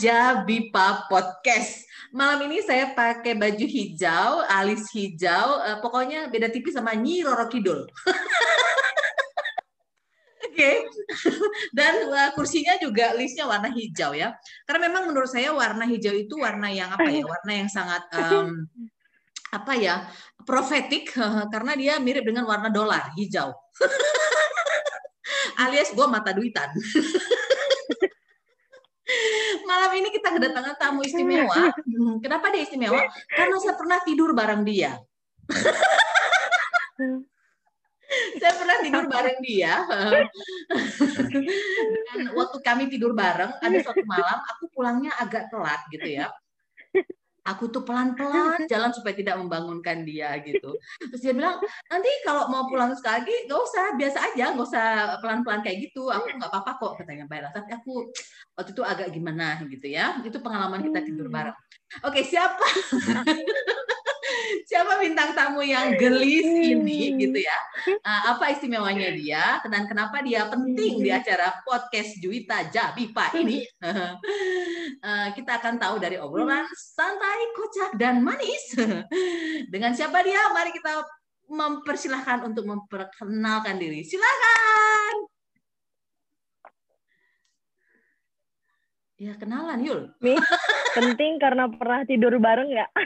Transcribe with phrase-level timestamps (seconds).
[0.00, 1.84] Juwita Jabipa Podcast.
[2.16, 7.44] Malam ini saya pakai baju hijau, alis hijau, eh, pokoknya beda tipis sama Nyi Roro
[7.52, 7.84] Kidul.
[10.48, 10.88] Oke.
[11.76, 14.32] Dan eh, kursinya juga listnya warna hijau ya.
[14.64, 17.20] Karena memang menurut saya warna hijau itu warna yang apa ya?
[17.20, 18.72] Warna yang sangat em,
[19.52, 20.08] apa ya?
[20.40, 21.12] profetik
[21.52, 23.52] karena dia mirip dengan warna dolar hijau.
[25.68, 26.72] alias gue mata duitan.
[29.66, 31.70] Malam ini kita kedatangan tamu istimewa.
[32.24, 33.06] Kenapa dia istimewa?
[33.30, 34.98] Karena saya pernah tidur bareng dia.
[38.42, 39.74] saya pernah tidur bareng dia.
[42.10, 46.30] Dan waktu kami tidur bareng, ada suatu malam aku pulangnya agak telat gitu ya.
[47.48, 50.76] Aku tuh pelan-pelan jalan supaya tidak membangunkan dia gitu.
[51.00, 51.56] Terus dia bilang,
[51.88, 54.86] nanti kalau mau pulang sekali, gak usah, biasa aja, gak usah
[55.24, 56.12] pelan-pelan kayak gitu.
[56.12, 57.50] Aku nggak apa-apa kok, katanya Mbak Ella.
[57.52, 57.92] Tapi aku
[58.56, 60.20] waktu itu agak gimana gitu ya.
[60.20, 61.56] Itu pengalaman kita tidur bareng.
[62.06, 62.66] Oke, siapa?
[64.68, 67.58] siapa bintang tamu yang gelis ini gitu ya?
[68.02, 69.58] Uh, apa istimewanya dia?
[69.66, 73.64] Dan kenapa dia penting di acara podcast Juwita Jabipa ini?
[73.80, 78.76] Uh, kita akan tahu dari obrolan santai, kocak, dan manis.
[79.72, 80.52] Dengan siapa dia?
[80.52, 81.02] Mari kita
[81.50, 84.06] mempersilahkan untuk memperkenalkan diri.
[84.06, 85.39] Silakan.
[89.20, 90.08] Ya kenalan Yul.
[90.24, 90.32] Mi,
[90.96, 92.88] penting karena pernah tidur bareng ya.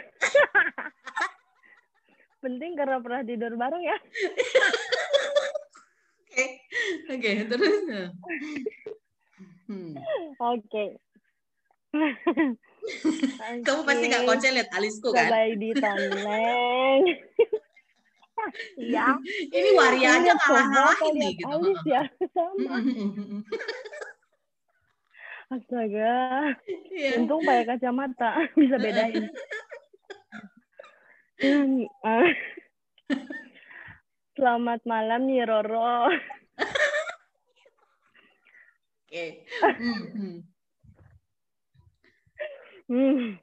[2.44, 3.98] penting karena pernah tidur bareng ya.
[6.34, 6.50] Oke,
[7.06, 7.86] oke terus.
[9.70, 9.94] Hmm.
[10.42, 10.98] Oke.
[13.62, 15.30] Kamu pasti nggak konsen lihat alisku kan?
[15.30, 17.00] Coba ditoneng.
[18.74, 19.14] Iya.
[19.46, 21.54] Ini waria aja ngalah-ngalahin nih gitu.
[21.54, 22.02] Alis ya,
[22.34, 22.82] sama.
[25.52, 26.12] Astaga.
[26.88, 27.20] Iya.
[27.20, 29.28] Untung pakai kacamata bisa bedain.
[31.34, 32.30] Hmm, ah.
[34.32, 36.08] Selamat malam nih Roro.
[39.02, 39.42] Oke.
[39.60, 40.40] Hmm,
[42.86, 43.34] hmm.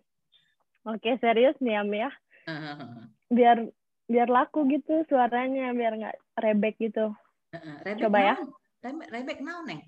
[0.87, 2.09] Oke serius nih Am ya.
[2.47, 3.69] Uh, Biar
[4.07, 7.11] biar laku gitu suaranya biar nggak rebek gitu.
[7.11, 7.75] uh, uh.
[7.85, 8.35] Rebek Coba ya.
[8.39, 8.49] naon?
[8.81, 9.81] Rebek, rebek naon, Neng?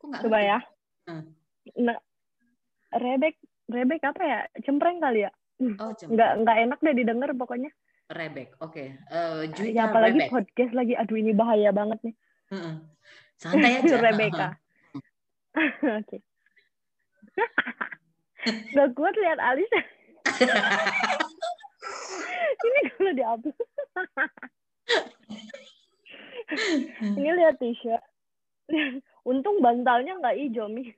[0.00, 0.48] Coba ngerti.
[0.48, 0.58] ya.
[1.06, 1.24] Hmm.
[1.76, 1.98] Nah,
[2.90, 4.40] rebek rebek apa ya?
[4.60, 5.30] Cempreng kali ya?
[5.78, 7.70] Oh, cem- Nggak nggak enak deh didengar pokoknya.
[8.10, 8.58] rebek.
[8.58, 8.98] Oke.
[8.98, 10.30] Eh, Juwita Ya apalagi rebek.
[10.32, 10.98] podcast lagi.
[10.98, 12.14] Aduh ini bahaya banget nih.
[12.52, 12.74] Heeh.
[13.38, 13.94] Santai aja.
[13.96, 14.46] Rebecca.
[16.00, 16.16] Oke.
[18.74, 19.68] Gak kuat lihat alis.
[22.66, 23.56] ini kalau dihapus.
[27.14, 28.02] ini lihat t-shirt.
[29.22, 30.90] Untung bantalnya nggak hijau, Mi.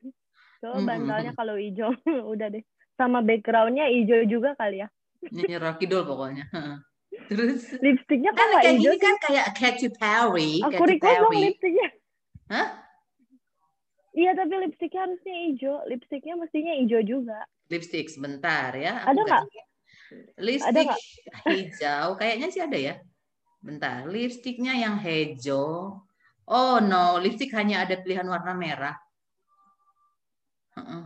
[0.63, 0.87] Coba Mm-mm.
[0.87, 1.91] bantalnya kalau hijau.
[2.33, 2.63] Udah deh.
[2.95, 4.87] Sama backgroundnya hijau juga kali ya.
[5.27, 6.47] Ini Rocky Doll pokoknya.
[7.29, 11.43] Terus Lipstiknya kan kayak hijau gini kan kayak Katy Perry, Aku Katy request dong Perry.
[11.51, 11.87] lipstiknya.
[12.47, 12.67] Hah?
[14.13, 15.75] Iya, tapi lipstiknya harusnya hijau.
[15.89, 17.39] Lipstiknya mestinya hijau juga.
[17.67, 19.03] Lipstick sebentar ya.
[19.03, 19.43] Ada Aku nggak?
[20.39, 21.01] Lipstick nggak?
[21.53, 22.95] hijau, kayaknya sih ada ya.
[23.59, 25.99] Bentar, lipstiknya yang hijau.
[26.43, 28.95] Oh no, lipstick hanya ada pilihan warna merah.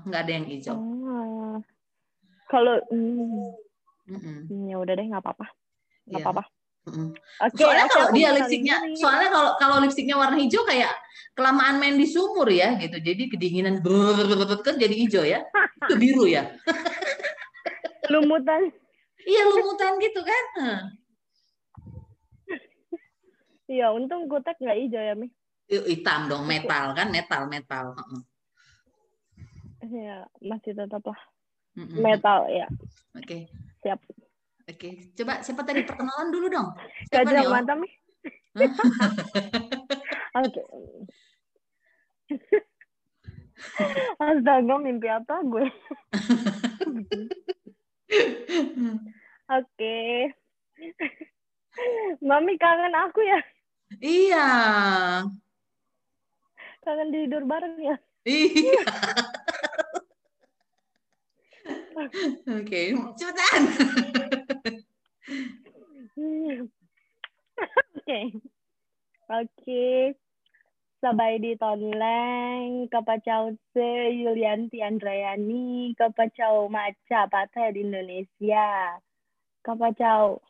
[0.07, 0.75] Nggak ada yang hijau.
[0.79, 1.55] Oh.
[2.47, 2.79] Kalau
[4.07, 4.47] Mm-mm.
[4.72, 5.47] ya udah deh nggak apa-apa.
[6.07, 6.23] Nggak Iya.
[6.23, 6.44] apa-apa.
[6.88, 7.09] Mm-mm.
[7.44, 10.95] Oke, Soalnya kalau dia lipstiknya, soalnya kalau kalau lipstiknya warna hijau kayak
[11.35, 12.95] kelamaan main di sumur ya gitu.
[13.03, 15.44] Jadi kedinginan brrrr kan jadi hijau ya.
[15.83, 16.47] Itu biru ya.
[18.07, 18.72] lumutan.
[19.27, 20.45] Iya lumutan gitu kan.
[23.68, 25.27] Iya, untung kutek nggak hijau ya, Mi.
[25.68, 27.91] Hitam dong, metal kan, metal, metal.
[29.85, 31.21] Iya, masih tetap lah
[31.77, 32.01] Mm-mm.
[32.01, 32.65] metal ya.
[33.13, 33.45] Oke,
[33.85, 34.01] Siap.
[34.65, 34.89] oke.
[35.13, 36.74] Coba siapa tadi perkenalan dulu dong.
[37.09, 37.89] Siapa nih, Gajah mata, Mi.
[40.38, 40.62] Oke.
[44.18, 45.65] Astaga, mimpi apa gue?
[49.47, 49.97] Oke.
[52.19, 53.39] Mami kangen aku ya.
[54.01, 54.47] Iya.
[56.81, 57.95] Kangen tidur bareng ya.
[58.25, 58.83] Iya.
[61.97, 63.61] Oke, cepetan.
[67.97, 68.19] Oke.
[69.33, 69.85] Oke.
[70.97, 73.75] Sabai di Tonleng, Kapacau C,
[74.13, 78.97] Yulianti Andrayani, Kapacau Maca Patah di Indonesia,
[79.61, 80.41] Kapacau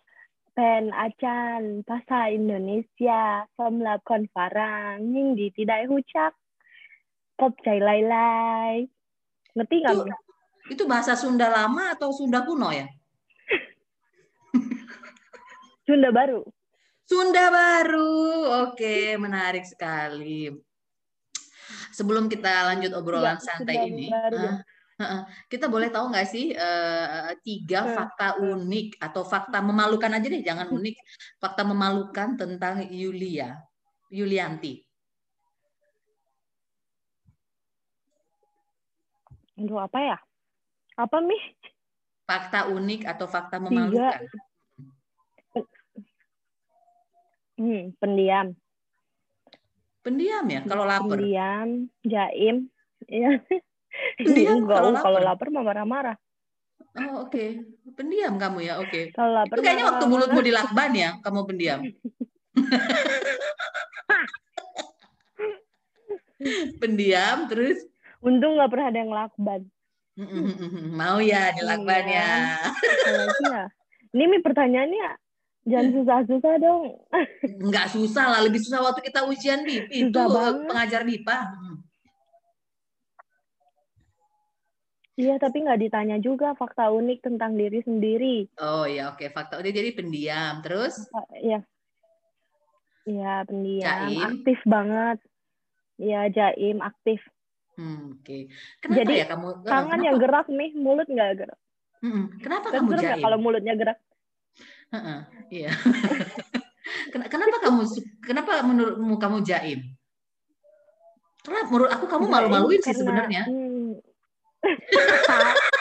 [0.56, 6.36] Pen Acan Pasa Indonesia, Somlap Konfarang, Nyingdi Tidak Hucak,
[7.36, 8.76] Kop Cai Lai Lai.
[9.52, 10.27] Ngerti nggak?
[10.68, 12.88] Itu, bahasa Sunda lama atau Sunda kuno ya?
[15.88, 16.44] Sunda baru
[17.08, 18.12] Sunda baru.
[18.68, 20.52] Oke, menarik sekali.
[21.96, 24.38] Sebelum kita lanjut obrolan Iya, santai Sunda ini, baru,
[25.00, 27.96] ah, kita boleh tahu nggak sih eh, tiga Hmm.
[27.96, 30.96] fakta unik atau fakta memalukan aja deh, jangan unik,
[31.40, 33.56] fakta memalukan tentang Yulia,
[34.12, 34.84] Yulianti.
[39.58, 40.18] Aduh, apa ya
[40.98, 41.38] apa mi
[42.28, 44.20] Fakta unik atau fakta tiga memalukan.
[47.56, 48.48] hmm, pendiam
[50.04, 51.20] Pendiam ya, kalau lapar.
[51.20, 51.70] pendiam
[52.02, 52.58] jaim
[53.06, 53.32] ya
[54.24, 55.48] Pendiam enggak kalau oh, kalau lapar.
[55.48, 56.18] lapar mah marah-marah
[56.98, 57.46] Oh, oke.
[57.94, 59.14] Pendiam kamu ya, oke.
[59.14, 61.80] kalau lapar Itu kayaknya waktu mulutmu dilakban ya, kamu pendiam.
[66.82, 67.82] pendiam terus
[68.22, 69.62] untung nggak pernah ada yang lakban
[71.00, 72.32] mau ya dilakban ya.
[72.66, 73.64] apalagi ya
[74.12, 75.10] ini mi pertanyaannya
[75.64, 76.84] jangan susah-susah dong
[77.44, 80.64] Nggak susah lah, lebih susah waktu kita ujian BIP itu banget.
[80.66, 81.38] pengajar BIPA.
[85.16, 89.72] iya tapi nggak ditanya juga fakta unik tentang diri sendiri Oh ya oke fakta dia
[89.72, 90.98] jadi pendiam terus
[91.36, 91.62] Iya.
[93.08, 94.20] Iya, pendiam, Jaim.
[94.20, 95.18] aktif banget.
[95.96, 97.24] Iya, jaim, aktif.
[97.78, 98.38] Hmm, oke
[98.82, 101.60] kenapa Jadi, ya kamu eh, Tangan kenapa, yang gerak nih, mulut nggak gerak.
[101.98, 102.24] Mm-mm.
[102.42, 103.98] kenapa Kan kamu jaim kalau mulutnya gerak.
[104.94, 105.20] Heeh,
[105.54, 105.72] iya
[107.12, 107.82] Ken- kenapa kamu
[108.24, 109.80] kenapa menurutmu kamu jaim
[111.48, 113.96] karena menurut aku kamu malu-maluin sih sebenarnya Hmm.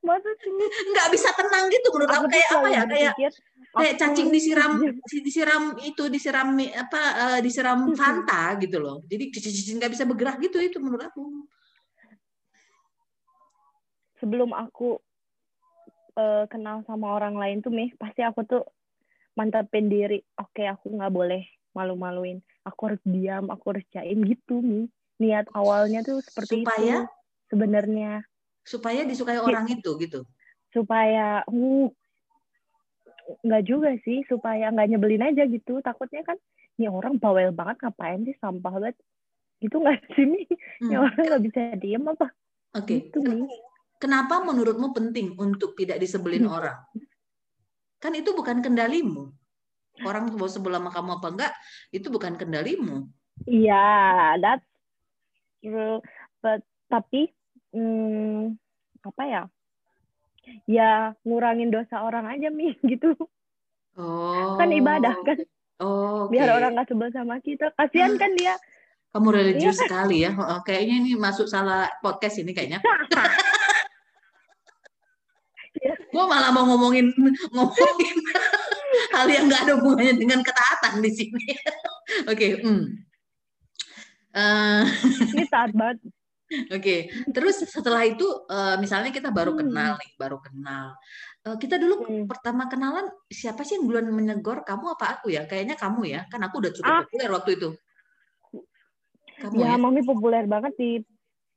[0.00, 0.50] Masa sih?
[0.96, 3.14] nggak bisa tenang gitu menurut aku, Aku kayak apa ya kayak
[3.70, 4.72] kayak cacing disiram
[5.22, 10.56] disiram itu disiram apa eh, disiram Fanta gitu loh jadi cicing nggak bisa bergerak gitu
[10.58, 11.44] itu menurut aku
[14.20, 15.00] Sebelum aku
[16.20, 18.62] eh, kenal sama orang lain tuh, Mih, pasti aku tuh
[19.32, 20.20] mantapin diri.
[20.36, 21.42] Oke, aku nggak boleh
[21.72, 22.44] malu-maluin.
[22.68, 24.84] Aku harus diam, aku harus jaim gitu, Mi.
[25.20, 27.00] Niat awalnya tuh seperti Supaya?
[27.00, 27.08] itu.
[27.48, 28.12] Sebenarnya.
[28.70, 30.22] Supaya disukai orang itu gitu?
[30.70, 31.90] Supaya uh,
[33.42, 35.82] nggak juga sih supaya nggak nyebelin aja gitu.
[35.82, 36.38] Takutnya kan
[36.78, 38.94] ini orang bawel banget ngapain sih sampah banget?
[39.58, 40.46] Gitu nggak sih nih
[40.80, 42.30] Hmm, orang nggak bisa diem apa?
[42.78, 43.10] Oke.
[43.10, 43.50] Gitu nih
[43.98, 46.54] kenapa menurutmu penting untuk tidak disebelin Hmm.
[46.54, 46.78] orang?
[48.00, 49.34] Kan itu bukan kendalimu.
[50.00, 51.52] Orang mau sebel sama kamu apa enggak
[51.92, 53.10] itu bukan kendalimu.
[53.44, 53.84] Iya
[54.40, 54.64] that's
[55.60, 56.00] true.
[56.40, 57.28] But tapi
[57.74, 58.56] hmm,
[59.06, 59.42] apa ya
[60.66, 63.14] ya ngurangin dosa orang aja mi gitu
[63.98, 65.38] oh kan ibadah kan
[65.82, 66.34] oh, oke.
[66.34, 68.54] biar orang nggak sebel sama kita kasihan kan dia
[69.10, 69.82] kamu religius Iya.
[69.90, 72.78] sekali ya Oh, kayaknya ini masuk salah podcast ini kayaknya
[75.80, 75.94] Iya.
[75.96, 77.08] gue malah mau ngomongin
[77.54, 78.16] ngomongin
[79.14, 81.46] hal yang nggak ada hubungannya dengan ketaatan di sini.
[82.28, 82.84] Oke, hmm.
[84.30, 84.82] Eh,
[85.34, 85.98] ini taat banget
[86.50, 86.96] Oke,
[87.30, 89.60] terus setelah itu eh, misalnya kita baru Hmm.
[89.62, 90.98] kenal nih, baru kenal.
[91.40, 92.24] Eh, kita dulu Hmm.
[92.26, 95.46] pertama kenalan siapa sih yang duluan menegur kamu apa aku ya?
[95.46, 97.00] Kayaknya kamu ya, kan aku udah cukup Ah.
[97.06, 97.68] populer waktu itu.
[99.38, 99.74] Kamu ya ya?
[99.74, 100.90] mami populer banget di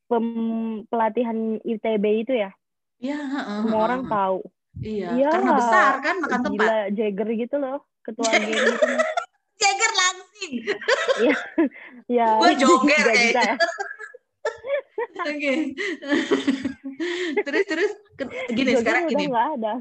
[0.06, 2.54] pem- pelatihan ITB itu ya
[2.96, 4.40] Iya, heeh, semua orang tahu
[4.80, 5.28] Iya, Iya.
[5.30, 6.54] karena besar kan makan tempat.
[6.56, 8.88] gila Jagger gitu loh ketua geng gitu
[9.54, 10.54] Jagger langsing.
[12.08, 13.54] ya Gua joger kayaknya.
[15.14, 15.54] Oke.
[17.44, 19.26] terus terus ke- gini Joger sekarang udah gini.
[19.30, 19.74] nggak ada.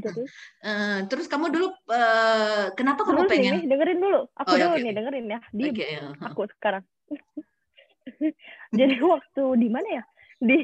[0.00, 3.54] Terus Eh, terus kamu dulu eh, kenapa kamu terus pengen?
[3.60, 4.20] nih dengerin dulu.
[4.34, 5.40] Aku Oh, ya, dulu oke, nih dengerin ya.
[5.50, 6.04] Di Oke, ya.
[6.18, 6.84] aku sekarang.
[8.78, 10.04] Jadi waktu di mana ya?
[10.40, 10.58] Di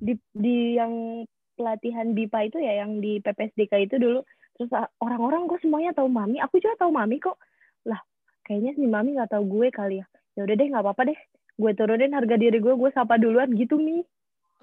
[0.00, 1.24] di di yang
[1.56, 4.20] pelatihan BIPA itu ya yang di PPSDK itu dulu.
[4.56, 6.36] Terus ah, orang-orang kok semuanya tahu mami.
[6.40, 7.40] Aku juga tahu mami kok.
[7.88, 8.00] Lah
[8.44, 10.06] kayaknya si mami nggak tahu gue kali ya.
[10.36, 11.18] Ya udah deh nggak apa-apa deh
[11.60, 14.00] gue turunin harga diri gue gue sapa duluan gitu mi.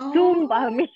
[0.01, 0.89] Oh, sumpah mi.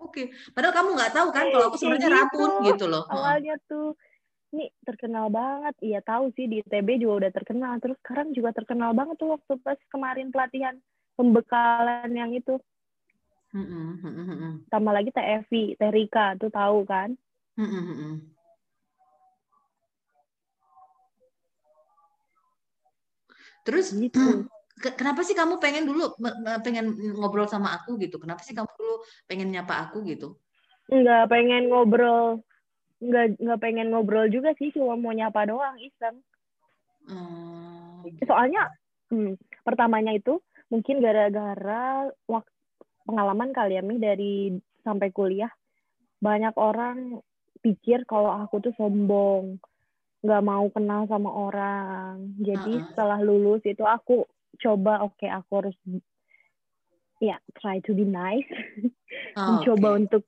[0.00, 0.32] Oke.
[0.56, 2.66] Padahal kamu nggak tahu kan kalau aku sebenarnya Kayak rabun gitu.
[2.72, 3.04] gitu loh.
[3.08, 3.96] Awalnya tuh
[4.56, 5.74] nih terkenal banget.
[5.84, 7.72] Iya tahu sih di ITB juga udah terkenal.
[7.80, 10.74] Terus sekarang juga terkenal banget tuh waktu pas kemarin pelatihan
[11.16, 12.56] pembekalan yang itu.
[13.56, 17.16] Mm-mm, mm-mm, tambah lagi Teh Evi, Teh Rika tuh tahu kan?
[17.56, 18.20] Mm-mm.
[23.64, 23.96] Terus?
[23.96, 24.44] Gitu
[24.76, 26.12] kenapa sih kamu pengen dulu
[26.60, 28.20] pengen ngobrol sama aku gitu?
[28.20, 30.36] Kenapa sih kamu dulu pengen nyapa aku gitu?
[30.86, 32.46] nggak pengen ngobrol
[33.02, 36.22] nggak nggak pengen ngobrol juga sih cuma mau nyapa doang iseng
[37.06, 38.66] Oh, soalnya
[39.14, 42.50] hmm, pertamanya itu mungkin gara-gara waktu
[43.06, 45.54] pengalaman kali ya Mi dari sampai kuliah
[46.18, 47.22] banyak orang
[47.62, 49.62] pikir kalau aku tuh sombong
[50.26, 52.90] nggak mau kenal sama orang jadi Uh-uh.
[52.90, 54.26] setelah lulus itu aku
[54.60, 55.76] coba oke aku harus
[57.20, 58.46] ya try to be nice.
[59.36, 59.98] Oh, mencoba oke.
[60.04, 60.22] untuk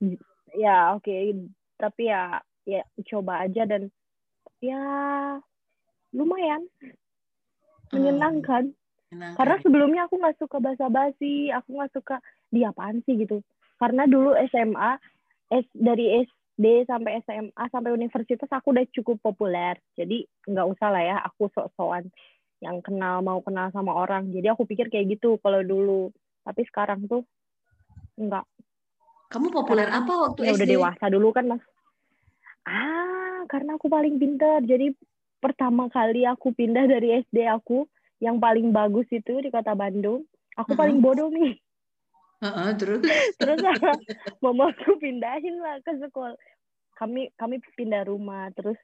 [0.57, 1.13] ya oke
[1.79, 3.93] tapi ya ya coba aja dan
[4.61, 4.83] ya
[6.13, 6.65] lumayan.
[7.93, 8.73] Menyenangkan.
[9.09, 9.37] Menyenangkan.
[9.41, 12.17] karena sebelumnya aku nggak suka basa-basi aku nggak suka
[12.53, 13.17] dia apaan sih?
[13.17, 13.41] gitu.
[13.81, 15.01] Karena dulu SMA
[15.49, 19.81] S dari SD sampai SMA sampai universitas aku udah cukup populer.
[19.97, 22.13] Jadi nggak usah lah ya aku sok-sokan
[22.59, 24.31] yang kenal mau kenal sama orang.
[24.35, 26.11] Jadi aku pikir kayak gitu kalau dulu.
[26.43, 27.23] Tapi sekarang tuh
[28.19, 28.45] nggak
[29.29, 30.65] Kamu populer apa waktu ya SD?
[30.65, 31.63] udah dewasa dulu kan mas.
[32.65, 34.65] Ah karena aku paling pintar.
[34.65, 34.97] Jadi
[35.39, 37.87] pertama kali aku pindah dari SD aku
[38.19, 40.25] yang paling bagus itu di kota Bandung.
[40.59, 40.81] Aku Mhm.
[40.81, 41.55] paling bodoh nih.
[42.39, 43.03] Heeh, terus?
[43.39, 43.59] Terus
[44.45, 46.35] mama aku pindahin lah ke sekolah.
[46.99, 48.51] Kami kami pindah rumah.
[48.57, 48.79] Terus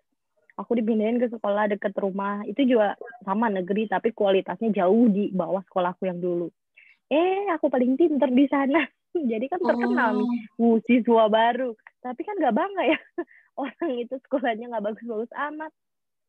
[0.55, 2.95] aku dipindahin ke sekolah deket rumah itu juga
[3.27, 6.51] sama negeri tapi kualitasnya jauh di bawah sekolahku yang dulu
[7.11, 8.87] eh aku paling pinter di sana
[9.31, 12.99] jadi kan terkenal nih Oh, uh, siswa baru tapi kan nggak bangga ya
[13.63, 15.71] orang itu sekolahnya nggak bagus-bagus amat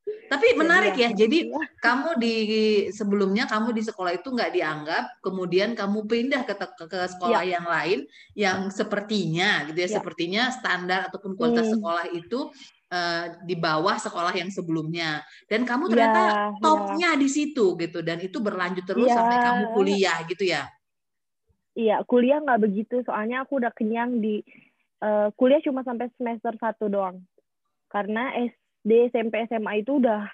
[0.06, 1.10] tapi menarik Jadi ya.
[1.18, 1.62] Jadi iya.
[1.82, 2.36] kamu di
[2.94, 6.54] sebelumnya kamu di sekolah itu nggak dianggap, kemudian kamu pindah ke,
[6.86, 8.06] ke, sekolah yang lain
[8.38, 9.96] yang sepertinya gitu ya, Ya.
[9.98, 11.74] sepertinya standar ataupun kualitas Hmm.
[11.78, 12.40] sekolah itu
[12.96, 15.20] eh, di bawah sekolah yang sebelumnya.
[15.52, 16.34] Dan kamu Ya, ternyata ya.
[16.64, 19.20] topnya di situ gitu dan itu berlanjut terus Ya.
[19.20, 20.64] sampai kamu kuliah gitu ya.
[21.76, 23.04] Iya, kuliah nggak begitu.
[23.04, 24.40] Soalnya aku udah kenyang di
[25.04, 27.20] eh, kuliah cuma sampai semester satu doang.
[27.92, 30.28] Karena SD, SMP, SMA itu udah,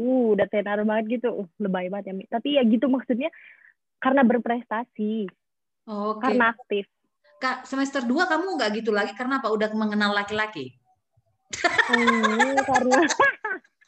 [0.00, 1.44] uh, udah tenar banget gitu.
[1.44, 2.40] Uh, lebay banget ya.
[2.40, 3.28] Tapi ya gitu maksudnya
[3.98, 5.26] karena berprestasi,
[5.86, 6.22] Oke.
[6.22, 6.86] karena aktif.
[7.38, 9.50] Kak, semester 2 kamu nggak gitu lagi karena apa?
[9.50, 10.74] Udah mengenal laki-laki?
[11.88, 12.98] Hmm, karena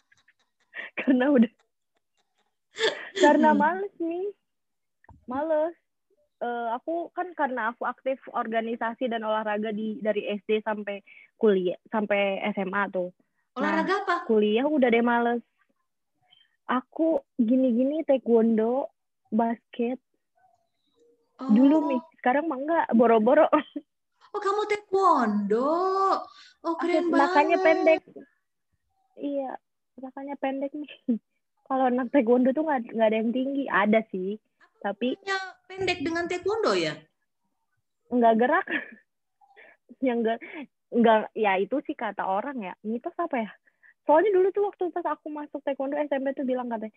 [1.00, 1.52] karena udah
[3.20, 4.32] karena males nih,
[5.28, 5.76] males.
[6.40, 11.04] Eh, aku kan karena aku aktif organisasi dan olahraga di dari SD sampai
[11.36, 13.12] kuliah sampai SMA tuh.
[13.60, 14.16] Olahraga apa?
[14.24, 15.44] kuliah udah deh males.
[16.64, 18.88] Aku gini-gini taekwondo,
[19.28, 20.00] basket
[21.40, 22.00] Oh, dulu nih.
[22.20, 23.48] Sekarang mah enggak, boro-boro.
[24.30, 25.72] oh kamu taekwondo.
[26.62, 27.66] Oh keren makanya banget.
[27.66, 28.00] pendek.
[29.20, 29.52] Iya,
[30.00, 30.92] makanya pendek nih.
[31.68, 34.37] Kalau anak taekwondo tuh nggak nggak ada yang tinggi, ada sih,
[34.82, 35.38] tapi Ya,
[35.70, 36.94] pendek dengan taekwondo ya?
[38.10, 38.66] nggak gerak.
[40.06, 40.38] yang enggak
[40.90, 42.75] nggak ya itu sih kata orang ya.
[42.82, 43.50] Mitos apa ya?
[44.02, 46.90] Soalnya dulu tuh waktu pas aku masuk taekwondo SMP tuh bilang katanya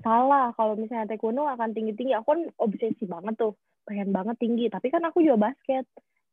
[0.00, 2.16] salah kalau misalnya taekwondo akan tinggi tinggi.
[2.16, 3.52] Aku kan obsesi banget tuh,
[3.84, 4.72] pengen banget tinggi.
[4.72, 5.84] Tapi kan aku juga basket.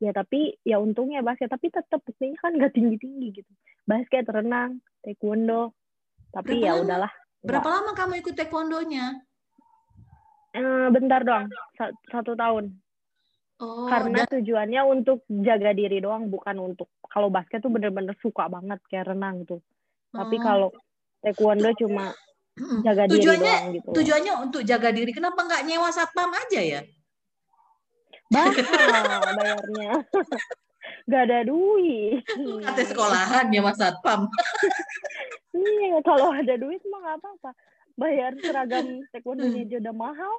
[0.03, 1.47] Ya tapi ya untungnya basket.
[1.51, 3.51] Tapi tetap buktinya kan nggak tinggi tinggi gitu.
[3.87, 5.71] Basket, renang, taekwondo.
[6.35, 6.83] Tapi Berapa ya lama?
[6.83, 7.13] udahlah.
[7.45, 9.05] Berapa lama kamu ikut taekwondonya?
[10.55, 12.71] Eh, bentar doang, Sa- satu tahun.
[13.59, 18.47] Oh, Karena dan- tujuannya untuk jaga diri doang, bukan untuk kalau basket tuh bener-bener suka
[18.51, 19.59] banget kayak renang tuh.
[20.11, 20.43] Tapi oh.
[20.43, 20.69] kalau
[21.23, 22.11] taekwondo cuma
[22.87, 23.89] jaga diri tujuannya doang gitu.
[23.95, 25.11] tujuannya untuk jaga diri.
[25.11, 26.81] Kenapa nggak nyewa satpam aja ya?
[28.33, 28.51] Mahal
[29.37, 29.91] bayarnya.
[31.09, 32.21] Gak ada duit.
[32.65, 34.25] Kata sekolahan nyewa satpam.
[35.55, 37.51] Iya, kalau ada duit mah nggak apa-apa.
[37.95, 40.33] Bayar seragam taekwondonya aja udah mahal.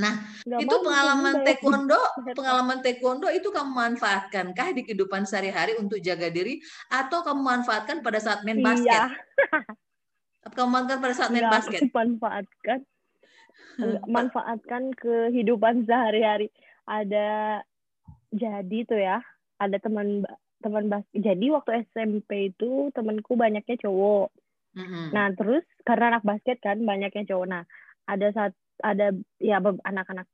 [0.00, 0.16] Nah,
[0.48, 1.44] Nggak itu pengalaman ya.
[1.44, 2.00] taekwondo,
[2.40, 6.56] pengalaman taekwondo itu kamu manfaatkankah di kehidupan sehari-hari untuk jaga diri
[6.88, 8.96] atau kamu manfaatkan pada saat main basket?
[8.96, 9.12] Iya,
[10.56, 11.80] Kamu manfaatkan pada saat main nggak basket?
[11.92, 12.78] manfaatkan.
[14.08, 16.48] Manfaatkan kehidupan sehari-hari.
[16.90, 17.62] Ada
[18.34, 19.22] jadi tuh ya,
[19.62, 20.26] ada teman
[20.58, 21.22] teman basket.
[21.22, 24.34] Jadi waktu SMP itu temanku banyaknya cowok.
[24.74, 25.14] Mm-mm.
[25.14, 27.46] Nah, terus karena anak basket kan banyaknya cowok.
[27.46, 27.62] Nah,
[28.06, 30.26] ada saat ada ya anak-anak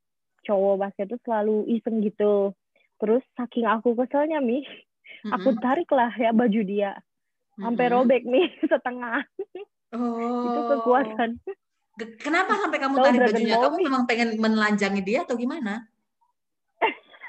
[0.45, 2.57] cowok basket tuh selalu iseng gitu.
[2.97, 4.65] Terus saking aku keselnya Mi,
[5.29, 5.63] aku Mm-mm.
[5.63, 6.97] tarik lah ya baju dia
[7.57, 7.97] sampai Mm-mm.
[8.01, 9.21] robek Mi setengah.
[9.93, 10.43] Oh.
[10.45, 11.41] Itu kekuatan.
[11.97, 13.57] Ke- Kenapa sampai kamu tarik bajunya?
[13.57, 15.87] Kamu memang pengen menelanjangi dia atau gimana?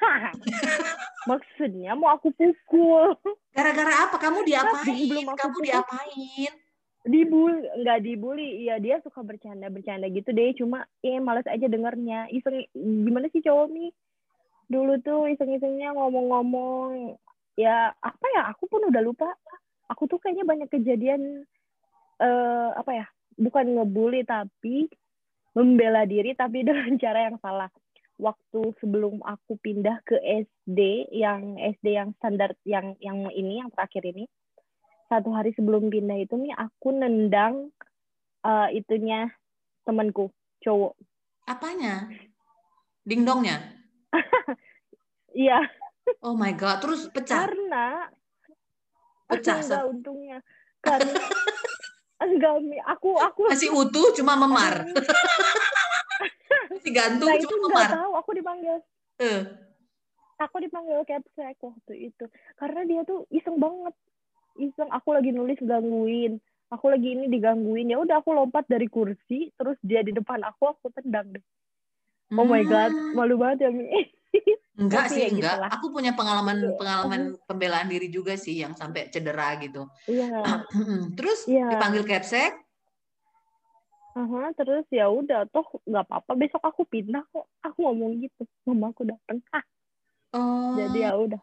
[1.29, 3.15] Maksudnya mau aku pukul.
[3.51, 4.15] Gara-gara apa?
[4.15, 5.07] Kamu diapain?
[5.07, 5.65] belum aku Kamu pukul.
[5.67, 6.51] diapain?
[7.07, 8.49] Dibully, nggak dibully.
[8.67, 10.51] Iya, dia suka bercanda-bercanda gitu deh.
[10.59, 12.27] Cuma eh males aja dengernya.
[12.31, 13.91] Iseng gimana sih cowok nih?
[14.67, 17.15] Dulu tuh iseng-isengnya ngomong-ngomong
[17.55, 18.51] ya apa ya?
[18.51, 19.31] Aku pun udah lupa.
[19.87, 21.47] aku tuh kayaknya banyak kejadian
[22.19, 23.05] uh, apa ya
[23.37, 24.89] bukan ngebully tapi
[25.53, 27.69] membela diri tapi dengan cara yang salah
[28.17, 34.03] waktu sebelum aku pindah ke SD yang SD yang standar yang yang ini yang terakhir
[34.09, 34.25] ini
[35.07, 37.71] satu hari sebelum pindah itu nih aku nendang
[38.43, 39.31] uh, itunya
[39.87, 40.97] temanku cowok.
[41.47, 42.11] Apanya?
[43.07, 43.57] Dingdongnya?
[45.37, 45.61] Iya.
[46.25, 47.45] Oh my god terus pecah?
[47.45, 48.09] Karena
[49.29, 50.41] pecah enggak untungnya.
[50.81, 51.13] Karena
[52.25, 52.57] enggak
[52.89, 54.81] aku aku masih utuh cuma memar
[56.71, 58.75] masih gantung nah, cuma itu memar tahu aku dipanggil
[59.23, 59.41] uh.
[60.41, 62.25] aku dipanggil capsek waktu itu
[62.59, 63.95] karena dia tuh iseng banget
[64.57, 69.51] iseng aku lagi nulis gangguin aku lagi ini digangguin ya udah aku lompat dari kursi
[69.55, 71.45] terus dia di depan aku aku tendang deh
[72.35, 73.15] oh my god hmm.
[73.15, 73.87] malu banget ya mi
[74.77, 75.57] Enggak sih, ya enggak.
[75.57, 76.77] Gitu Aku punya pengalaman iya.
[76.77, 79.89] pengalaman pembelaan diri juga sih yang sampai cedera gitu.
[80.05, 80.45] Iya.
[81.17, 81.73] terus yeah.
[81.73, 82.53] dipanggil capsek.
[84.17, 87.45] Uh-huh, terus ya udah toh nggak apa-apa besok aku pindah kok.
[87.61, 88.49] Aku ngomong gitu.
[88.65, 89.37] Mama aku datang.
[89.53, 89.61] Ah.
[90.33, 90.73] Oh.
[90.73, 91.41] Jadi ya udah.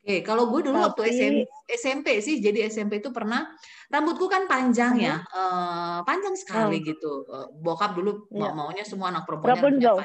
[0.00, 0.86] Oke, kalau gue dulu Tapi...
[0.86, 3.52] waktu SMP, SMP sih, jadi SMP itu pernah
[3.92, 5.08] rambutku kan panjang uh-huh.
[5.12, 6.84] ya, uh, panjang sekali uh.
[6.86, 7.12] gitu.
[7.28, 8.54] Uh, bokap dulu yeah.
[8.54, 10.00] maunya semua anak perempuan panjang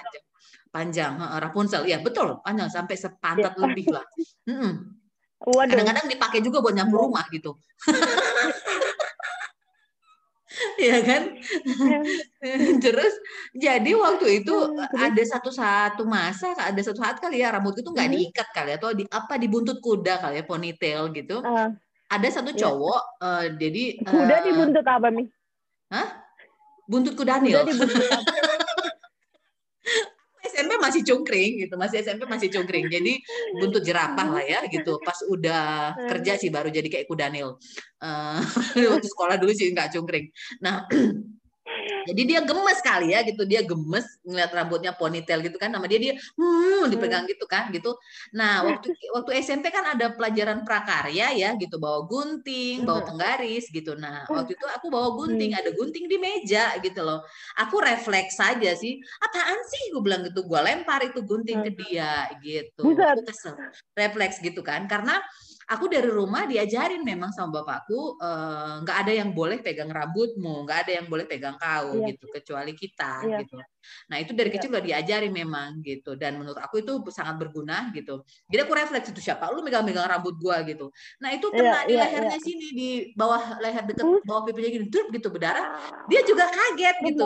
[0.75, 3.62] panjang Rapunzel ya betul panjang sampai sepantat ya.
[3.63, 4.04] lebih lah
[5.72, 7.56] kadang-kadang dipakai juga buat nyapu rumah gitu
[10.79, 11.24] ya kan?
[12.84, 13.13] Terus
[13.55, 14.55] jadi waktu itu
[14.96, 18.77] ada satu satu masa ada satu saat kali ya rambut itu nggak diikat kali ya,
[18.79, 21.39] atau di apa di buntut kuda kali ya ponytail gitu.
[21.41, 21.74] Uh,
[22.10, 22.60] ada satu iya.
[22.62, 23.25] cowok ya.
[23.25, 25.27] uh, jadi kuda uh, di buntut apa nih
[25.90, 26.07] Hah?
[26.85, 27.51] buntut kuda nih
[30.96, 32.88] masih cungkring gitu, masih SMP masih cungkring.
[32.88, 33.20] Jadi
[33.60, 34.96] buntut jerapah lah ya gitu.
[35.03, 37.60] Pas udah kerja sih baru jadi kayak kudanil.
[38.00, 38.40] Uh,
[38.96, 40.31] waktu sekolah dulu sih nggak cungkring.
[40.64, 40.88] Nah
[42.05, 43.44] jadi dia gemes kali ya gitu.
[43.44, 45.74] Dia gemes ngeliat rambutnya ponytail gitu kan.
[45.74, 47.98] Nama dia dia hmm dipegang gitu kan gitu.
[48.35, 51.81] Nah waktu waktu SMP kan ada pelajaran prakarya ya gitu.
[51.81, 53.98] Bawa gunting bawa penggaris gitu.
[53.98, 55.51] Nah waktu itu aku bawa gunting.
[55.55, 57.25] Ada gunting di meja gitu loh.
[57.59, 59.01] Aku refleks saja sih.
[59.24, 59.92] Apaan sih?
[59.92, 60.46] Gue bilang gitu.
[60.46, 62.85] Gue lempar itu gunting ke dia gitu.
[62.85, 63.57] Aku kesel.
[63.98, 64.85] Refleks gitu kan.
[64.85, 65.18] Karena
[65.66, 70.66] aku dari rumah diajarin memang sama bapakku eh, nggak uh, ada yang boleh pegang rambutmu,
[70.66, 72.14] nggak ada yang boleh pegang kau iya.
[72.14, 73.38] gitu kecuali kita iya.
[73.42, 73.58] gitu.
[74.10, 74.56] Nah itu dari iya.
[74.58, 78.22] kecil udah diajarin memang gitu dan menurut aku itu sangat berguna gitu.
[78.50, 80.94] Jadi aku refleks itu siapa lu megang-megang rambut gua gitu.
[81.22, 82.46] Nah itu iya, kena iya, di lehernya iya.
[82.46, 84.22] sini di bawah leher deket uh.
[84.22, 85.82] bawah pipinya gini, drup gitu berdarah.
[86.06, 87.25] Dia juga kaget gitu.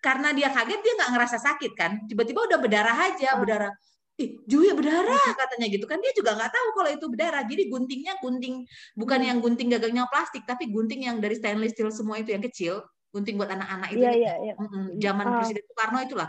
[0.00, 1.92] Karena dia kaget dia nggak ngerasa sakit kan.
[2.06, 3.74] Tiba-tiba udah berdarah aja, berdarah
[4.20, 5.32] ih Jui berdarah.
[5.32, 5.88] Katanya gitu.
[5.88, 7.42] Kan dia juga nggak tahu kalau itu berdarah.
[7.48, 9.28] Jadi guntingnya gunting bukan hmm.
[9.32, 13.34] yang gunting gagangnya plastik tapi gunting yang dari stainless steel semua itu yang kecil gunting
[13.34, 14.56] buat anak-anak itu yeah, yeah, yeah.
[15.02, 15.42] zaman uh.
[15.42, 16.28] Presiden Soekarno itulah.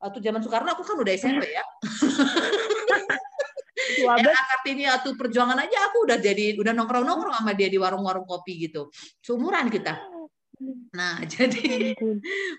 [0.00, 1.64] Waktu zaman Soekarno aku kan udah SMP ya.
[4.02, 5.90] Ya Kartini atau perjuangan aja.
[5.90, 8.88] Aku udah jadi udah nongkrong nongkrong sama dia di warung-warung kopi gitu.
[9.20, 9.98] Seumuran kita.
[10.94, 11.92] Nah jadi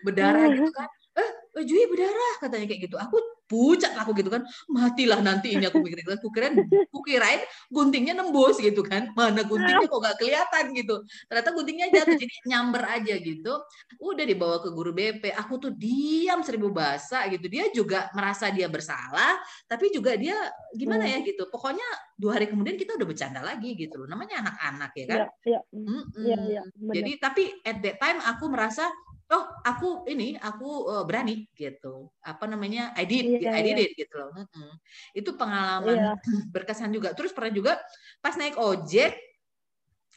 [0.04, 0.89] berdarah gitu kan.
[1.13, 1.30] Eh,
[1.62, 2.96] eh Jui berdarah katanya kayak gitu.
[3.00, 3.17] Aku
[3.54, 4.42] pucat aku gitu kan.
[4.66, 6.58] Matilah nanti ini aku mikirin aku kirain
[6.89, 9.13] aku kirain guntingnya nembus gitu kan.
[9.13, 10.96] Mana guntingnya kok gak kelihatan gitu.
[11.30, 12.18] Ternyata guntingnya jatuh.
[12.18, 13.54] Jadi nyamber aja gitu.
[14.02, 17.46] Udah dibawa ke guru BP aku tuh diam seribu bahasa gitu.
[17.46, 19.38] Dia juga merasa dia bersalah
[19.70, 20.36] tapi juga dia
[20.74, 21.46] gimana ya gitu.
[21.54, 21.86] Pokoknya
[22.18, 24.08] dua hari kemudian kita udah bercanda lagi gitu loh.
[24.10, 25.20] Namanya anak-anak ya kan?
[25.22, 25.62] Ya, ya.
[25.70, 26.24] Mm -mm.
[26.24, 28.88] Ya, ya, jadi tapi at that time aku merasa
[29.34, 33.86] oh aku ini aku uh, berani gitu apa namanya I did yeah, I did yeah.
[33.89, 34.76] it gitu loh hmm.
[35.17, 36.15] itu pengalaman yeah.
[36.54, 37.74] berkesan juga terus pernah juga
[38.22, 39.17] pas naik ojek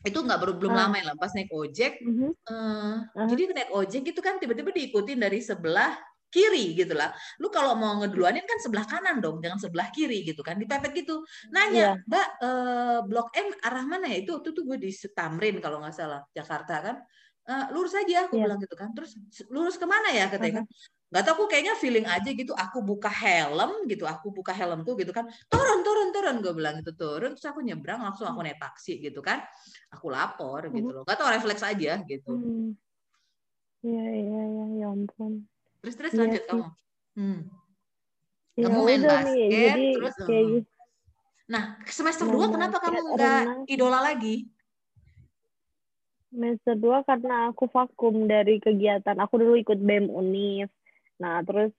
[0.05, 0.79] itu nggak baru belum uh.
[0.87, 2.33] lama ya pas naik ojek uh -huh.
[2.46, 3.26] Uh, uh.
[3.33, 7.14] jadi naik ojek itu kan tiba-tiba diikutin dari sebelah kiri gitu lah.
[7.40, 10.59] Lu kalau mau ngeduluanin kan sebelah kanan dong, jangan sebelah kiri gitu kan.
[10.61, 11.22] Dipepet gitu.
[11.48, 12.09] Nanya, yeah.
[12.11, 14.20] Mbak, eh, Blok M arah mana ya?
[14.20, 16.96] Itu, itu tuh gue di Tamrin kalau nggak salah, Jakarta kan
[17.46, 18.44] uh, lurus aja aku yeah.
[18.50, 18.90] bilang gitu kan.
[18.92, 19.16] Terus
[19.48, 20.26] lurus ke mana ya?
[20.28, 20.66] katanya kan.
[21.06, 25.14] Nggak tahu aku kayaknya feeling aja gitu aku buka helm gitu aku buka helmku gitu
[25.14, 25.30] kan.
[25.46, 26.92] Turun turun turun gue bilang gitu.
[26.98, 29.40] Turun terus aku nyebrang langsung aku naik taksi gitu kan.
[29.94, 31.02] Aku lapor gitu loh.
[31.06, 32.32] Nggak tahu refleks aja gitu.
[32.35, 32.74] Hmm.
[33.87, 35.46] iya iya iya ya ampun.
[35.78, 36.50] Terus terus ya, lanjut sih.
[36.50, 36.64] kamu.
[37.16, 37.40] Hmm.
[38.56, 40.46] Ya, kamu main basket nih, jadi, terus kayak...
[40.48, 40.62] Hmm.
[41.46, 44.48] nah semester dua kenapa kamu nggak idola lagi
[46.30, 49.16] semester dua karena aku vakum dari kegiatan.
[49.22, 50.68] Aku dulu ikut bem univ
[51.16, 51.72] nah terus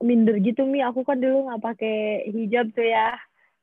[0.00, 0.80] minder gitu mi.
[0.80, 1.96] Aku kan dulu nggak pakai
[2.32, 3.18] hijab tuh ya.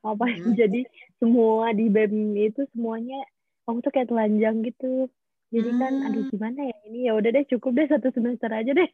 [0.05, 0.53] Apa hmm.
[0.59, 0.85] jadi
[1.17, 3.23] semua di bem itu semuanya
[3.65, 5.09] aku tuh kayak telanjang gitu.
[5.53, 6.05] Jadi kan Hmm.
[6.11, 6.99] aduh gimana ya ini?
[7.09, 8.89] Ya udah deh cukup deh satu semester aja deh.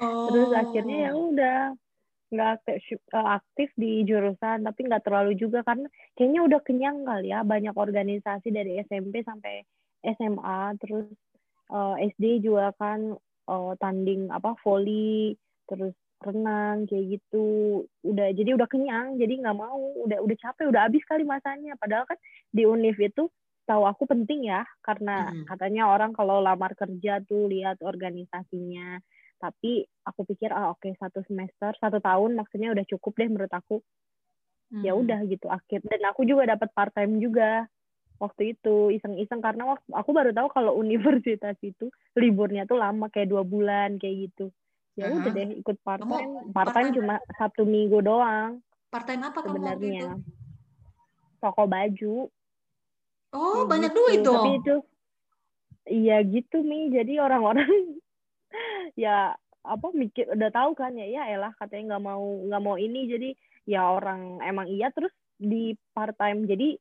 [0.00, 1.32] Terus akhirnya ya Oh.
[1.32, 1.58] udah
[2.26, 5.86] nggak aktif, eh, aktif di jurusan tapi nggak terlalu juga karena
[6.18, 9.62] kayaknya udah kenyang kali ya banyak organisasi dari SMP sampai
[10.14, 11.08] SMA terus
[11.72, 13.14] eh, SD juga kan
[13.50, 15.34] eh, tanding apa volley
[15.70, 17.46] terus renang kayak gitu.
[18.06, 19.80] Udah jadi udah kenyang jadi nggak mau.
[20.06, 21.76] Udah udah capek udah habis kali masanya.
[21.80, 22.18] Padahal kan
[22.54, 23.28] di univ itu
[23.66, 25.44] tahu aku penting ya karena Mm-mm.
[25.50, 29.02] katanya orang kalau lamar kerja tuh lihat organisasinya.
[29.42, 33.82] Tapi aku pikir ah oke satu semester satu tahun maksudnya udah cukup deh menurut aku.
[34.84, 34.98] Ya Hmm.
[34.98, 35.80] udah gitu akhir.
[35.88, 37.64] Dan aku juga dapat part time juga
[38.16, 43.30] waktu itu iseng-iseng karena waktu aku baru tahu kalau universitas itu liburnya tuh lama kayak
[43.30, 44.48] dua bulan kayak gitu.
[44.96, 45.36] Ya udah Aha.
[45.36, 46.32] deh ikut part time.
[46.56, 48.64] part time cuma sabtu minggu doang.
[48.88, 50.16] Part time apa sebenarnya.
[51.36, 52.32] toko baju.
[53.36, 54.00] Oh, kayak banyak gitu.
[54.00, 54.56] duit tapi dong.
[54.56, 54.74] itu
[55.92, 56.88] iya gitu mi.
[56.88, 57.68] Jadi orang-orang
[59.04, 63.00] ya apa mikir udah tahu kan ya ya elah katanya nggak mau nggak mau ini.
[63.12, 63.30] Jadi
[63.68, 66.48] ya orang emang iya terus di part time.
[66.48, 66.80] Jadi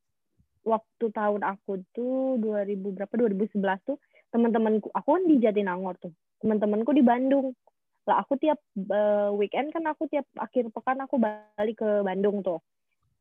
[0.66, 3.98] waktu tahun aku tuh 2000 berapa 2011 tuh
[4.34, 6.12] teman-temanku aku kan di Jatinangor tuh
[6.46, 7.58] teman-temanku di Bandung.
[8.06, 12.62] Lah aku tiap eh, weekend kan aku tiap akhir pekan aku balik ke Bandung tuh.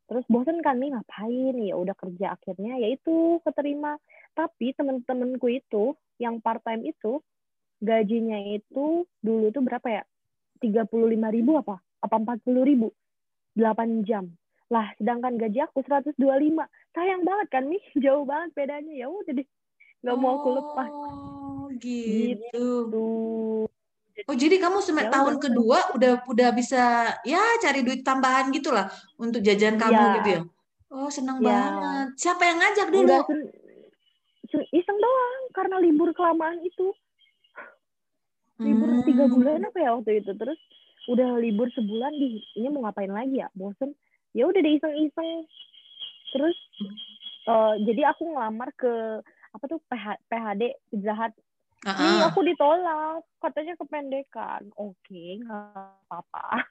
[0.04, 1.56] Terus bosen kan nih ngapain?
[1.64, 3.96] Ya udah kerja akhirnya ya itu keterima.
[4.36, 7.24] Tapi temen-temenku itu yang part time itu
[7.80, 10.04] gajinya itu dulu tuh berapa ya?
[10.62, 11.80] tiga puluh lima ribu apa?
[12.04, 12.88] apa empat puluh ribu.
[13.54, 14.24] delapan jam
[14.68, 16.16] lah sedangkan gaji aku 125
[16.90, 19.48] sayang banget kan nih jauh banget bedanya ya udah deh
[20.00, 22.66] nggak mau aku lepas Oh, gitu.
[22.88, 23.64] tuh
[24.24, 25.42] Oh, jadi kamu semet Ya tahun udah.
[25.42, 26.82] kedua udah udah bisa
[27.22, 30.14] ya cari duit tambahan gitulah untuk jajan kamu Ya.
[30.14, 30.40] gitu ya.
[30.88, 31.50] Oh, senang Ya.
[31.50, 32.06] banget.
[32.14, 33.10] Siapa yang ngajak dulu?
[33.10, 33.26] Enggak
[34.46, 36.94] sen- iseng doang karena libur kelamaan itu
[38.56, 39.02] libur Hmm.
[39.02, 40.60] tiga bulan apa ya waktu itu terus
[41.10, 43.98] udah libur sebulan di ini mau ngapain lagi ya bosen
[44.34, 45.46] ya udah deh iseng-iseng.
[46.34, 46.58] Terus
[47.48, 49.22] eh, jadi aku ngelamar ke
[49.54, 50.62] apa tuh PH, PHD
[51.06, 51.32] Hut.
[51.84, 53.22] Ah, nih aku ditolak.
[53.38, 54.68] Katanya kependekan.
[54.74, 56.66] Oke nggak apa-apa.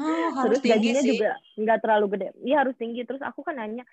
[0.00, 1.18] Oh, harus terus gajinya sih.
[1.18, 2.28] juga nggak terlalu gede.
[2.42, 3.06] Iya harus tinggi.
[3.06, 3.86] Terus aku kan nanya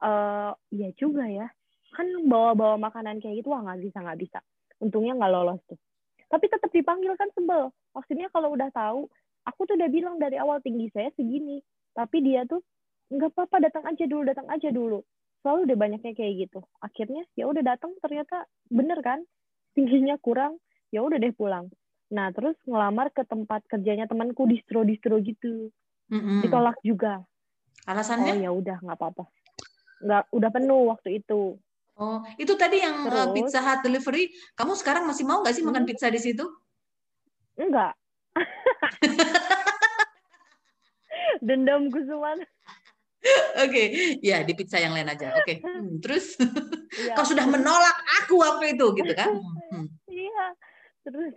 [0.00, 1.50] eh ya juga ya.
[1.96, 4.38] Kan bawa-bawa makanan kayak gitu wah nggak bisa nggak bisa.
[4.78, 5.80] Untungnya nggak lolos tuh.
[6.28, 7.72] Tapi tetap dipanggil kan sebel.
[7.96, 9.08] Maksudnya kalau udah tahu
[9.48, 11.62] aku tuh udah bilang dari awal tinggi saya segini
[11.96, 12.60] tapi dia tuh
[13.08, 15.00] nggak apa-apa datang aja dulu datang aja dulu
[15.40, 19.24] selalu udah banyaknya kayak gitu akhirnya ya udah datang ternyata bener kan
[19.72, 20.60] tingginya kurang
[20.92, 21.72] ya udah deh pulang
[22.06, 25.72] nah terus ngelamar ke tempat kerjanya temanku distro distro gitu
[26.12, 26.44] Mm-mm.
[26.44, 28.42] ditolak juga oh Alasannya?
[28.42, 29.24] ya udah nggak apa-apa
[30.02, 31.56] nggak udah penuh waktu itu
[31.96, 33.48] Oh, itu tadi yang uh, Terus?
[33.48, 34.28] Pizza Hut delivery.
[34.52, 35.88] Kamu sekarang masih mau nggak sih makan Hmm.
[35.88, 36.44] pizza di situ?
[37.56, 37.96] enggak
[41.40, 42.40] dendam kusuman
[43.58, 43.82] Oke,
[44.22, 45.34] ya di pizza yang lain aja.
[45.34, 46.38] Oke, Hmm, terus
[46.94, 47.18] Iya.
[47.18, 49.34] kau sudah menolak aku waktu itu, gitu kan?
[49.72, 49.90] Hmm.
[50.06, 50.54] iya
[51.02, 51.34] terus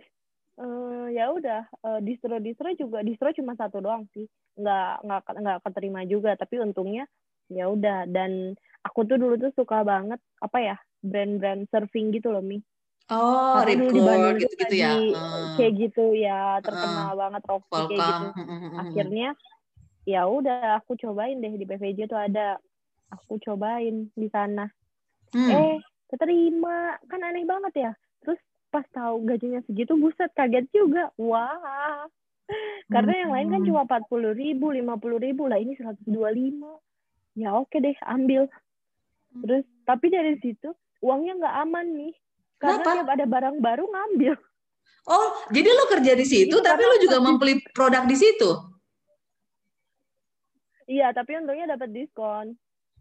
[0.56, 5.58] eh, ya udah eh, distro distro juga distro cuma satu doang sih nggak nggak nggak
[5.66, 7.06] keterima juga tapi untungnya
[7.48, 12.42] ya udah dan aku tuh dulu tuh suka banget apa ya brand-brand surfing gitu loh
[12.42, 12.62] mi
[13.10, 14.94] Oh, Karena dulu di Bandung gitu-gitu ya.
[14.94, 15.58] Hmm.
[15.58, 18.78] kayak gitu ya terkenal banget Rocky kayak gitu Hmm, hmm, hmm, hmm.
[18.86, 19.28] akhirnya
[20.10, 22.58] ya udah aku cobain deh di PVJ tuh ada.
[23.10, 24.66] Aku cobain di sana.
[25.30, 25.50] Hmm.
[25.50, 25.78] eh
[26.10, 26.98] keterima.
[27.06, 27.92] Kan aneh banget ya.
[28.22, 28.38] Terus
[28.70, 31.10] pas tahu gajinya segitu buset kaget juga.
[31.18, 32.06] Wah.
[32.90, 33.68] Karena yang lain kan Hmm.
[33.70, 35.58] cuma empat puluh ribu lima puluh ribu lah.
[35.58, 36.74] Ini seratus dua lima.
[37.38, 38.50] Ya oke deh ambil.
[39.46, 42.14] Terus tapi dari situ uangnya nggak aman nih.
[42.58, 42.90] Karena Kenapa?
[42.98, 44.34] tiap ada barang baru ngambil.
[45.08, 48.52] Oh, jadi lo kerja di situ, Iya, tapi lo juga membeli produk di situ.
[50.90, 52.58] Iya tapi untungnya dapat diskon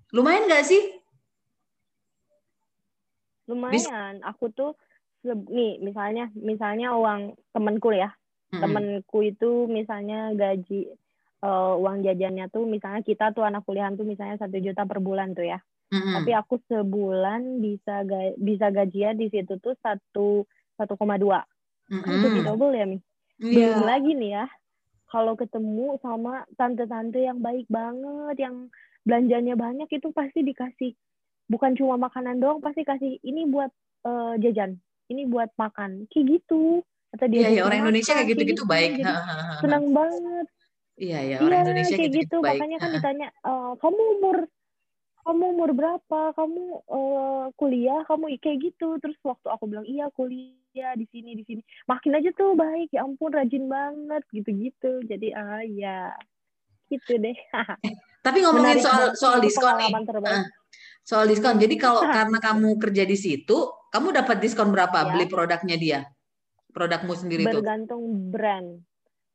[0.09, 0.83] Lumayan nggak sih?
[3.45, 4.77] lumayan aku tuh
[5.25, 8.13] nih misalnya misalnya uang temenku ya
[8.49, 8.65] Hmm.
[8.65, 10.89] temenku itu misalnya gaji
[11.39, 15.33] eh, uang jajannya tuh misalnya kita tuh anak kuliahan tuh misalnya satu juta per bulan
[15.33, 16.13] tuh ya Hmm.
[16.17, 20.45] tapi aku sebulan bisa ga- bisa gajian di situ tuh satu
[20.77, 21.45] satu koma dua
[21.89, 22.97] kan jadi double ya mi
[23.37, 23.77] Iya.
[23.77, 24.45] belum lagi nih ya
[25.09, 28.55] kalau ketemu sama tante-tante yang baik banget yang
[29.03, 30.93] belanjanya banyak itu pasti dikasih
[31.49, 33.73] bukan cuma makanan doang pasti kasih ini buat
[34.05, 34.77] eh, jajan
[35.09, 38.91] ini buat makan kayak gitu atau dia Iya, iya, orang Indonesia kayak gitu-gitu baik.
[39.01, 39.13] jadi
[39.59, 40.47] senang banget
[40.99, 42.59] Iya, ya, orang iya Indonesia kayak gitu-gitu gitu baik.
[42.59, 44.37] makanya kan ditanya "Eh, kamu umur
[45.29, 46.33] kamu umur berapa?
[46.33, 48.01] Kamu uh, kuliah?
[48.09, 48.97] Kamu kayak gitu.
[48.97, 51.61] Terus waktu aku bilang iya kuliah di sini di sini.
[51.85, 52.89] Makin aja tuh baik.
[52.89, 55.05] Ya ampun rajin banget gitu-gitu.
[55.05, 56.17] Jadi ah ya
[56.89, 57.37] gitu deh.
[57.85, 57.93] Eh,
[58.25, 59.93] tapi ngomongin Menarik soal soal diskon nih.
[59.93, 60.45] uh,
[61.05, 61.61] soal diskon.
[61.61, 65.05] Jadi kalau karena kamu kerja di situ kamu dapat diskon berapa ya.
[65.13, 65.99] beli produknya dia?
[66.73, 68.69] Produkmu sendiri bergantung itu bergantung brand.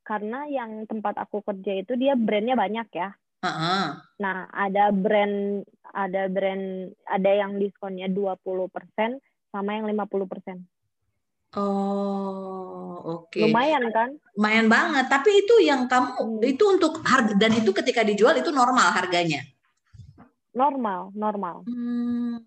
[0.05, 3.15] Karena yang tempat aku kerja itu dia brandnya banyak ya.
[3.45, 3.85] Uh-huh.
[4.17, 5.61] Nah, ada brand
[5.93, 8.41] ada brand ada yang diskonnya 20%
[9.53, 10.65] sama yang 50%.
[11.55, 13.31] Oh, oke.
[13.31, 13.47] Okay.
[13.47, 14.11] Lumayan kan?
[14.35, 15.07] Lumayan banget.
[15.07, 16.43] Tapi itu yang kamu hmm.
[16.43, 19.39] itu untuk harga dan itu ketika dijual itu normal harganya.
[20.51, 21.63] Normal, normal.
[21.63, 22.43] Hmm.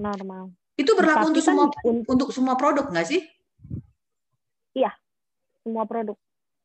[0.00, 0.54] Normal.
[0.76, 1.66] Itu berlaku untuk kan semua
[2.08, 3.20] untuk semua produk nggak sih?
[4.76, 4.92] Iya,
[5.64, 6.16] semua produk.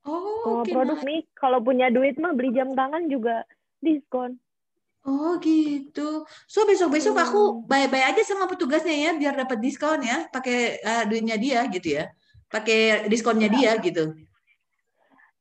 [0.01, 3.45] Oh, okay, produk nih kalau punya duit mah beli jam tangan juga
[3.85, 4.41] diskon.
[5.01, 6.25] Oh gitu.
[6.45, 7.25] So besok-besok hmm.
[7.25, 12.01] aku bye-bye aja sama petugasnya ya biar dapat diskon ya, pakai uh, duitnya dia gitu
[12.01, 12.09] ya.
[12.49, 13.53] Pakai diskonnya ya.
[13.53, 14.03] dia gitu.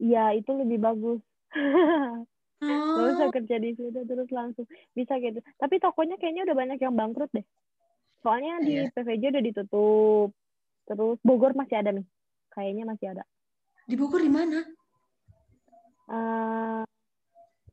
[0.01, 1.21] Iya, itu lebih bagus.
[2.65, 2.97] oh.
[2.97, 4.65] Gak usah kerja di situ terus langsung
[4.97, 5.45] bisa gitu.
[5.61, 7.45] Tapi tokonya kayaknya udah banyak yang bangkrut deh.
[8.25, 8.93] Soalnya di yeah.
[8.93, 10.29] PVJ udah ditutup.
[10.89, 12.07] Terus Bogor masih ada nih.
[12.53, 13.25] Kayaknya masih ada.
[13.91, 14.63] Di Bogor di mana?
[16.07, 16.87] Uh,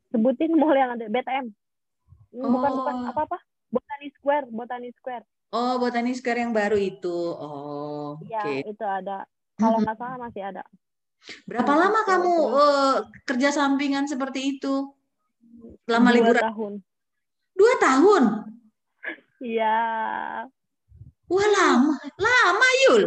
[0.10, 1.54] sebutin mall yang ada BTM.
[2.42, 2.50] Oh.
[2.58, 3.38] Bukan bukan apa apa?
[3.70, 5.26] Botani Square, Botani Square.
[5.54, 7.14] Oh, Botani Square yang baru itu.
[7.38, 8.58] Oh, Iya, okay.
[8.66, 9.30] itu ada.
[9.62, 10.66] Kalau nggak salah masih ada.
[11.46, 14.90] Berapa nah, lama kamu uh, kerja sampingan seperti itu?
[15.86, 16.44] Lama Dua liburan?
[16.50, 16.74] tahun.
[17.54, 18.24] Dua tahun?
[19.38, 19.78] Iya.
[21.30, 23.04] Wah lama, lama Yul.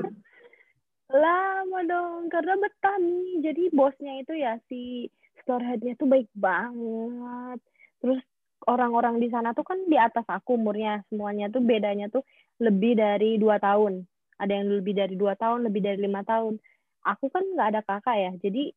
[1.10, 3.50] Lama dong, karena betah nih.
[3.50, 5.10] Jadi bosnya itu ya si
[5.42, 7.58] store headnya tuh baik banget.
[7.98, 8.22] Terus
[8.70, 11.02] orang-orang di sana tuh kan di atas aku umurnya.
[11.10, 12.22] Semuanya tuh bedanya tuh
[12.62, 14.06] lebih dari dua tahun.
[14.40, 16.56] Ada yang lebih dari dua tahun, lebih dari lima tahun.
[17.00, 18.76] Aku kan nggak ada kakak ya, jadi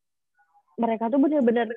[0.80, 1.68] mereka tuh bener-bener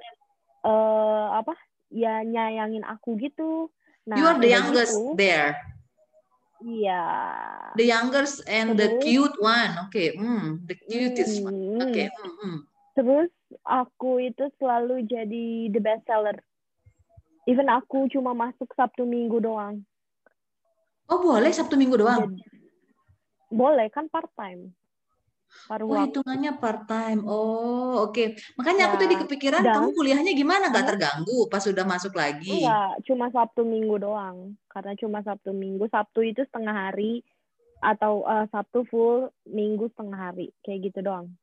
[0.63, 1.53] uh, apa
[1.91, 3.67] ya nyayangin aku gitu.
[4.07, 5.59] Nah, you are the youngest gitu, there.
[6.63, 7.05] Iya.
[7.77, 9.73] The youngest and Terus, the cute one.
[9.85, 10.07] Oke, okay.
[10.17, 11.57] hmm, the cutest hmm, one.
[11.77, 11.89] Oke.
[11.93, 12.07] Okay.
[12.09, 12.57] Hmm, hmm.
[12.97, 16.37] Terus aku itu selalu jadi the best seller.
[17.45, 19.85] Even aku cuma masuk Sabtu Minggu doang.
[21.07, 22.35] Oh boleh Sabtu Minggu doang?
[22.35, 22.43] Jadi,
[23.53, 24.76] boleh kan part time.
[25.67, 27.27] Paruh oh, hitungannya part time.
[27.27, 28.15] Oh, oke.
[28.15, 28.27] Okay.
[28.55, 28.87] Makanya ya.
[28.87, 30.71] aku tadi kepikiran Dan, kamu kuliahnya gimana?
[30.71, 32.63] Gak terganggu pas sudah masuk lagi?
[32.63, 34.55] Enggak, cuma Sabtu Minggu doang.
[34.71, 35.91] Karena cuma Sabtu Minggu.
[35.91, 37.19] Sabtu itu setengah hari
[37.83, 40.55] atau uh, Sabtu full, Minggu setengah hari.
[40.63, 41.35] Kayak gitu doang.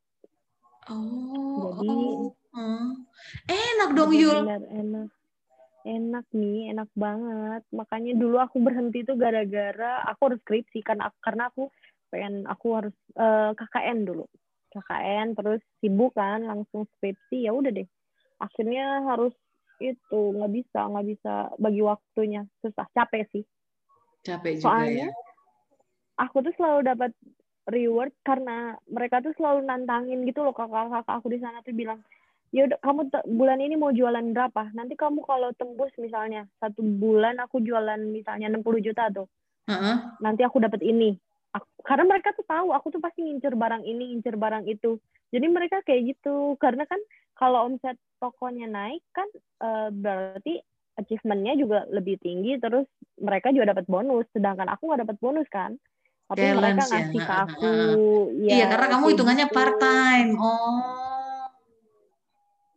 [0.89, 1.77] Oh.
[1.77, 2.33] Jadi oh.
[2.55, 3.03] Hmm.
[3.45, 4.41] enak dong Yul.
[4.47, 5.09] Enak.
[5.85, 7.61] Enak nih, enak banget.
[7.69, 11.69] Makanya dulu aku berhenti tuh gara-gara aku harus skripsi kan karena aku
[12.09, 14.25] pengen aku harus uh, eh, KKN dulu.
[14.75, 17.87] KKN terus sibuk kan langsung skripsi ya udah deh.
[18.43, 19.31] Akhirnya harus
[19.79, 22.43] itu nggak bisa nggak bisa bagi waktunya.
[22.59, 23.43] Susah capek sih.
[24.25, 25.17] Capek juga soalnya ya.
[26.19, 27.11] aku tuh selalu dapat
[27.69, 32.01] reward karena mereka tuh selalu nantangin gitu loh kakak-kakak aku di sana tuh bilang
[32.53, 33.01] ya udah kamu
[33.35, 34.71] bulan ini mau jualan berapa?
[34.71, 39.27] Nanti kamu kalau tembus misalnya satu bulan aku jualan misalnya 60 juta tuh.
[39.65, 39.97] Uh -huh.
[40.21, 41.17] nanti aku dapat ini
[41.55, 44.99] aku, karena mereka tuh tahu aku tuh pasti ngincer barang ini ngincer barang itu.
[45.31, 46.59] Jadi mereka kayak gitu.
[46.59, 46.99] Karena kan
[47.35, 49.27] kalau omset tokonya naik kan
[49.63, 50.59] uh, berarti
[50.95, 52.87] achievementnya juga lebih tinggi terus
[53.19, 54.27] mereka juga dapat bonus.
[54.35, 55.79] Sedangkan aku nggak dapat bonus kan.
[56.25, 56.89] Tapi Balance, mereka ya.
[56.89, 57.25] ngasih ya.
[57.25, 57.73] ke aku.
[58.41, 59.55] ya, iya karena kamu hitungannya gitu.
[59.55, 61.05] part time oh.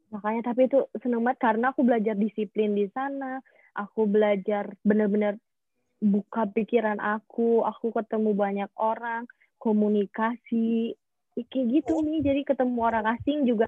[0.09, 3.41] Makanya tapi itu seneng banget karena aku belajar disiplin di sana.
[3.77, 5.37] Aku belajar bener-bener
[5.99, 9.27] buka pikiran aku, aku ketemu banyak orang,
[9.59, 10.95] komunikasi,
[11.35, 12.23] kayak gitu nih.
[12.23, 13.67] Jadi ketemu orang asing juga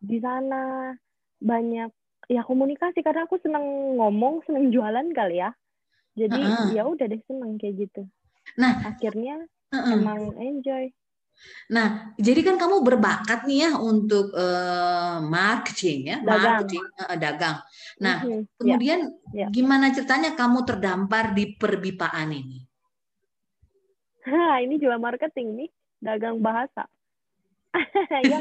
[0.00, 0.92] di sana
[1.40, 1.92] banyak
[2.26, 5.52] ya komunikasi karena aku seneng ngomong, seneng jualan kali ya.
[6.16, 6.68] Jadi uh -uh.
[6.72, 8.02] ya udah deh seneng kayak gitu.
[8.56, 9.92] Nah akhirnya uh -uh.
[9.92, 10.88] emang enjoy.
[11.66, 16.42] Nah, jadi kan kamu berbakat nih ya untuk uh, marketing ya, dagang.
[16.42, 17.56] marketing uh, dagang.
[17.98, 18.42] Nah, mm -hmm.
[18.58, 19.00] kemudian
[19.34, 19.48] ya.
[19.50, 22.62] gimana ceritanya kamu terdampar di perbipaan ini?
[24.26, 25.70] Ha, ini juga marketing nih,
[26.02, 26.86] dagang bahasa.
[28.30, 28.38] ya,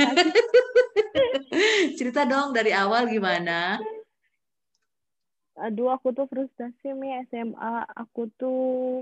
[1.97, 3.81] Cerita dong dari awal gimana?
[5.55, 7.73] Aduh, aku tuh frustasi nih SMA.
[7.95, 9.01] Aku tuh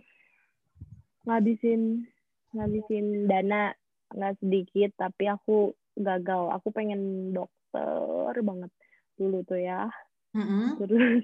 [1.25, 2.05] ngabisin
[2.53, 3.73] ngabisin dana
[4.13, 6.53] nggak sedikit tapi aku gagal.
[6.59, 8.71] Aku pengen dokter banget
[9.17, 9.89] dulu tuh ya.
[10.33, 10.81] Mm-hmm.
[10.81, 11.21] terus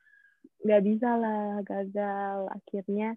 [0.64, 2.38] nggak bisa lah gagal.
[2.52, 3.16] Akhirnya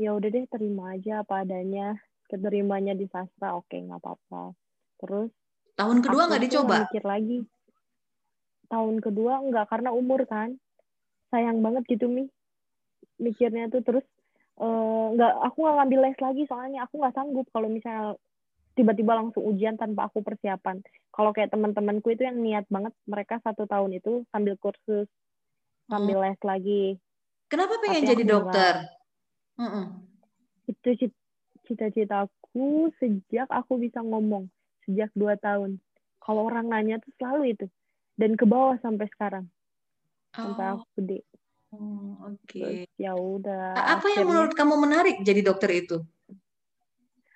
[0.00, 1.96] ya udah deh terima aja apa adanya.
[2.28, 4.56] Keterimanya di sastra oke nggak apa-apa.
[5.04, 5.30] Terus
[5.76, 6.76] tahun kedua nggak dicoba?
[6.88, 7.38] mikir lagi.
[8.72, 10.56] Tahun kedua nggak karena umur kan.
[11.28, 12.24] Sayang banget gitu mi.
[13.20, 14.04] Mikirnya tuh terus
[14.64, 16.88] eh, nggak uh, aku nggak ngambil les lagi soalnya.
[16.88, 18.16] Aku nggak sanggup kalau misalnya
[18.72, 20.80] tiba-tiba langsung ujian tanpa aku persiapan
[21.12, 25.08] kalau kayak teman-temanku itu yang niat banget mereka satu tahun itu sambil kursus
[25.86, 26.96] sambil les lagi
[27.52, 28.74] kenapa pengen Tapi jadi dokter
[29.60, 29.86] uh -uh.
[30.68, 31.12] itu
[31.68, 34.48] cita-citaku sejak aku bisa ngomong
[34.88, 35.76] sejak dua tahun
[36.24, 37.66] kalau orang nanya tuh selalu itu
[38.16, 39.44] dan ke bawah sampai sekarang
[40.32, 40.72] sampai oh.
[40.80, 41.20] aku gede
[41.72, 42.60] Oh, Oke.
[42.60, 42.76] Okay.
[43.00, 43.72] Ya udah.
[43.72, 46.04] Apa yang menurut kamu menarik jadi dokter itu?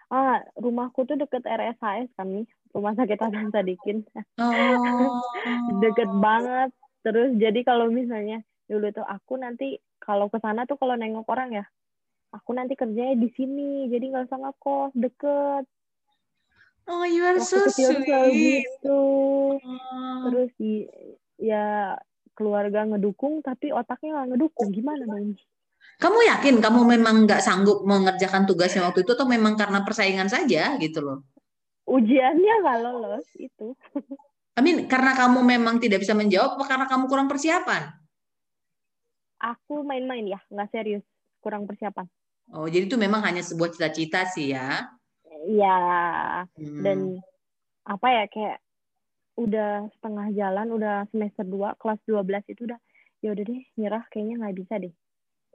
[0.07, 4.07] Ah, rumahku tuh deket RSHS kan nih, Rumah Sakit Hasan Sadikin.
[4.38, 5.23] Oh.
[5.83, 6.71] deket banget.
[7.03, 11.55] Terus jadi kalau misalnya dulu tuh aku nanti kalau ke sana tuh kalau nengok orang
[11.55, 11.64] ya,
[12.35, 15.64] aku nanti kerjanya di sini, jadi nggak usah ngekos, deket.
[16.87, 18.07] Oh, you are Waktu so sweet.
[18.35, 19.03] gitu.
[19.59, 20.23] Oh.
[20.31, 20.51] Terus
[21.38, 21.99] ya
[22.37, 25.35] keluarga ngedukung tapi otaknya nggak ngedukung gimana dong
[25.96, 30.76] kamu yakin kamu memang nggak sanggup mengerjakan tugasnya waktu itu atau memang karena persaingan saja
[30.76, 31.18] gitu loh?
[31.88, 33.72] Ujiannya nggak lolos itu.
[34.61, 37.92] Amin karena kamu memang tidak bisa menjawab apa karena kamu kurang persiapan?
[39.40, 41.04] Aku main-main ya nggak serius
[41.40, 42.04] kurang persiapan.
[42.52, 44.85] Oh jadi itu memang hanya sebuah cita-cita sih ya?
[45.46, 45.78] Iya
[46.56, 46.82] hmm.
[46.85, 46.98] dan
[47.87, 48.59] apa ya kayak
[49.37, 52.80] udah setengah jalan, udah semester 2, kelas 12 itu udah
[53.20, 54.94] ya udah deh nyerah kayaknya nggak bisa deh.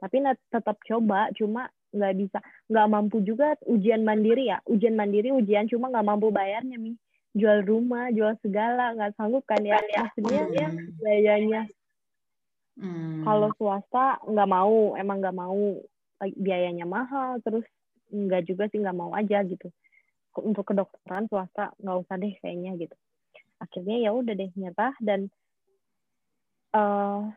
[0.02, 0.16] Tapi
[0.50, 4.58] tetap coba, cuma nggak bisa, nggak mampu juga ujian mandiri ya.
[4.66, 6.98] Ujian mandiri ujian cuma nggak mampu bayarnya nih.
[7.32, 9.78] Jual rumah, jual segala, nggak sanggup kan ya.
[9.78, 11.62] Maksudnya ya biayanya.
[12.76, 13.22] Hmm.
[13.22, 15.78] Kalau swasta nggak mau, emang nggak mau
[16.18, 17.62] biayanya mahal, terus
[18.10, 19.70] nggak juga sih nggak mau aja gitu.
[20.34, 22.96] Untuk kedokteran swasta nggak usah deh kayaknya gitu
[23.62, 25.30] akhirnya ya udah deh nyerah dan
[26.74, 27.30] uh,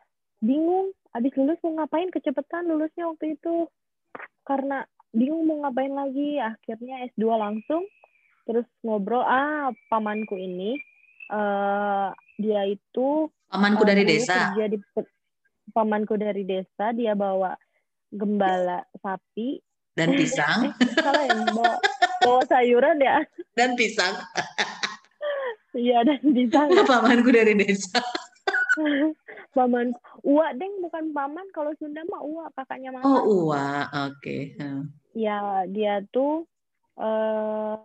[0.46, 2.14] bingung abis lulus mau ngapain?
[2.14, 3.66] Kecepetan lulusnya waktu itu.
[4.46, 6.38] Karena bingung mau ngapain lagi.
[6.38, 7.84] Akhirnya S2 langsung
[8.46, 10.78] terus ngobrol ah pamanku ini
[11.34, 14.54] uh, dia itu pamanku uh, dari desa.
[14.54, 14.78] jadi
[15.74, 17.58] pamanku dari desa dia bawa
[18.14, 19.60] gembala sapi.
[19.96, 20.70] Dan pisang.
[20.76, 21.74] Eh, salah ya bawa,
[22.22, 23.24] bawa sayuran ya.
[23.58, 24.12] Dan pisang.
[25.76, 26.84] Iya dan di sana.
[26.92, 28.00] Pamanku dari desa.
[29.56, 29.96] Paman
[30.28, 33.08] Uwa deng bukan paman kalau Sunda mah Uwa kakaknya mama.
[33.08, 34.20] Oh Uwa, oke.
[34.20, 34.60] Okay.
[34.60, 34.92] Hmm.
[35.16, 36.44] Ya dia tuh
[37.00, 37.76] eh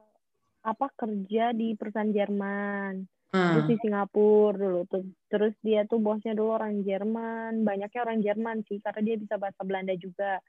[0.61, 3.07] apa kerja di perusahaan Jerman.
[3.31, 3.55] Hmm.
[3.55, 5.07] Terus di Singapura dulu tuh.
[5.31, 9.63] Terus dia tuh bosnya dulu orang Jerman, banyaknya orang Jerman sih karena dia bisa bahasa
[9.63, 10.43] Belanda juga.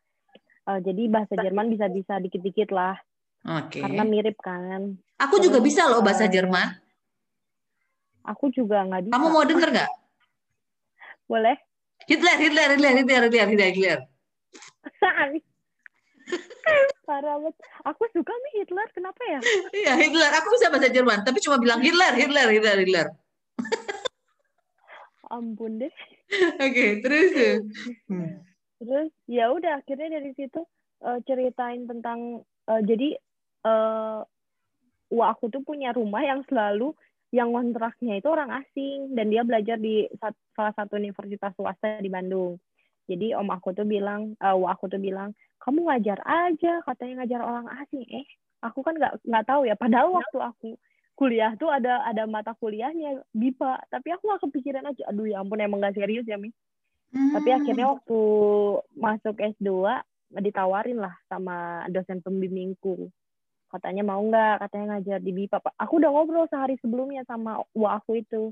[0.66, 2.98] Uh, jadi bahasa Jerman bisa bisa dikit-dikit lah.
[3.46, 3.78] Oke.
[3.78, 3.82] Okay.
[3.86, 4.98] Karena mirip kan.
[5.22, 6.68] Aku Terus, juga bisa loh bahasa uh, Jerman.
[8.26, 9.14] Aku juga nggak bisa.
[9.14, 9.92] Kamu mau denger nggak?
[11.32, 11.56] Boleh.
[12.12, 14.00] Hitler, Hitler, Hitler, Hitler, Hitler, Hitler, Hitler.
[17.08, 17.56] Parah banget.
[17.88, 19.40] Aku suka nih Hitler, kenapa ya?
[19.72, 20.32] Iya, Hitler.
[20.44, 23.08] Aku bisa bahasa Jerman, tapi cuma bilang Hitler, Hitler, Hitler, Hitler.
[25.32, 25.94] Ampun deh.
[26.60, 27.32] Oke, okay, terus.
[28.12, 28.44] Hmm.
[28.84, 30.68] Terus ya udah akhirnya dari situ
[31.08, 33.16] uh, ceritain tentang uh, jadi
[33.64, 34.28] uh,
[35.12, 36.92] wah aku tuh punya rumah yang selalu
[37.32, 40.04] yang kontraknya itu orang asing dan dia belajar di
[40.52, 42.60] salah satu universitas swasta di Bandung.
[43.08, 45.32] Jadi om aku tuh bilang, uh, aku tuh bilang,
[45.64, 48.04] kamu ngajar aja, katanya ngajar orang asing.
[48.12, 48.28] Eh,
[48.60, 49.76] aku kan nggak nggak tahu ya.
[49.80, 50.70] Padahal waktu aku
[51.16, 55.04] kuliah tuh ada ada mata kuliahnya BIPA, tapi aku nggak kepikiran aja.
[55.12, 56.52] Aduh ya ampun emang nggak serius ya mi.
[57.16, 57.36] Hmm.
[57.36, 58.20] Tapi akhirnya waktu
[58.96, 59.72] masuk S2
[60.40, 63.12] ditawarin lah sama dosen pembimbingku
[63.72, 64.68] katanya mau nggak?
[64.68, 65.58] Katanya ngajar di BIPA.
[65.80, 68.52] Aku udah ngobrol sehari sebelumnya sama wa aku itu.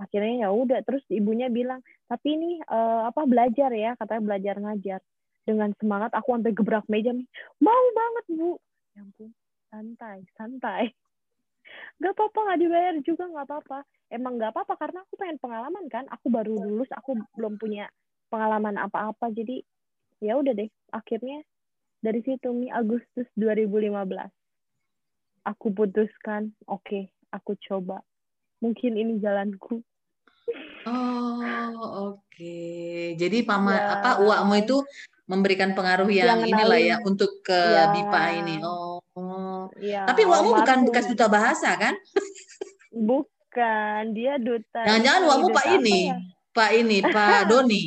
[0.00, 5.00] Akhirnya ya udah terus ibunya bilang tapi ini uh, apa belajar ya katanya belajar ngajar.
[5.44, 7.26] Dengan semangat aku sampai gebrak meja nih.
[7.58, 8.50] Mau banget bu.
[8.96, 9.30] Ya ampun
[9.70, 10.82] santai santai.
[12.02, 13.78] Nggak apa-apa nggak dibayar juga nggak apa-apa.
[14.10, 16.04] Emang nggak apa-apa karena aku pengen pengalaman kan.
[16.10, 17.86] Aku baru lulus aku belum punya
[18.32, 19.30] pengalaman apa-apa.
[19.30, 19.62] Jadi
[20.18, 21.44] ya udah deh akhirnya
[22.00, 24.39] dari situ nih Agustus 2015
[25.44, 28.04] aku putuskan oke okay, aku coba
[28.60, 29.80] mungkin ini jalanku
[30.84, 31.72] oh
[32.12, 33.16] oke okay.
[33.16, 33.86] jadi paman ya.
[34.00, 34.76] apa uakmu itu
[35.30, 37.94] memberikan pengaruh yang, yang inilah ya untuk ke ya.
[37.94, 40.04] BIPA ini oh, ya.
[40.04, 41.94] tapi uakmu bukan bekas duta bahasa kan
[42.90, 46.16] bukan dia duta jangan-jangan uakmu pak ini ya?
[46.50, 47.82] pak ini pak Doni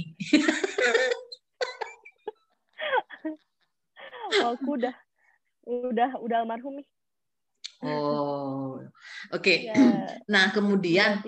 [4.42, 4.96] oh, aku udah
[5.64, 6.88] udah udah almarhum nih
[7.84, 8.80] oh
[9.32, 9.44] oke.
[9.44, 9.70] Okay.
[9.70, 9.76] ya,
[10.34, 11.20] nah kemudian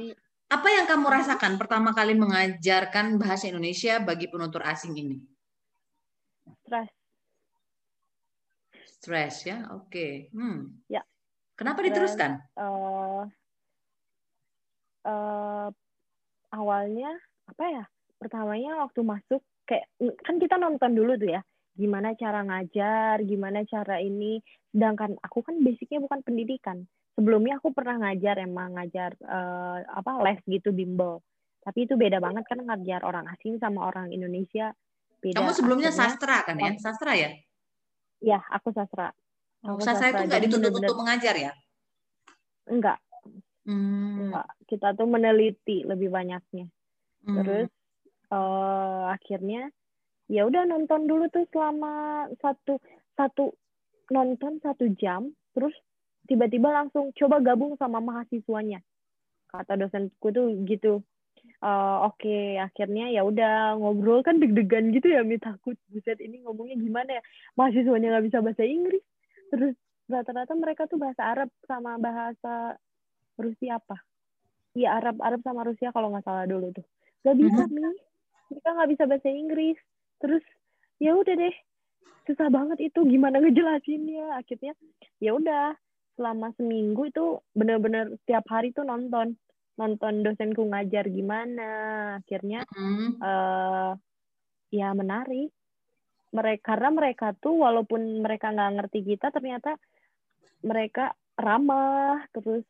[0.46, 5.18] apa yang kamu rasakan pertama kali mengajarkan bahasa Indonesia bagi penutur asing ini?
[6.66, 6.90] Stres
[9.06, 9.70] stres ya?
[9.78, 9.86] Oke.
[9.94, 10.12] Okay.
[10.34, 10.90] hmm.
[10.90, 11.06] ya.
[11.54, 12.32] Kenapa stress, diteruskan?
[12.58, 13.24] uh,
[15.06, 15.70] uh,
[16.50, 17.14] awalnya
[17.46, 17.84] apa ya
[18.18, 19.86] pertamanya waktu masuk kayak
[20.26, 21.42] kan kita nonton dulu tuh ya
[21.76, 24.40] gimana cara ngajar, gimana cara ini.
[24.72, 26.88] Sedangkan aku kan basicnya bukan pendidikan.
[27.16, 31.24] Sebelumnya aku pernah ngajar emang ngajar uh, apa les gitu bimbel.
[31.64, 34.76] Tapi itu beda banget kan ngajar orang asing sama orang Indonesia.
[35.24, 35.40] Beda.
[35.40, 36.72] Kamu sebelumnya Akhirnya, sastra kan ya?
[36.78, 37.30] Sastra ya?
[38.20, 39.10] Iya, aku sastra.
[39.64, 41.52] Aku sastra, sastra itu nggak dituntut untuk mengajar ya?
[42.68, 43.00] Enggak.
[43.66, 44.30] Hmm.
[44.30, 44.48] Enggak.
[44.70, 46.68] Kita tuh meneliti lebih banyaknya.
[47.26, 47.36] Hmm.
[47.42, 47.70] Terus
[48.30, 49.74] uh, akhirnya
[50.26, 52.82] ya udah nonton dulu tuh selama satu
[53.14, 53.54] satu
[54.10, 55.74] nonton satu jam terus
[56.26, 58.82] tiba-tiba langsung coba gabung sama mahasiswanya.
[59.50, 61.06] Kata dosenku tuh gitu
[61.62, 62.58] uh, oke okay.
[62.58, 65.78] akhirnya ya udah ngobrol kan deg-degan gitu ya mi takut.
[65.94, 67.24] Buset ini ngomongnya gimana ya?
[67.56, 69.06] Mahasiswanya nggak bisa bahasa Inggris.
[69.54, 69.78] Terus
[70.10, 72.76] rata-rata mereka tuh bahasa Arab sama bahasa
[73.38, 74.02] Rusia apa?
[74.76, 76.86] Iya Arab Arab sama Rusia kalau nggak salah dulu tuh.
[77.24, 77.80] Gak bisa mm -hmm.
[77.80, 77.98] mi.
[78.46, 79.78] Mereka nggak bisa bahasa Inggris
[80.20, 80.44] terus
[81.00, 81.56] ya udah deh.
[82.26, 84.42] Susah banget itu gimana ngejelasinnya?
[84.42, 84.74] Akhirnya
[85.22, 85.78] ya udah
[86.16, 89.38] selama seminggu itu bener-bener setiap hari tuh nonton.
[89.76, 91.70] Nonton dosenku ngajar gimana.
[92.24, 93.22] Akhirnya mm.
[93.22, 93.94] uh,
[94.74, 95.52] ya menarik.
[96.36, 99.80] Mereka karena mereka tuh walaupun mereka nggak ngerti kita ternyata
[100.66, 102.66] mereka ramah terus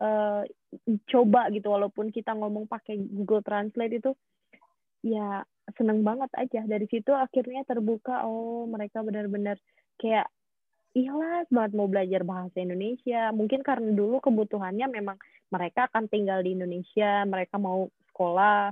[0.00, 0.42] uh,
[1.10, 1.68] coba gitu.
[1.68, 4.10] Walaupun kita ngomong pakai Google Translate itu
[5.04, 6.62] ya seneng banget aja.
[6.62, 9.58] Dari situ akhirnya terbuka oh mereka benar-benar
[9.98, 10.30] kayak
[10.94, 13.34] ikhlas banget mau belajar bahasa Indonesia.
[13.34, 15.18] Mungkin karena dulu kebutuhannya memang
[15.50, 18.70] mereka akan tinggal di Indonesia mereka mau sekolah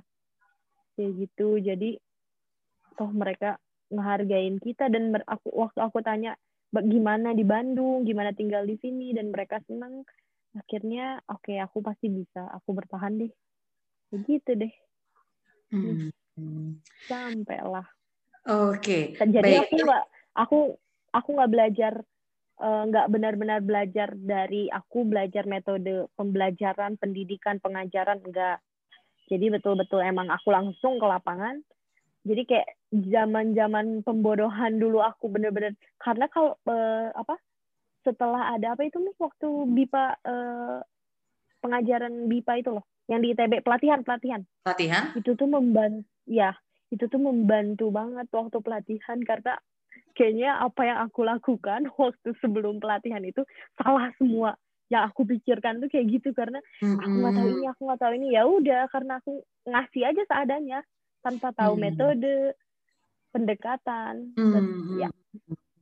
[0.94, 1.58] kayak gitu.
[1.58, 1.98] Jadi
[2.94, 3.58] toh mereka
[3.90, 6.38] ngehargain kita dan aku waktu aku tanya
[6.72, 8.06] gimana di Bandung?
[8.06, 9.10] Gimana tinggal di sini?
[9.12, 10.06] Dan mereka senang
[10.54, 13.32] akhirnya oke okay, aku pasti bisa aku bertahan deh.
[14.14, 14.74] Begitu deh.
[15.74, 16.14] Hmm.
[17.06, 17.86] Sampai lah.
[18.44, 19.14] Oke.
[19.16, 19.24] Okay.
[19.24, 19.62] Jadi Baik.
[19.64, 20.04] aku nggak
[20.34, 20.58] aku
[21.14, 21.92] aku nggak belajar
[22.60, 28.58] eh, nggak uh, benar-benar belajar dari aku belajar metode pembelajaran pendidikan pengajaran enggak.
[29.30, 31.62] Jadi betul-betul emang aku langsung ke lapangan.
[32.24, 37.36] Jadi kayak zaman-zaman pembodohan dulu aku bener-bener karena kalau uh, apa
[38.04, 40.78] setelah ada apa itu nih waktu BIPA uh,
[41.64, 46.56] pengajaran BIPA itu loh yang di ITB pelatihan pelatihan pelatihan itu tuh membantu ya
[46.92, 49.58] itu tuh membantu banget waktu pelatihan karena
[50.14, 53.42] kayaknya apa yang aku lakukan waktu sebelum pelatihan itu
[53.78, 54.54] salah semua
[54.92, 57.00] yang aku pikirkan tuh kayak gitu karena mm-hmm.
[57.00, 59.32] aku nggak tahu ini aku nggak tahu ini ya udah karena aku
[59.64, 60.78] ngasih aja seadanya
[61.24, 61.84] tanpa tahu mm-hmm.
[61.88, 62.34] metode
[63.32, 64.52] pendekatan mm-hmm.
[64.52, 64.64] dan,
[65.00, 65.08] ya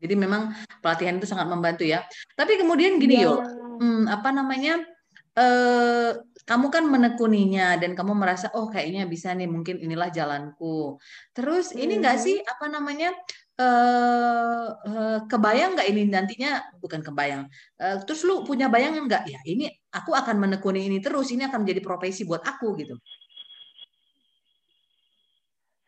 [0.02, 2.06] jadi memang pelatihan itu sangat membantu ya
[2.38, 3.26] tapi kemudian gini ya.
[3.26, 3.34] yo
[3.82, 4.80] hmm, apa namanya
[5.38, 6.10] eh,
[6.42, 10.98] kamu kan menekuninya dan kamu merasa oh kayaknya bisa nih mungkin inilah jalanku.
[11.32, 13.14] Terus ini enggak sih apa namanya
[13.56, 17.48] eh, eh, kebayang nggak ini nantinya bukan kebayang.
[17.80, 21.64] Eh, terus lu punya bayangan nggak ya ini aku akan menekuni ini terus ini akan
[21.64, 22.96] menjadi profesi buat aku gitu.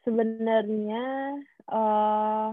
[0.05, 1.33] Sebenarnya
[1.73, 2.53] uh,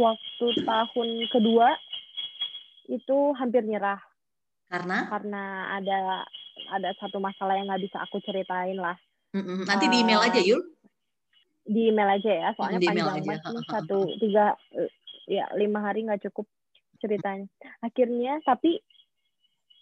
[0.00, 1.76] waktu tahun kedua
[2.88, 4.00] itu hampir nyerah
[4.72, 5.42] karena karena
[5.76, 5.98] ada
[6.72, 8.96] ada satu masalah yang nggak bisa aku ceritain lah.
[9.36, 9.68] Mm-mm.
[9.68, 10.64] Nanti di email aja Yul.
[11.62, 14.56] Di email aja ya, soalnya di panjang banget satu tiga
[15.28, 16.48] ya lima hari nggak cukup
[17.04, 17.46] ceritanya.
[17.84, 18.80] Akhirnya tapi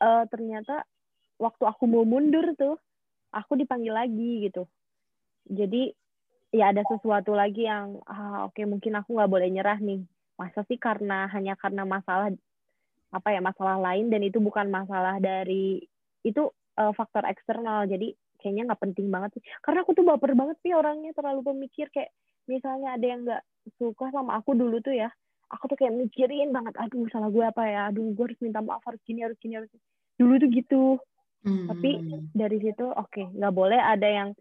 [0.03, 0.83] uh, ternyata
[1.39, 2.77] waktu aku mau mundur tuh
[3.31, 4.67] aku dipanggil lagi gitu.
[5.47, 5.95] Jadi
[6.51, 10.03] ya ada sesuatu lagi yang ah, oke okay, mungkin aku nggak boleh nyerah nih.
[10.35, 12.35] Masa sih karena hanya karena masalah
[13.11, 15.83] apa ya masalah lain dan itu bukan masalah dari
[16.23, 17.87] itu uh, faktor eksternal.
[17.91, 19.43] Jadi kayaknya nggak penting banget sih.
[19.61, 21.91] Karena aku tuh baper banget sih orangnya terlalu pemikir.
[21.91, 22.15] Kayak
[22.47, 23.43] misalnya ada yang nggak
[23.77, 25.13] suka sama aku dulu tuh ya
[25.51, 27.81] aku tuh kayak mikirin banget aduh salah gue apa ya?
[27.91, 29.85] Aduh gue harus minta maaf harus gini harus gini harus gini.
[30.17, 30.85] dulu tuh gitu.
[31.41, 31.73] Hmm.
[31.73, 31.97] tapi
[32.37, 34.37] dari situ oke okay, nggak boleh ada yang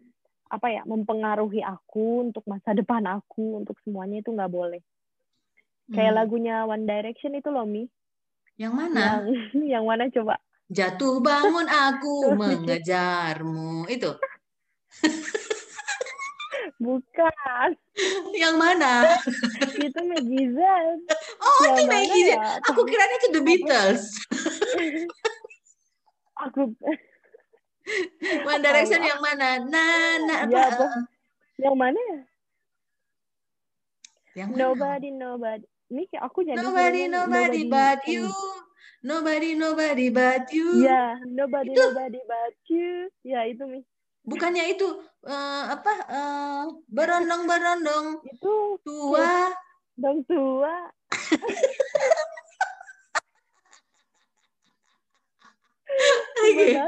[0.52, 4.84] apa ya mempengaruhi aku untuk masa depan aku untuk semuanya itu nggak boleh.
[5.90, 6.18] Kayak hmm.
[6.20, 7.88] lagunya One Direction itu loh mi
[8.60, 9.24] yang mana yang,
[9.80, 10.36] yang mana coba
[10.70, 13.90] Jatuh bangun aku mengejarmu.
[13.90, 14.14] Itu.
[16.80, 17.68] Bukan.
[18.38, 19.18] Yang mana?
[19.74, 20.98] itu Jesus.
[21.42, 22.30] Oh, Yang itu Maggie.
[22.30, 22.62] ya?
[22.70, 24.02] Aku kiranya itu The Beatles.
[26.38, 26.70] Aku
[28.46, 29.58] One Direction yang mana?
[29.66, 30.54] Nah, nah apa?
[30.54, 30.86] Ya, apa?
[31.58, 32.20] yang mana ya?
[34.38, 34.58] Yang mana?
[34.62, 35.66] Nobody, nobody.
[35.90, 38.30] Ini kayak aku jadi Nobody, nobody but you.
[39.02, 40.86] Nobody, nobody but you.
[40.86, 41.82] Ya, nobody, Itu.
[41.82, 43.10] nobody but you.
[43.26, 43.82] Ya, itu Mi.
[44.22, 44.86] Bukannya itu
[45.26, 45.92] eh, apa?
[46.06, 49.50] eh, berondong-berondong Itu tua.
[49.98, 50.74] dong tua.
[56.40, 56.86] Ya.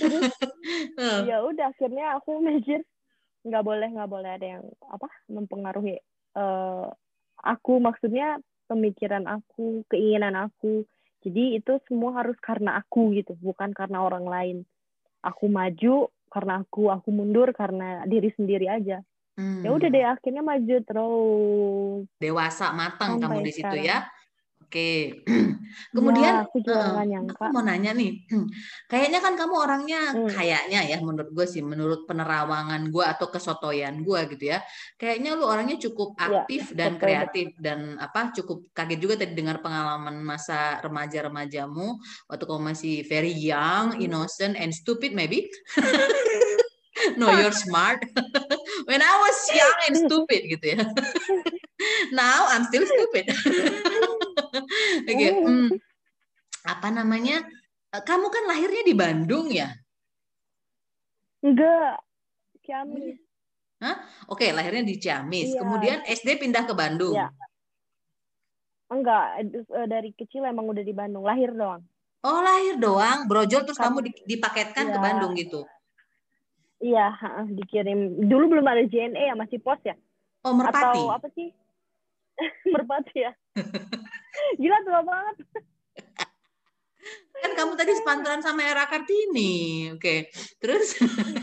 [0.00, 0.32] Terus
[0.96, 2.80] Eh, ya udah akhirnya aku mikir
[3.44, 6.00] nggak boleh nggak boleh ada yang apa mempengaruhi
[6.36, 6.86] eh,
[7.42, 8.38] aku maksudnya
[8.70, 10.86] pemikiran aku keinginan aku
[11.22, 14.56] jadi itu semua harus karena aku gitu bukan karena orang lain
[15.22, 19.04] aku maju karena aku aku mundur karena diri sendiri aja
[19.36, 19.62] hmm.
[19.62, 23.84] ya udah deh akhirnya maju terus Dewasa matang kamu Sampai di situ sekarang.
[23.84, 23.98] ya.
[24.72, 25.20] Oke.
[25.92, 28.24] Kemudian ya, aku nyangka Aku mau nanya nih,
[28.92, 30.32] kayaknya kan kamu orangnya Hmm.
[30.32, 34.64] kayaknya ya menurut gue sih, menurut penerawangan gue atau kesotoyan gue gitu ya,
[34.96, 39.36] kayaknya lu orangnya cukup Ya, aktif dan betul, kreatif dan apa cukup kaget juga tadi
[39.36, 42.00] dengar pengalaman masa remaja-remajamu
[42.32, 44.00] waktu kamu masih very young, Hmm.
[44.08, 45.52] innocent and stupid maybe.
[47.20, 48.00] no, you're smart.
[48.88, 50.84] When I was young and stupid gitu ya.
[52.16, 53.28] Now I'm still stupid.
[55.10, 55.44] Oke, Oh.
[55.44, 55.68] hmm,
[56.64, 57.42] apa namanya?
[57.90, 59.70] Eh, Kamu kan lahirnya di Bandung ya?
[61.40, 61.98] enggak
[62.62, 63.18] Ciamis
[64.30, 65.50] Oke, lahirnya di Ciamis.
[65.52, 65.58] Iya.
[65.58, 67.18] Kemudian SD pindah ke Bandung.
[67.18, 67.28] Iya.
[68.86, 71.82] enggak eh, dari kecil emang udah di Bandung lahir doang
[72.22, 75.02] Oh, lahir doang, brojol terus kamu Kamu- di- dipaketkan ke Iya.
[75.02, 75.66] Bandung gitu.
[76.78, 77.10] Iya,
[77.50, 77.98] dikirim.
[78.22, 79.98] Dulu belum ada JNE ya, masih pos ya?
[80.42, 81.02] Oh, Merpati.
[81.02, 81.50] Atau apa sih?
[82.72, 83.32] Merpati ya.
[84.60, 85.36] Gila tua banget.
[87.42, 89.90] Kan kamu tadi sepantaran sama Era Kartini.
[89.98, 90.30] Oke.
[90.62, 90.94] Terus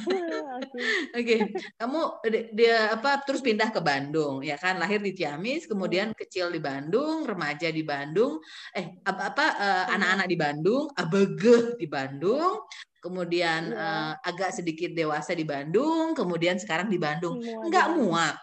[0.09, 0.79] Oke.
[1.11, 1.37] Oke,
[1.75, 1.99] kamu
[2.31, 6.59] di- dia apa terus pindah ke Bandung ya kan lahir di Ciamis, kemudian kecil di
[6.63, 8.39] Bandung, remaja di Bandung,
[8.71, 12.63] eh apa apa eh, anak-anak di Bandung, abege di Bandung,
[13.03, 13.83] kemudian Iya.
[13.83, 17.39] eh, agak sedikit dewasa di Bandung, kemudian sekarang di Bandung.
[17.43, 18.07] Bandung.
[18.07, 18.35] muak.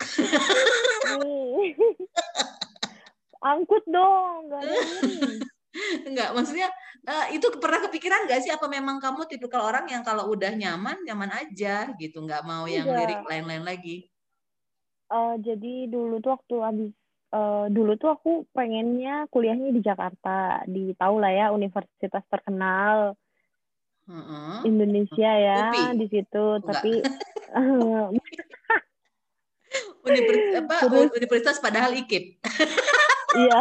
[1.20, 1.74] Nih.
[3.54, 5.32] Angkut dong, nggak ada ini.
[6.08, 6.68] Enggak, maksudnya
[7.04, 11.04] eh, itu pernah kepikiran nggak sih apa memang kamu tipikal orang yang kalau udah nyaman,
[11.04, 13.00] nyaman aja gitu, nggak mau yang Enggak.
[13.04, 13.96] lirik lain-lain lagi.
[15.12, 16.90] Eh, jadi dulu tuh waktu habis
[17.36, 23.12] eh, dulu tuh aku pengennya kuliahnya di Jakarta, di tahu lah ya universitas terkenal
[24.04, 24.56] Heeh.
[24.68, 26.00] Indonesia ya UPI.
[26.00, 26.44] di situ.
[26.60, 26.68] Enggak.
[26.68, 26.92] Tapi
[30.02, 32.38] Universitas apa Terus- universitas padahal IKIP.
[33.40, 33.60] iya.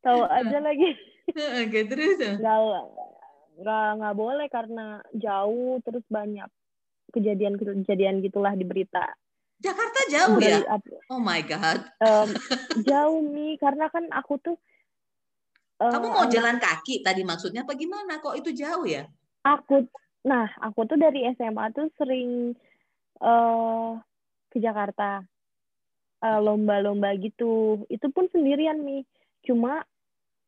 [0.00, 0.90] tahu aja lagi.
[1.62, 2.18] Oke, terus.
[2.18, 2.58] nggak
[3.58, 6.48] nggak nggak boleh karena jauh terus banyak
[7.10, 9.04] kejadian-kejadian gitulah di berita.
[9.58, 10.58] Jakarta jauh ya?
[10.58, 11.86] Beri- ap- Oh my god.
[11.98, 12.28] em,
[12.88, 14.56] jauh nih karena kan aku tuh
[15.78, 18.18] Kamu mau jalan kaki tadi maksudnya apa gimana?
[18.18, 19.06] Kok itu jauh ya?
[19.42, 19.82] aku
[20.22, 22.54] nah aku tuh dari SMA tuh sering
[23.22, 23.90] eh
[24.52, 25.22] ke Jakarta.
[26.22, 27.82] Eh, lomba-lomba gitu.
[27.90, 29.02] Itu pun sendirian nih
[29.42, 29.82] cuma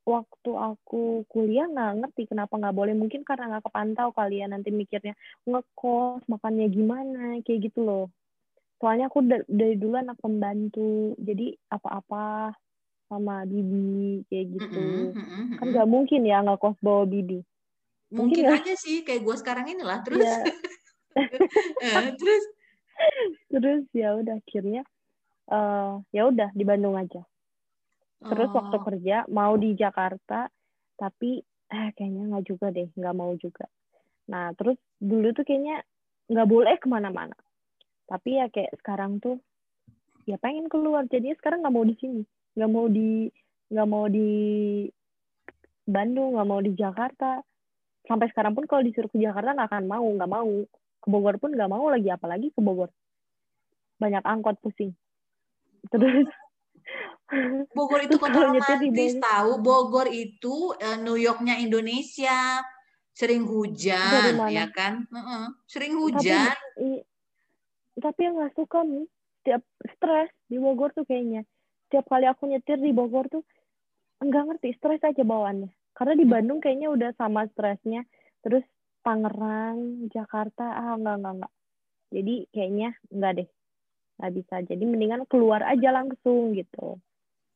[0.07, 2.95] waktu aku kuliah nggak ngerti kenapa nggak boleh.
[2.95, 5.19] Mungkin karena nggak kepantau kalian nanti mikirnya
[5.51, 8.07] ngekos makannya gimana kayak gitu loh.
[8.79, 11.19] Soalnya aku da- dari dulu anak pembantu.
[11.19, 12.55] Jadi apa-apa
[13.11, 14.87] sama bibi kayak gitu.
[15.11, 15.73] Mm-mm, mm-mm, kan mm-mm.
[15.75, 17.43] nggak mungkin ya ngekos bawa bibi.
[18.15, 18.63] Mungkin mungkin ya.
[18.63, 20.07] aja sih kayak gue sekarang inilah.
[20.07, 20.39] Terus, ya
[21.83, 22.45] Eh, terus.
[23.53, 24.83] Terus ya udah akhirnya
[25.51, 27.23] eh ya udah di Bandung aja.
[28.25, 30.49] Terus Oh, waktu kerja mau di Jakarta
[30.97, 33.69] tapi eh kayaknya nggak juga deh nggak mau juga.
[34.31, 35.85] Nah terus dulu tuh kayaknya
[36.33, 37.37] nggak boleh ke mana-mana.
[38.09, 39.37] Tapi ya kayak sekarang tuh
[40.25, 41.05] ya pengen keluar.
[41.09, 42.23] Jadinya sekarang nggak mau di sini.
[42.57, 43.29] Nggak mau di
[43.69, 44.29] nggak mau di
[45.85, 47.45] Bandung nggak mau di Jakarta.
[48.05, 50.53] Sampai sekarang pun kalau disuruh ke Jakarta nggak akan mau nggak mau
[51.05, 52.89] ke Bogor pun nggak mau lagi apalagi ke Bogor
[54.01, 54.97] banyak angkot pusing
[55.93, 56.25] terus
[57.77, 59.57] Bogor itu kota romantis tahu.
[59.59, 62.61] Bogor itu eh, New Yorknya Indonesia.
[63.17, 65.09] Sering hujan, ya kan?
[65.65, 66.53] Sering hujan.
[66.77, 67.03] I-
[67.99, 69.07] tapi yang nggak suka nih
[69.41, 69.63] setiap
[69.95, 71.47] stres di Bogor tuh kayaknya
[71.87, 73.47] setiap kali aku nyetir di Bogor tuh
[74.19, 78.03] enggak ngerti stres aja bawaannya karena di Bandung kayaknya udah sama stresnya
[78.43, 78.67] terus
[79.05, 80.65] Tangerang Jakarta.
[80.75, 81.53] Ah enggak enggak enggak.
[82.11, 83.49] Jadi kayaknya enggak deh.
[84.19, 84.55] Nggak bisa.
[84.65, 86.99] Jadi mendingan keluar aja langsung gitu.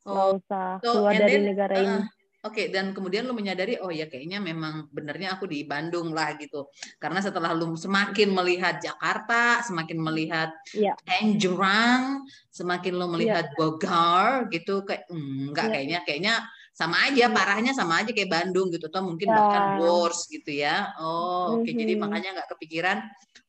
[0.04, 2.00] Nggak Oh, usah so keluar dari then negara uh, ini.
[2.46, 6.70] Oke, dan kemudian lu menyadari, oh ya kayaknya memang benernya aku di Bandung lah gitu.
[7.02, 10.94] Karena setelah lu semakin melihat Jakarta, semakin melihat Iya.
[11.02, 12.22] Tangerang,
[12.54, 15.72] semakin lu melihat Bogor gitu, kayak "Hmm, enggak Iya.
[15.74, 16.34] kayaknya kayaknya
[16.78, 17.34] sama aja, Iya.
[17.34, 19.36] parahnya sama aja kayak Bandung gitu, atau mungkin Ya.
[19.42, 20.94] bahkan worse gitu ya.
[21.02, 22.02] Oh, oke, jadi Mhm.
[22.06, 22.98] makanya nggak kepikiran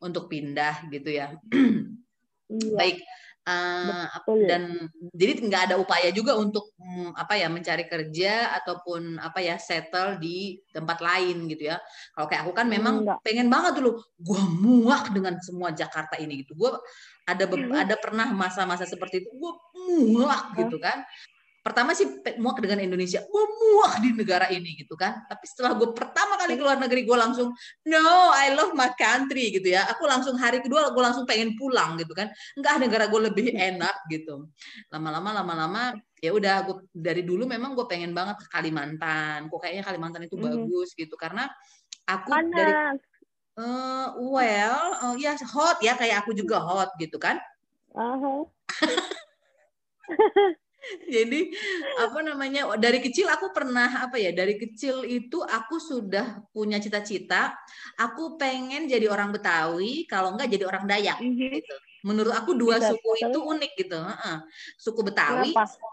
[0.01, 1.37] untuk pindah gitu ya.
[2.49, 2.97] iya Baik.
[3.49, 4.63] Eh, betul dan
[5.17, 10.21] jadi nggak ada upaya juga untuk mm, apa ya mencari kerja ataupun apa ya settle
[10.21, 11.81] di tempat lain gitu ya.
[12.13, 13.17] Kalau kayak aku kan memang Enggak.
[13.25, 16.53] pengen banget dulu, gua muak dengan semua Jakarta ini gitu.
[16.53, 16.77] Gua
[17.25, 19.57] ada ada pernah masa-masa seperti itu, gua
[20.05, 21.01] muak gitu kan.
[21.69, 22.09] Pertama sih
[22.41, 25.21] muak dengan Indonesia, gua muak di negara ini gitu kan.
[25.29, 27.53] Tapi setelah gue pertama kali keluar negeri, gue langsung
[27.85, 29.85] no, I love my country gitu ya.
[29.93, 34.07] Aku langsung hari kedua gue langsung pengen pulang gitu kan enggak negara gue lebih enak
[34.07, 34.47] gitu
[34.87, 35.83] lama-lama lama-lama
[36.23, 40.39] ya udah gue dari dulu memang gue pengen banget ke Kalimantan kok kayaknya Kalimantan itu
[40.39, 40.45] Mhm.
[40.47, 41.51] bagus gitu karena
[42.07, 43.01] aku dari panas
[43.59, 47.35] eh, well eh, ya hot ya kayak aku juga hot gitu kan
[47.93, 48.47] Aha.
[51.15, 51.39] jadi
[51.99, 57.55] apa namanya dari kecil aku pernah apa ya dari kecil itu aku sudah punya cita-cita
[57.99, 61.59] aku pengen jadi orang Betawi kalau enggak jadi orang Dayak Mhm.
[61.59, 61.75] gitu
[62.07, 63.51] menurut aku dua Bisa, suku itu terus?
[63.59, 64.37] unik gitu Heeh.
[64.79, 65.89] suku Betawi kenapa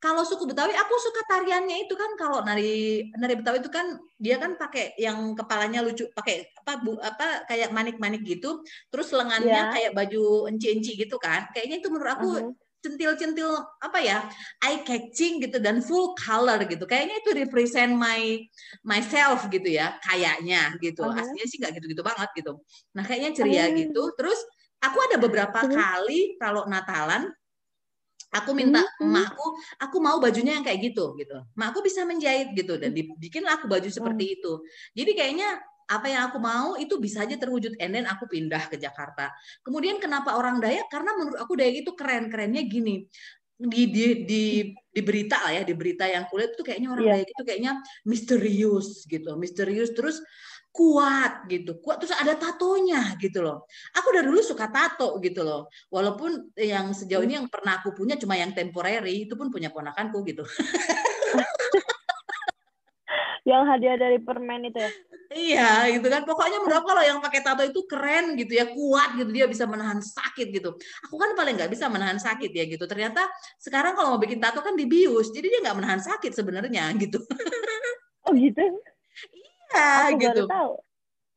[0.00, 3.86] kalau suku Betawi aku suka tariannya itu kan kalau nari nari Betawi itu kan
[4.20, 8.60] dia kan pakai yang kepalanya lucu pakai apa bu, apa kayak manik-manik gitu
[8.92, 9.72] terus lengannya Ya.
[9.72, 12.52] kayak baju enci-enci gitu kan kayaknya itu menurut aku Aha.
[12.80, 14.18] Centil-centil apa ya
[14.64, 18.40] eye catching gitu dan full color gitu kayaknya itu represent my
[18.82, 21.20] myself gitu ya kayaknya gitu Aha.
[21.20, 22.52] aslinya sih nggak gitu-gitu banget gitu
[22.96, 23.76] nah kayaknya ceria Oh.
[23.76, 24.40] gitu terus
[24.80, 25.76] aku ada beberapa Terus?
[25.76, 27.28] kali kalau Natalan
[28.30, 29.10] aku minta Hmm.
[29.10, 29.46] emakku
[29.82, 33.90] aku mau bajunya yang kayak gitu gitu emakku bisa menjahit gitu dan dibikin aku baju
[33.90, 34.52] seperti itu
[34.96, 35.48] jadi kayaknya
[35.90, 37.74] apa yang aku mau itu bisa aja terwujud.
[37.82, 39.34] And then aku pindah ke Jakarta.
[39.66, 40.86] Kemudian kenapa orang Dayak?
[40.86, 42.30] Karena menurut aku Dayak itu keren.
[42.30, 43.10] Kerennya gini.
[43.60, 47.12] Di di di di berita lah ya di berita yang kulihat itu kayaknya orang Iya.
[47.18, 47.72] Dayak itu kayaknya
[48.06, 49.30] misterius gitu.
[49.34, 50.22] Misterius terus
[50.70, 51.82] kuat gitu.
[51.82, 53.66] Kuat terus ada tatonya gitu loh.
[53.98, 55.66] Aku dari dulu suka tato gitu loh.
[55.90, 60.22] Walaupun yang sejauh ini yang pernah aku punya cuma yang temporary itu pun punya ponakanku
[60.22, 60.46] gitu
[63.50, 64.90] yang hadiah dari permen itu ya?
[65.30, 66.26] Iya gitu kan.
[66.26, 69.30] Pokoknya menurut kalau yang pakai tato itu keren gitu ya kuat gitu.
[69.30, 70.74] Dia bisa menahan sakit gitu.
[71.06, 72.82] Aku kan paling nggak bisa menahan sakit ya gitu.
[72.86, 73.26] Ternyata
[73.62, 77.22] sekarang kalau mau bikin tato kan dibius jadi dia nggak menahan sakit sebenarnya gitu.
[78.26, 78.62] Oh gitu?
[79.70, 80.44] Ya aku gitu.
[80.44, 80.72] baru tahu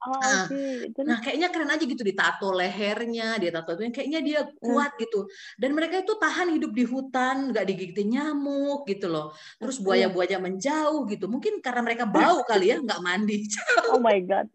[0.04, 0.46] oh Ah.
[0.48, 4.56] terus Nah, kayaknya keren aja gitu ditato lehernya, dia tato itu kayaknya dia Hmm.
[4.60, 5.28] kuat gitu.
[5.56, 9.32] Dan mereka itu tahan hidup di hutan, nggak digigitin nyamuk gitu loh.
[9.58, 11.26] Terus buaya-buaya menjauh gitu.
[11.28, 13.48] Mungkin karena mereka bau kali ya, nggak mandi.
[13.92, 14.48] oh my god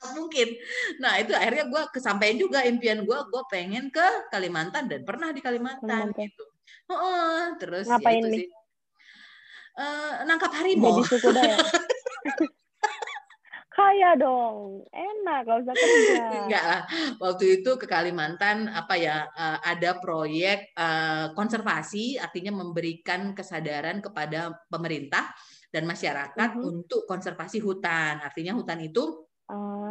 [0.00, 0.48] Mungkin.
[0.96, 5.44] Nah, itu akhirnya gue kesampaian juga impian gue, gue pengen ke Kalimantan dan pernah di
[5.44, 6.24] Kalimantan Kalimantan.
[6.24, 6.44] gitu.
[6.88, 8.38] Oh, terus ya Ngapain itu nih?
[8.40, 8.48] sih.
[9.76, 10.96] Eh, nangkap harimau.
[10.96, 11.28] jadi suku
[13.70, 16.80] kaya dong enak gak usah kerja Enggak lah.
[17.18, 24.54] Waktu itu ke Kalimantan apa ya eh, ada proyek eh, konservasi artinya memberikan kesadaran kepada
[24.70, 25.30] pemerintah
[25.70, 26.62] dan masyarakat Mhm.
[26.62, 28.18] untuk konservasi hutan.
[28.22, 29.89] Artinya hutan itu ah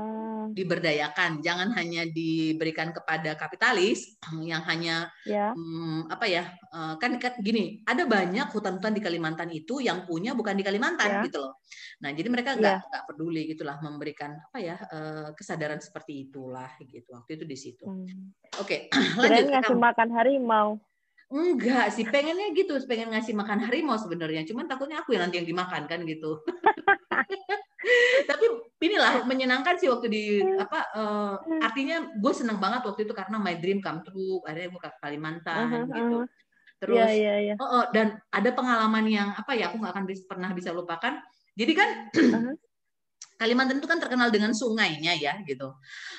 [0.54, 5.52] diberdayakan, jangan hanya diberikan kepada kapitalis yang hanya ya.
[5.54, 10.34] hmm, apa ya eh, kan kan gini ada banyak hutan-hutan di Kalimantan itu yang punya
[10.34, 11.22] bukan di Kalimantan Ya.
[11.26, 11.54] gitu loh.
[12.06, 12.58] Nah jadi mereka Ya.
[12.60, 17.14] nggak nggak peduli gitulah memberikan apa ya eh, kesadaran seperti itulah gitu.
[17.14, 17.86] Waktu itu di situ.
[17.86, 18.34] Hmm.
[18.60, 18.90] oke
[19.24, 20.70] kirain lanjut ngasih makan harimau.
[21.30, 24.50] Enggak sih pengennya gitu pengen ngasih makan harimau sebenarnya.
[24.50, 26.42] Cuman takutnya aku yang nanti yang dimakan kan gitu
[28.30, 28.46] tapi
[28.84, 30.24] inilah menyenangkan sih waktu di
[30.60, 34.82] apa eh, artinya gue seneng banget waktu itu karena my dream come true akhirnya gue
[34.84, 36.28] ke Kalimantan Aha, gitu aha.
[36.80, 37.54] terus Iya iya iya.
[37.60, 41.20] Oh, oh, dan ada pengalaman yang apa ya aku nggak akan bis- pernah bisa lupakan.
[41.60, 42.52] Jadi kan Aha.
[43.40, 45.72] Kalimantan itu kan terkenal dengan sungainya ya gitu.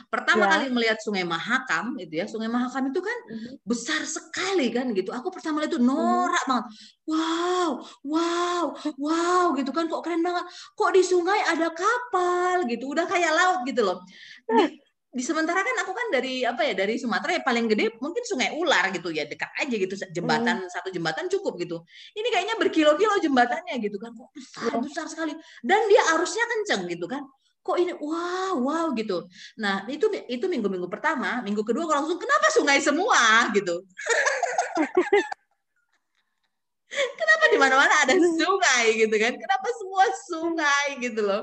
[0.08, 0.56] Pertama Ya.
[0.56, 3.60] kali melihat Sungai Mahakam itu ya, Sungai Mahakam itu kan Mhm.
[3.60, 5.12] besar sekali kan gitu.
[5.12, 6.66] Aku pertama lihat itu norak banget.
[7.04, 8.64] Wow, wow,
[8.96, 10.48] wow gitu kan kok keren banget.
[10.72, 12.88] Kok di sungai ada kapal gitu.
[12.88, 14.00] Udah kayak laut gitu loh.
[14.48, 14.80] Di,
[15.10, 18.54] di sementara kan aku kan dari apa ya dari Sumatera ya paling gede mungkin Sungai
[18.54, 21.82] Ular gitu ya dekat aja gitu jembatan satu jembatan cukup gitu.
[22.14, 24.78] Ini kayaknya berkilo-kilo jembatannya gitu kan kok besar Iya.
[24.78, 25.32] besar sekali
[25.66, 27.26] dan dia arusnya kenceng gitu kan.
[27.60, 29.28] kok ini wow wow gitu
[29.60, 33.84] nah itu itu minggu minggu pertama minggu kedua aku langsung kenapa sungai semua gitu
[36.90, 39.32] kenapa di mana-mana ada sungai gitu kan?
[39.38, 41.42] Kenapa semua sungai gitu loh?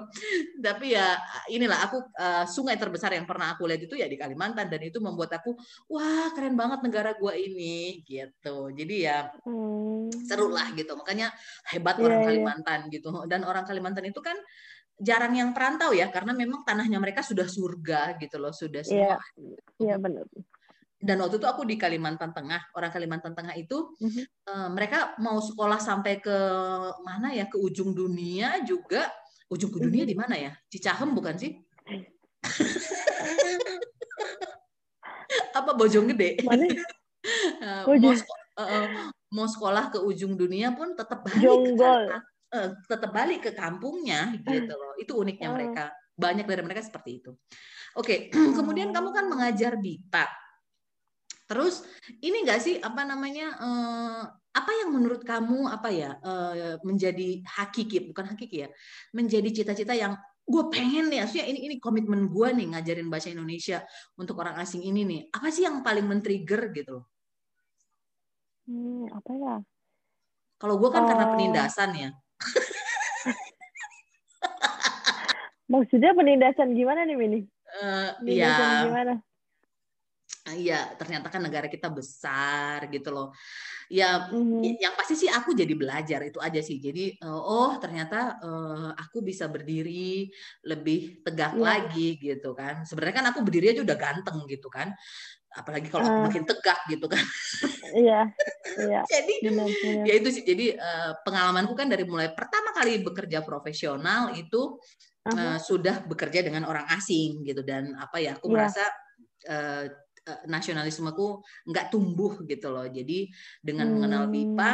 [0.59, 1.15] Tapi ya
[1.47, 4.99] inilah aku uh, sungai terbesar yang pernah aku lihat itu ya di Kalimantan dan itu
[4.99, 5.55] membuat aku
[5.87, 8.71] wah keren banget negara gua ini gitu.
[8.75, 10.27] Jadi ya hmm.
[10.27, 10.99] seru lah gitu.
[10.99, 11.31] Makanya
[11.71, 12.27] hebat yeah, orang yeah.
[12.27, 13.09] Kalimantan gitu.
[13.25, 14.35] Dan orang Kalimantan itu kan
[14.97, 19.15] jarang yang perantau ya karena memang tanahnya mereka sudah surga gitu loh sudah semua.
[19.15, 20.25] Iya yeah, yeah, benar
[21.07, 24.51] dan waktu itu aku di Kalimantan Tengah orang Kalimantan Tengah itu mm-hmm.
[24.51, 26.35] uh, mereka mau sekolah sampai ke
[27.07, 29.07] mana ya ke ujung dunia juga
[29.47, 30.11] ujung ke dunia mm-hmm.
[30.11, 31.55] di mana ya Cicahem bukan sih
[35.57, 38.11] apa Bojonggede mana uh, mau,
[38.59, 38.87] uh,
[39.31, 42.11] mau sekolah ke ujung dunia pun tetap balik Jonggol.
[42.11, 42.19] ke
[42.51, 45.55] uh, tetap balik ke kampungnya gitu loh itu uniknya oh.
[45.55, 45.83] mereka
[46.19, 47.31] banyak dari mereka seperti itu
[47.95, 48.27] oke okay.
[48.59, 50.46] kemudian kamu kan mengajar BIPA
[51.47, 51.87] Terus
[52.19, 54.21] ini enggak sih apa namanya eh,
[54.51, 58.69] apa yang menurut kamu apa ya eh, menjadi hakiki bukan hakiki ya
[59.15, 63.83] menjadi cita-cita yang gue pengen nih maksudnya ini ini komitmen gue nih ngajarin bahasa Indonesia
[64.15, 67.03] untuk orang asing ini nih apa sih yang paling men-trigger gitu
[68.67, 69.55] Hmm, apa ya?
[70.59, 71.07] Kalau gue kan uh...
[71.07, 72.09] karena penindasan ya.
[75.71, 77.39] Maksudnya penindasan gimana nih Mini?
[77.79, 78.83] Uh, ya.
[78.91, 79.23] Gimana?
[80.47, 83.35] Iya, ternyata kan negara kita besar gitu loh.
[83.91, 84.79] Ya, mm.
[84.79, 86.79] yang pasti sih aku jadi belajar itu aja sih.
[86.79, 90.31] Jadi, uh, oh ternyata uh, aku bisa berdiri
[90.63, 91.63] lebih tegak yeah.
[91.63, 92.87] lagi gitu kan.
[92.87, 94.91] Sebenarnya kan aku berdiri aja udah ganteng gitu kan.
[95.51, 96.25] Apalagi kalau aku uh.
[96.31, 97.25] makin tegak gitu kan.
[97.91, 98.21] Iya.
[98.79, 99.01] Iya.
[99.11, 100.03] jadi, benar, benar.
[100.07, 100.43] ya itu sih.
[100.47, 104.79] Jadi uh, pengalamanku kan dari mulai pertama kali bekerja profesional itu
[105.27, 105.39] uh -huh.
[105.55, 108.39] uh, sudah bekerja dengan orang asing gitu dan apa ya?
[108.39, 108.55] Aku yeah.
[108.55, 108.83] merasa
[109.47, 110.06] uh, Eh,
[110.45, 112.87] nasionalismeku nggak tumbuh gitu loh.
[112.87, 113.31] Jadi
[113.63, 113.95] dengan hmm.
[113.95, 114.71] mengenal BIPA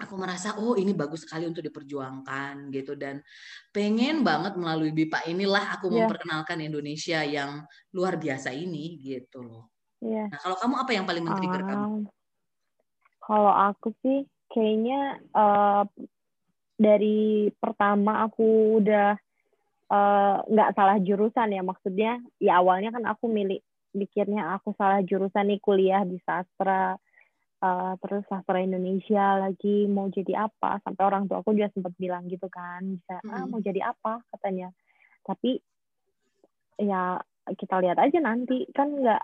[0.00, 3.20] aku merasa oh ini bagus sekali untuk diperjuangkan gitu dan
[3.68, 6.08] pengen banget melalui BIPA inilah aku yeah.
[6.08, 7.60] memperkenalkan Indonesia yang
[7.92, 9.68] luar biasa ini gitu loh.
[10.00, 10.32] Yeah.
[10.32, 11.96] Nah, kalau kamu apa yang paling men-trigger um, kamu?
[13.20, 15.84] Kalau aku sih kayaknya uh,
[16.80, 19.12] dari pertama aku udah
[19.92, 23.60] eh, nggak uh, salah jurusan ya maksudnya ya awalnya kan aku milih
[23.92, 26.94] mikirnya aku salah jurusan nih kuliah di sastra
[27.60, 30.80] uh, terus sastra Indonesia lagi mau jadi apa?
[30.82, 34.24] Sampai orang tua aku juga sempat bilang gitu kan bisa ah mau jadi apa?
[34.36, 34.72] katanya.
[35.24, 35.60] Tapi
[36.80, 37.20] ya
[37.54, 38.66] kita lihat aja nanti.
[38.72, 39.22] Kan nggak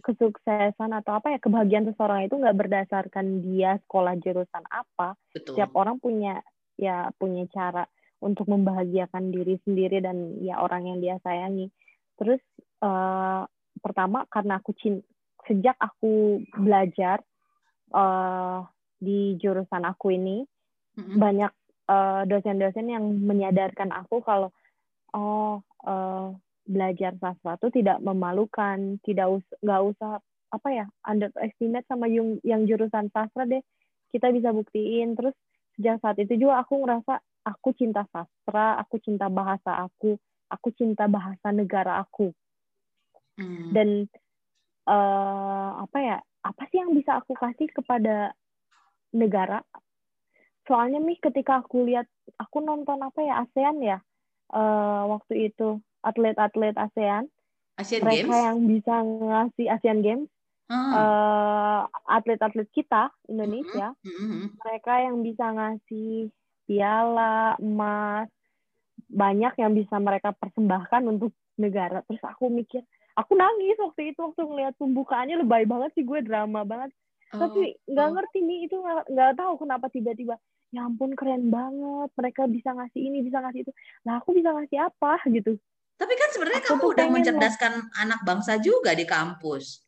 [0.00, 5.14] kesuksesan atau apa ya kebahagiaan seseorang itu nggak berdasarkan dia sekolah jurusan apa.
[5.36, 5.54] Betul.
[5.56, 6.40] setiap orang punya
[6.80, 7.84] ya punya cara
[8.20, 11.68] untuk membahagiakan diri sendiri dan ya orang yang dia sayangi.
[12.20, 12.40] Terus
[12.84, 13.44] uh,
[13.80, 15.04] pertama karena aku cinta
[15.48, 17.24] sejak aku belajar
[17.96, 18.62] uh,
[19.00, 20.44] di jurusan aku ini
[21.00, 21.16] mm-hmm.
[21.16, 21.52] banyak
[21.88, 24.52] uh, dosen-dosen yang menyadarkan aku kalau
[25.16, 26.30] oh uh,
[26.68, 30.20] belajar sastra itu tidak memalukan tidak us nggak usah
[30.50, 33.62] apa ya underestimate sama yang, yang jurusan sastra deh.
[34.10, 35.14] Kita bisa buktiin.
[35.14, 35.34] Terus
[35.78, 40.18] sejak saat itu juga aku ngerasa aku cinta sastra aku cinta bahasa aku
[40.50, 42.34] aku cinta bahasa negara aku
[43.40, 43.72] Hmm.
[43.72, 43.88] Dan
[44.84, 46.18] uh, apa ya?
[46.44, 48.36] Apa sih yang bisa aku kasih kepada
[49.16, 49.64] negara?
[50.68, 53.98] Soalnya nih ketika aku lihat aku nonton apa ya ASEAN ya
[54.54, 57.26] uh, waktu itu atlet-atlet ASEAN
[57.80, 58.44] Asian mereka Games?
[58.46, 60.28] yang bisa ngasih ASEAN Games
[60.68, 60.92] hmm.
[60.92, 64.14] uh, atlet-atlet kita Indonesia hmm.
[64.14, 64.46] Hmm.
[64.60, 66.30] mereka yang bisa ngasih
[66.68, 68.28] piala emas
[69.10, 72.84] banyak yang bisa mereka persembahkan untuk negara terus aku mikir
[73.20, 76.90] aku nangis waktu itu waktu ngeliat pembukaannya lebay banget sih gue drama banget
[77.36, 78.12] oh, tapi nggak oh.
[78.16, 80.40] ngerti nih itu nggak tahu kenapa tiba-tiba
[80.70, 83.72] ya ampun keren banget mereka bisa ngasih ini bisa ngasih itu
[84.06, 85.58] nah aku bisa ngasih apa gitu
[86.00, 88.02] tapi kan sebenarnya kamu udah mencerdaskan lah.
[88.06, 89.84] anak bangsa juga di kampus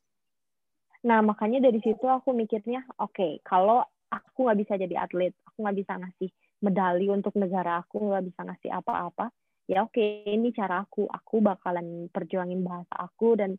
[1.03, 5.65] nah makanya dari situ aku mikirnya oke okay, kalau aku nggak bisa jadi atlet aku
[5.65, 6.31] nggak bisa ngasih
[6.63, 9.31] medali untuk negara aku nggak bisa ngasih apa-apa
[9.73, 11.09] ya oke okay, ini cara aku.
[11.09, 13.57] Aku bakalan perjuangin bahasa aku dan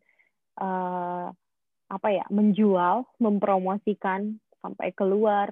[0.62, 1.26] uh,
[1.90, 5.50] apa ya menjual mempromosikan sampai keluar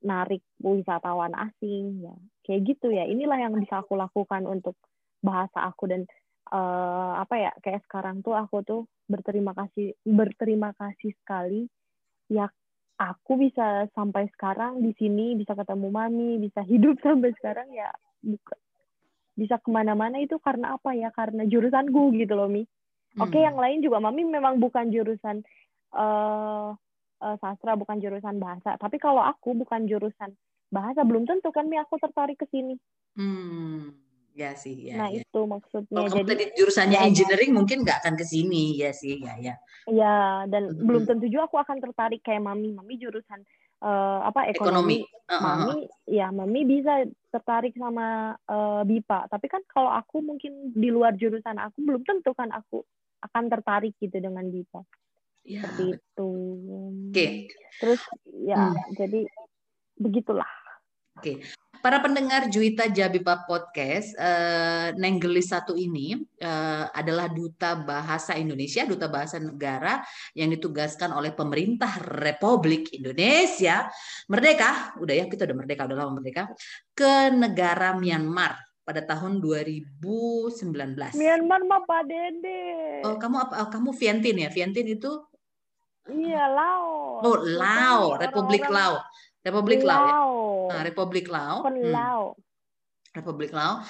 [0.00, 2.16] narik wisatawan asing ya.
[2.48, 3.04] Kayak gitu ya.
[3.04, 4.80] Inilah yang bisa aku lakukan untuk
[5.20, 6.08] bahasa aku dan
[6.48, 11.68] uh, apa ya kayak sekarang tuh aku tuh berterima kasih berterima kasih sekali.
[12.32, 12.48] Ya
[12.96, 17.92] aku bisa sampai sekarang di sini bisa ketemu mami bisa hidup sampai sekarang ya
[19.38, 22.66] bisa ke mana-mana itu karena apa ya karena jurusanku gitu loh mi
[23.22, 23.48] oke okay, hmm.
[23.54, 25.46] yang lain juga mami memang bukan jurusan
[25.94, 26.74] uh,
[27.22, 30.34] uh, sastra bukan jurusan bahasa tapi kalau aku bukan jurusan
[30.74, 32.74] bahasa belum tentu kan mi aku tertarik ke sini
[33.14, 34.08] hmm
[34.38, 34.94] Ya sih, ya.
[34.94, 35.26] Nah ya.
[35.26, 35.98] itu maksudnya.
[35.98, 39.54] Kalau Jadi tadi jurusannya ya, engineering mungkin nggak akan ke sini, ya sih, ya ya.
[39.90, 40.86] Iya, dan hmm.
[40.86, 42.70] belum tentu juga aku akan tertarik kayak mami.
[42.70, 43.42] Mami jurusan
[43.82, 45.02] uh, apa ekonomi.
[45.04, 45.26] ekonomi.
[45.28, 45.42] Uh -huh.
[45.44, 49.28] Mami, ya mami bisa tertarik sama uh, BIPA.
[49.28, 52.80] Tapi kan kalau aku mungkin di luar jurusan aku belum tentu kan aku
[53.20, 54.80] akan tertarik gitu dengan BIPA.
[55.48, 55.64] Ya.
[55.64, 56.30] Seperti itu.
[57.08, 57.12] Oke.
[57.12, 57.32] Okay.
[57.80, 58.00] Terus
[58.44, 58.96] ya, hmm.
[58.96, 59.20] jadi
[60.00, 60.52] begitulah.
[61.18, 61.40] Oke.
[61.40, 61.67] Okay.
[61.78, 69.06] Para pendengar Juita Jabipa Podcast, eh, Nenggelis satu ini eh, adalah duta bahasa Indonesia, duta
[69.06, 70.02] bahasa negara
[70.34, 73.86] yang ditugaskan oleh pemerintah Republik Indonesia
[74.26, 76.50] merdeka, udah ya kita udah merdeka, udah lama merdeka,
[76.98, 81.14] ke negara Myanmar pada tahun 2019.
[81.14, 82.62] Myanmar mah Pak Dede.
[83.06, 83.54] Oh, kamu apa?
[83.62, 84.50] Oh, kamu Viantin ya?
[84.50, 85.12] Viantin itu?
[86.08, 87.20] Iya, Lao.
[87.20, 89.04] Oh, Lao, Republik Lao.
[89.46, 90.06] Republik Lao.
[90.06, 90.14] Ya?
[90.74, 91.56] Nah, Republik Lao.
[91.64, 91.90] Hmm.
[91.90, 92.22] Lao.
[93.16, 93.82] Republik Lao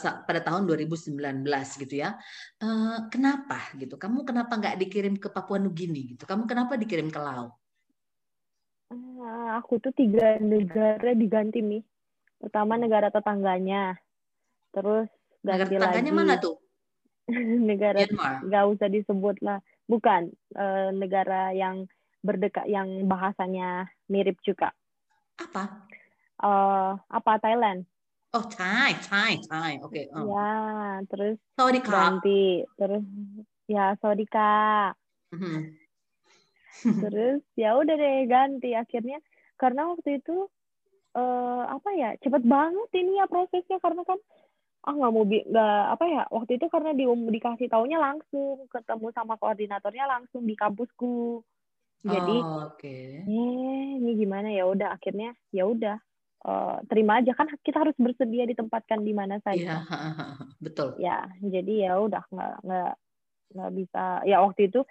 [0.00, 1.12] pada tahun 2019
[1.84, 2.16] gitu ya.
[2.62, 3.98] Uh, kenapa gitu?
[3.98, 6.24] Kamu kenapa nggak dikirim ke Papua Nugini gitu?
[6.24, 7.58] Kamu kenapa dikirim ke Lao?
[8.94, 11.82] Uh, aku tuh tiga negara diganti nih.
[12.38, 13.96] Pertama negara tetangganya,
[14.70, 15.08] terus
[15.40, 16.20] negara tetangganya lagi.
[16.20, 16.56] mana tuh?
[17.68, 18.04] negara
[18.44, 19.58] nggak usah disebut lah.
[19.84, 21.88] Bukan uh, negara yang
[22.24, 24.72] berdekat yang bahasanya mirip juga.
[25.36, 25.84] Apa?
[26.40, 27.84] Uh, apa Thailand?
[28.34, 29.78] Oh, Thai, Thai, Thai.
[29.84, 30.02] Oke.
[30.02, 30.04] Okay.
[30.10, 30.26] Oh.
[30.26, 30.50] Ya,
[31.06, 32.66] terus sorry, ganti.
[32.74, 33.04] Terus
[33.70, 34.98] ya, sorry Kak.
[35.30, 35.84] Mm-hmm.
[37.02, 39.18] terus ya udah deh ganti akhirnya
[39.56, 40.50] karena waktu itu
[41.16, 44.18] uh, apa ya cepet banget ini ya prosesnya karena kan
[44.84, 49.40] ah nggak mau nggak apa ya waktu itu karena di dikasih taunya langsung ketemu sama
[49.40, 51.40] koordinatornya langsung di kampusku
[52.04, 53.24] jadi oh, okay.
[53.24, 54.52] eh ini gimana?
[54.52, 54.92] Ya udah.
[54.92, 55.96] Akhirnya ya udah
[56.44, 57.32] uh, terima aja.
[57.32, 59.80] Kan kita harus bersedia ditempatkan di mana saja.
[59.80, 61.00] Yeah, betul.
[61.00, 62.92] Ya jadi ya udah nggak nggak
[63.56, 64.04] nggak bisa.
[64.28, 64.84] Ya waktu itu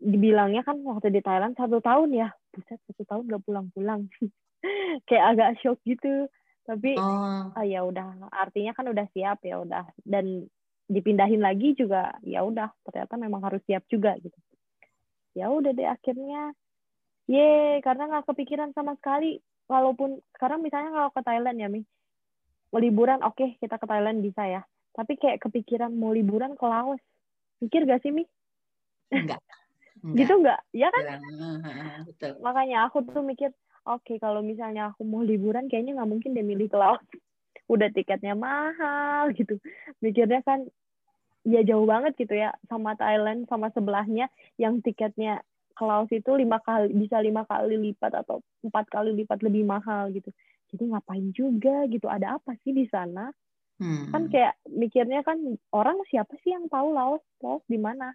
[0.00, 2.32] dibilangnya kan waktu di Thailand satu tahun ya.
[2.56, 4.08] Buset satu tahun nggak pulang-pulang.
[5.08, 6.32] Kayak agak shock gitu.
[6.64, 7.52] Tapi oh.
[7.52, 9.84] oh ya udah artinya kan udah siap ya udah.
[10.00, 10.48] Dan
[10.88, 14.40] dipindahin lagi juga ya udah ternyata memang harus siap juga gitu
[15.38, 16.50] ya udah deh akhirnya.
[17.30, 19.38] Ye karena nggak kepikiran sama sekali.
[19.70, 21.86] Walaupun sekarang misalnya kalau ke Thailand ya mi.
[22.74, 24.62] Liburan oke okay, kita ke Thailand bisa ya.
[24.98, 27.00] Tapi kayak kepikiran mau liburan ke Laos.
[27.62, 28.26] Mikir gak sih mi?
[29.14, 29.38] Enggak,
[30.02, 30.16] enggak.
[30.18, 31.04] gitu enggak ya kan?
[32.06, 32.32] Betul.
[32.44, 33.50] makanya aku tuh mikir
[33.88, 37.00] oke okay, kalau misalnya aku mau liburan kayaknya nggak mungkin deh milih ke Laos.
[37.72, 39.60] Udah tiketnya mahal gitu.
[40.00, 40.64] Mikirnya kan
[41.48, 44.28] ya jauh banget gitu ya sama Thailand sama sebelahnya
[44.60, 45.40] yang tiketnya
[45.72, 50.12] ke Laos itu lima kali bisa lima kali lipat atau empat kali lipat lebih mahal
[50.12, 50.28] gitu
[50.68, 53.32] jadi ngapain juga gitu ada apa sih di sana
[53.80, 54.12] hmm.
[54.12, 55.40] kan kayak mikirnya kan
[55.72, 58.12] orang siapa sih yang tahu Laos Laos di mana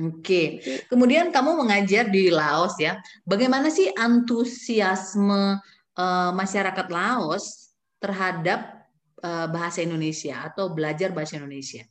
[0.00, 3.02] Oke, kemudian kamu mengajar di Laos ya.
[3.26, 5.60] Bagaimana sih antusiasme
[5.98, 8.86] uh, masyarakat Laos terhadap
[9.20, 11.84] uh, bahasa Indonesia atau belajar bahasa Indonesia?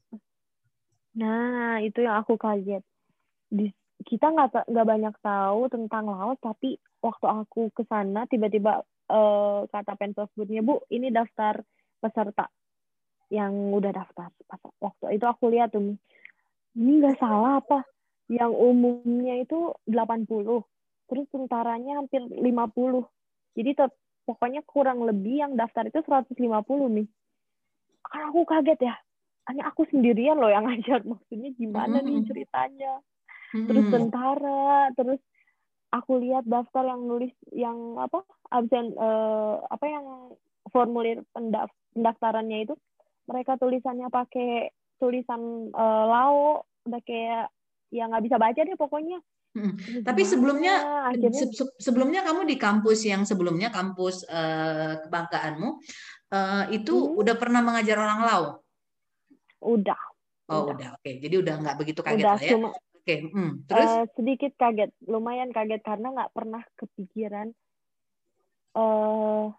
[1.17, 2.85] Nah, itu yang aku kaget.
[3.49, 3.73] Di,
[4.05, 9.97] kita nggak nggak banyak tahu tentang Laos, tapi waktu aku ke sana tiba-tiba uh, kata
[9.97, 11.59] pensosbudnya, Bu, ini daftar
[11.99, 12.47] peserta
[13.33, 14.29] yang udah daftar.
[14.79, 15.97] Waktu itu aku lihat tuh,
[16.77, 17.85] ini nggak salah apa?
[18.29, 20.61] Yang umumnya itu 80,
[21.09, 22.45] terus tentaranya hampir 50.
[23.57, 23.71] Jadi
[24.29, 26.37] pokoknya kurang lebih yang daftar itu 150
[26.93, 27.07] nih.
[28.05, 28.95] Karena aku kaget ya,
[29.49, 33.01] hanya aku sendirian loh yang ngajar maksudnya gimana nih ceritanya
[33.49, 35.17] terus tentara terus
[35.89, 38.21] aku lihat daftar yang nulis yang apa
[38.53, 40.05] absen uh, apa yang
[40.69, 42.77] formulir pendaf pendaftarannya itu
[43.25, 44.69] mereka tulisannya pakai
[45.01, 47.49] tulisan uh, lao udah kayak
[47.89, 49.17] ya nggak bisa baca deh pokoknya
[49.49, 49.73] Hmm.
[50.05, 50.77] Tapi sebelumnya
[51.09, 51.49] akhirnya...
[51.49, 55.69] se sebelumnya kamu di kampus yang sebelumnya kampus uh, kebanggaanmu
[56.29, 57.17] uh, itu hmm.
[57.17, 58.43] udah pernah mengajar orang Lao?
[59.59, 60.01] Udah.
[60.49, 60.89] Oh udah, udah.
[60.97, 61.03] oke.
[61.05, 61.15] Okay.
[61.21, 62.57] Jadi udah nggak begitu kaget udah, lah ya.
[62.57, 62.73] Oke.
[63.05, 63.17] Okay.
[63.29, 63.51] Hmm.
[63.69, 63.89] Terus?
[63.89, 67.47] Uh, sedikit kaget, lumayan kaget karena nggak pernah kepikiran
[68.73, 69.49] uh,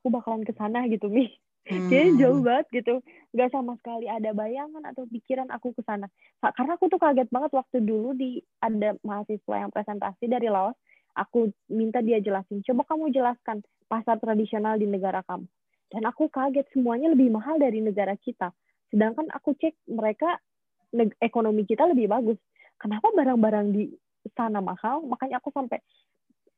[0.00, 1.28] aku bakalan ke sana gitu mi.
[1.70, 1.92] Hmm.
[1.92, 2.94] Kayaknya jauh banget gitu,
[3.36, 6.08] nggak sama sekali ada bayangan atau pikiran aku ke sana.
[6.40, 10.74] Karena aku tuh kaget banget waktu dulu di ada mahasiswa yang presentasi dari Laos,
[11.14, 12.64] aku minta dia jelasin.
[12.64, 15.46] Coba kamu jelaskan pasar tradisional di negara kamu.
[15.90, 18.54] dan aku kaget semuanya lebih mahal dari negara kita
[18.90, 20.36] sedangkan aku cek mereka
[21.22, 22.38] ekonomi kita lebih bagus.
[22.80, 23.92] Kenapa barang-barang di
[24.34, 25.06] sana mahal?
[25.06, 25.78] Makanya aku sampai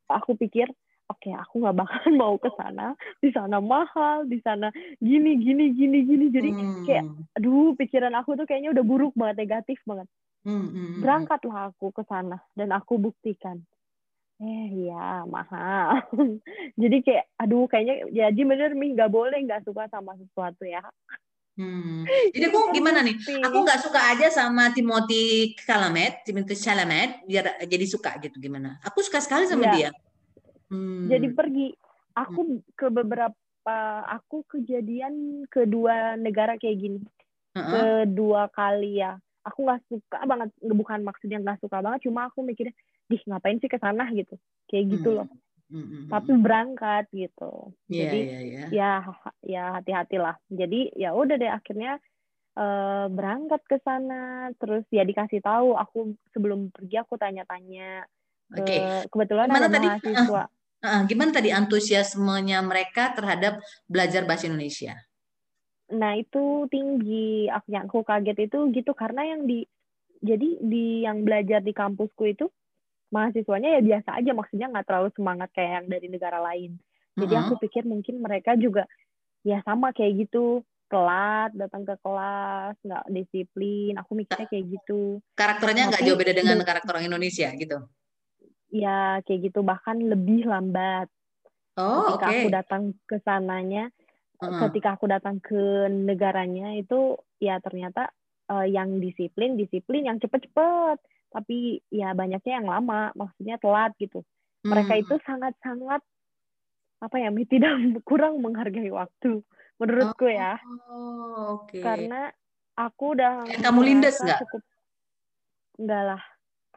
[0.08, 0.68] aku pikir
[1.10, 2.96] oke okay, aku nggak bakal mau ke sana.
[3.20, 6.26] Di sana mahal di sana gini gini gini gini.
[6.32, 6.84] Jadi hmm.
[6.88, 7.04] kayak
[7.36, 10.08] aduh pikiran aku tuh kayaknya udah buruk banget negatif banget.
[10.42, 13.62] Hmm, hmm, hmm, berangkatlah aku ke sana dan aku buktikan.
[14.42, 16.02] Eh ya mahal.
[16.82, 20.82] Jadi kayak aduh kayaknya ya jadi bener mi nggak boleh nggak suka sama sesuatu ya
[21.52, 22.08] Hmm.
[22.32, 23.16] Jadi aku gimana nih?
[23.44, 28.80] Aku nggak suka aja sama Timothy Chalamet, Timothy Chalamet, biar jadi suka gitu gimana?
[28.88, 29.72] Aku suka sekali sama ya.
[29.76, 29.90] dia.
[30.72, 31.12] Hmm.
[31.12, 31.68] Jadi pergi.
[32.12, 32.76] Aku hmm.
[32.76, 37.00] ke beberapa, aku kejadian kedua negara kayak gini,
[37.56, 38.04] uh-uh.
[38.04, 39.16] kedua kali ya.
[39.48, 42.76] Aku nggak suka banget, bukan maksudnya nggak suka banget, cuma aku mikirnya,
[43.08, 44.36] dih ngapain sih ke sana gitu,
[44.68, 45.18] kayak gitu hmm.
[45.24, 45.28] loh.
[45.72, 46.12] Mm-hmm.
[46.12, 47.72] tapi berangkat gitu.
[47.88, 48.68] Yeah, Jadi yeah, yeah.
[48.68, 48.90] ya
[49.40, 50.36] ya hati-hatilah.
[50.52, 51.96] Jadi ya udah deh akhirnya
[52.60, 55.72] uh, berangkat ke sana, terus ya dikasih tahu.
[55.78, 58.04] Aku sebelum pergi aku tanya-tanya.
[58.52, 58.68] Oke.
[58.68, 58.80] Okay.
[58.84, 59.88] Uh, kebetulan Gimana ada tadi?
[59.88, 60.44] mahasiswa.
[60.44, 64.92] Uh, uh, gimana tadi antusiasmenya mereka terhadap belajar bahasa Indonesia?
[65.92, 67.48] Nah itu tinggi.
[67.48, 69.64] Aku yang aku kaget itu gitu karena yang di
[70.22, 72.46] jadi di yang belajar di kampusku itu
[73.12, 76.80] mahasiswanya ya biasa aja maksudnya nggak terlalu semangat kayak yang dari negara lain
[77.12, 77.52] jadi uh-huh.
[77.52, 78.88] aku pikir mungkin mereka juga
[79.44, 85.92] ya sama kayak gitu telat datang ke kelas nggak disiplin aku mikirnya kayak gitu karakternya
[85.92, 87.78] nggak jauh beda dengan karakter orang Indonesia gitu
[88.72, 91.08] ya kayak gitu bahkan lebih lambat
[91.76, 92.40] oh, ketika okay.
[92.40, 93.92] aku datang ke sananya
[94.40, 94.68] uh-huh.
[94.68, 98.08] ketika aku datang ke negaranya itu ya ternyata
[98.48, 100.98] uh, yang disiplin disiplin yang cepet-cepet
[101.32, 104.20] tapi ya banyaknya yang lama maksudnya telat gitu.
[104.62, 105.02] Mereka hmm.
[105.02, 106.04] itu sangat-sangat
[107.02, 107.72] apa ya tidak
[108.06, 109.40] kurang menghargai waktu
[109.80, 110.60] menurutku ya.
[110.86, 111.82] Oh, okay.
[111.82, 112.30] karena
[112.78, 114.38] aku udah kamu lindes nggak?
[114.46, 114.62] cukup
[115.80, 116.22] enggak lah.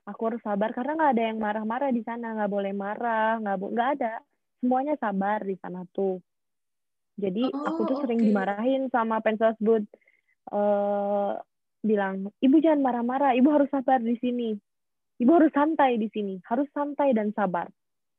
[0.06, 2.34] Aku harus sabar karena nggak ada yang marah-marah di sana.
[2.34, 4.14] Nggak boleh marah nggak nggak ada.
[4.64, 6.18] Semuanya sabar di sana tuh.
[7.16, 9.86] Jadi oh, aku tuh sering dimarahin sama pensosbud.
[10.50, 11.38] Uh,
[11.86, 14.58] bilang, ibu jangan marah-marah, ibu harus sabar di sini.
[15.16, 17.72] Ibu harus santai di sini, harus santai dan sabar.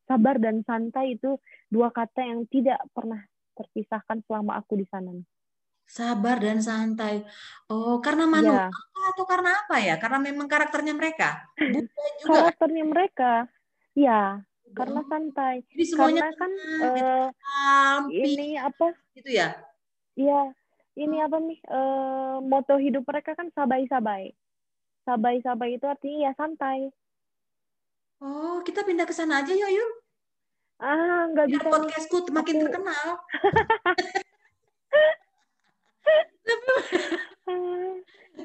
[0.06, 1.36] Sabar dan santai itu
[1.68, 3.20] dua kata yang tidak pernah
[3.58, 5.12] terpisahkan selama aku di sana.
[5.86, 7.22] Sabar dan santai.
[7.68, 9.10] Oh, karena manusia ya.
[9.12, 9.94] atau karena apa ya?
[9.98, 11.46] Karena memang karakternya mereka.
[12.22, 12.50] juga.
[12.50, 13.32] Karakternya mereka.
[13.94, 14.42] Ya,
[14.74, 15.62] karena santai.
[15.72, 16.52] Jadi semuanya karena kan
[16.82, 18.92] uh, ini apa?
[19.14, 19.56] Gitu ya?
[20.16, 20.52] Iya,
[20.97, 24.32] ini apa nih uh, moto hidup mereka kan sabai-sabai.
[25.05, 26.88] Sabai-sabai itu artinya ya santai.
[28.24, 29.92] Oh, kita pindah ke sana aja yuk, yuk.
[30.80, 31.68] Ah, nggak bisa.
[31.68, 32.64] podcastku makin aku...
[32.68, 33.07] terkenal.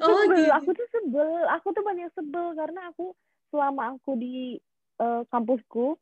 [0.00, 0.36] sebel.
[0.36, 0.52] Gitu.
[0.52, 1.30] Aku tuh sebel.
[1.56, 3.16] Aku tuh banyak sebel karena aku
[3.52, 4.60] selama aku di
[5.00, 5.96] uh, kampusku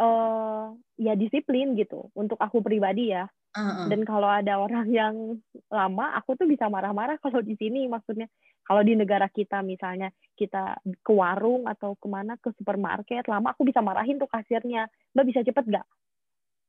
[0.00, 3.86] uh, ya disiplin gitu untuk aku pribadi ya Uh-uh.
[3.90, 5.14] Dan kalau ada orang yang
[5.66, 8.30] lama, aku tuh bisa marah-marah kalau di sini maksudnya.
[8.62, 13.66] Kalau di negara kita misalnya kita ke warung atau ke mana ke supermarket lama, aku
[13.66, 14.86] bisa marahin tuh kasirnya.
[15.10, 15.86] Mbak bisa cepet gak?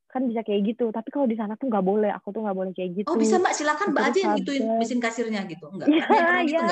[0.10, 0.90] Kan bisa kayak gitu.
[0.90, 2.10] Tapi kalau di sana tuh nggak boleh.
[2.18, 3.08] Aku tuh nggak boleh kayak gitu.
[3.14, 5.70] Oh bisa mbak, silakan mbak aja yang gituin mesin kasirnya gitu.
[5.70, 5.88] Enggak?
[5.88, 6.68] Iya, iya.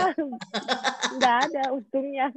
[1.21, 2.33] Nggak ada untungnya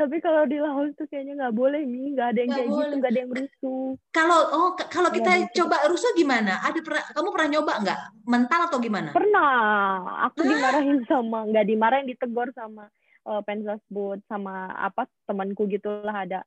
[0.00, 2.72] tapi kalau di Laos tuh kayaknya nggak boleh nih nggak ada yang gak kayak gitu,
[2.72, 2.86] boleh.
[2.88, 3.88] gitu nggak ada yang rusuh.
[4.16, 6.52] Kalau oh kalau kita gak coba rusuh gimana?
[6.64, 8.00] Ada pernah kamu pernah nyoba nggak?
[8.24, 9.08] Mental atau gimana?
[9.12, 9.52] Pernah.
[10.32, 12.88] Aku dimarahin sama nggak dimarahin ditegur sama
[13.28, 16.40] uh, pensosbud sama apa temanku gitulah ada.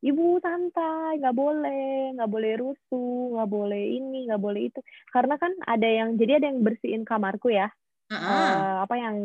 [0.00, 4.80] Ibu santai nggak boleh nggak boleh rusuh nggak boleh ini nggak boleh itu.
[5.12, 7.68] Karena kan ada yang jadi ada yang bersihin kamarku ya.
[8.06, 8.22] Uh -uh.
[8.24, 9.16] Uh, apa yang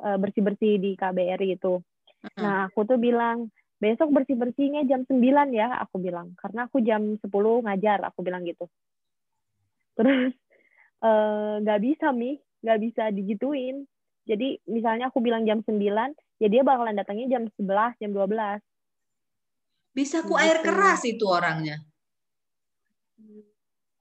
[0.00, 1.60] uh, bersih bersih di KBRI
[2.34, 6.34] Nah, aku tuh bilang, besok bersih-bersihnya jam 9 ya, aku bilang.
[6.34, 8.66] Karena aku jam 10 ngajar, aku bilang gitu.
[9.94, 10.34] Terus,
[11.06, 12.34] eh, nggak uh, bisa, Mi.
[12.66, 13.86] Nggak bisa digituin.
[14.26, 15.78] Jadi, misalnya aku bilang jam 9,
[16.42, 18.58] ya dia bakalan datangnya jam 11, jam 12.
[19.96, 20.42] Bisa ku gitu.
[20.42, 21.78] air keras itu orangnya.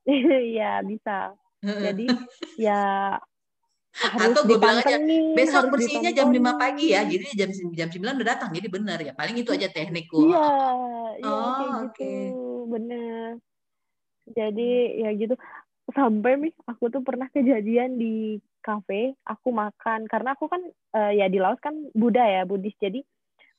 [0.05, 1.34] Iya, bisa.
[1.65, 2.05] Jadi,
[2.61, 3.17] ya
[3.95, 4.99] harus atau gue bilang aja
[5.31, 7.07] besok bersihnya jam 5 pagi ya.
[7.07, 9.15] Jadi jam jam 9 udah datang jadi benar ya.
[9.15, 10.27] Paling itu aja teknikku.
[10.27, 10.47] Iya
[11.23, 12.03] iya oh, kayak okay.
[12.27, 13.27] gitu bener.
[14.35, 15.35] Jadi ya gitu.
[15.95, 20.11] Sampai nih aku tuh pernah kejadian di kafe aku makan.
[20.11, 20.59] Karena aku kan
[20.91, 22.75] uh, ya di Laos kan Buddha ya Buddhis.
[22.75, 22.99] Jadi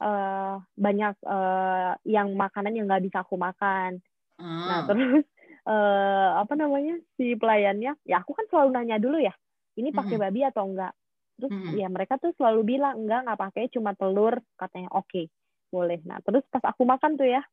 [0.05, 4.05] uh, banyak uh, yang makanan yang nggak bisa aku makan.
[4.37, 4.69] Uh.
[4.69, 5.25] nah terus
[5.65, 9.33] uh, apa namanya si pelayannya ya aku kan selalu nanya dulu ya
[9.77, 10.93] ini pakai babi atau enggak?
[11.37, 11.77] Terus Mm-mm.
[11.77, 14.89] ya mereka tuh selalu bilang enggak nggak pakai cuma telur katanya.
[14.97, 15.29] Oke
[15.69, 16.01] boleh.
[16.09, 17.45] Nah terus pas aku makan tuh ya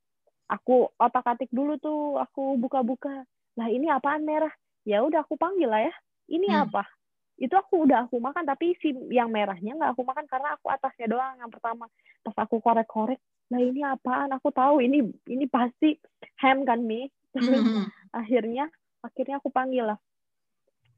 [0.48, 3.28] aku otak atik dulu tuh aku buka-buka.
[3.60, 4.52] Lah ini apaan merah?
[4.88, 5.94] Ya udah aku panggil lah ya.
[6.32, 6.64] Ini Hmm.
[6.68, 6.84] apa?
[7.36, 11.12] Itu aku udah aku makan tapi si yang merahnya nggak aku makan karena aku atasnya
[11.12, 11.92] doang yang pertama.
[12.24, 13.20] Pas aku korek-korek
[13.52, 14.32] nah ini apaan?
[14.40, 16.00] Aku tahu ini ini pasti
[16.40, 17.12] ham kan mi?
[17.34, 17.90] Terus Mm-mm.
[18.16, 18.72] akhirnya
[19.04, 20.00] akhirnya aku panggil lah.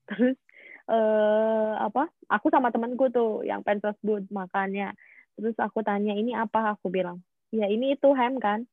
[0.05, 0.37] Terus
[0.85, 4.93] eh apa aku sama temanku tuh yang pengen tersebut makannya
[5.35, 6.77] terus aku tanya ini apa?
[6.77, 7.19] Aku bilang
[7.51, 8.63] ya ini itu ham kan?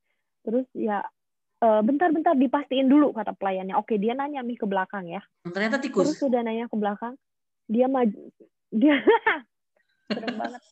[0.46, 1.02] Terus ya
[1.62, 3.74] eh, bentar-bentar dipastiin dulu kata pelayannya.
[3.78, 5.22] Oke dia nanya mi ke belakang ya.
[5.46, 6.20] Ternyata terus tikus.
[6.20, 7.14] sudah nanya ke belakang
[7.66, 8.28] dia maju
[8.72, 8.96] dia
[10.12, 10.62] serem banget.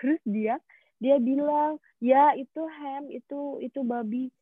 [0.00, 0.54] Terus dia
[0.96, 4.32] dia bilang ya itu ham itu itu babi.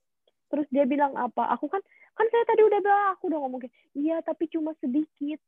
[0.53, 1.51] Terus dia bilang apa?
[1.59, 1.83] Aku kan
[2.15, 5.43] kan saya tadi udah bilang aku udah ngomong kayak iya tapi cuma sedikit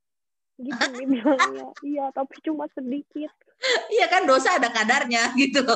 [0.57, 3.32] gitu dia bilangnya iya tapi cuma sedikit
[3.88, 5.64] Iya kan dosa ada kadarnya gitu.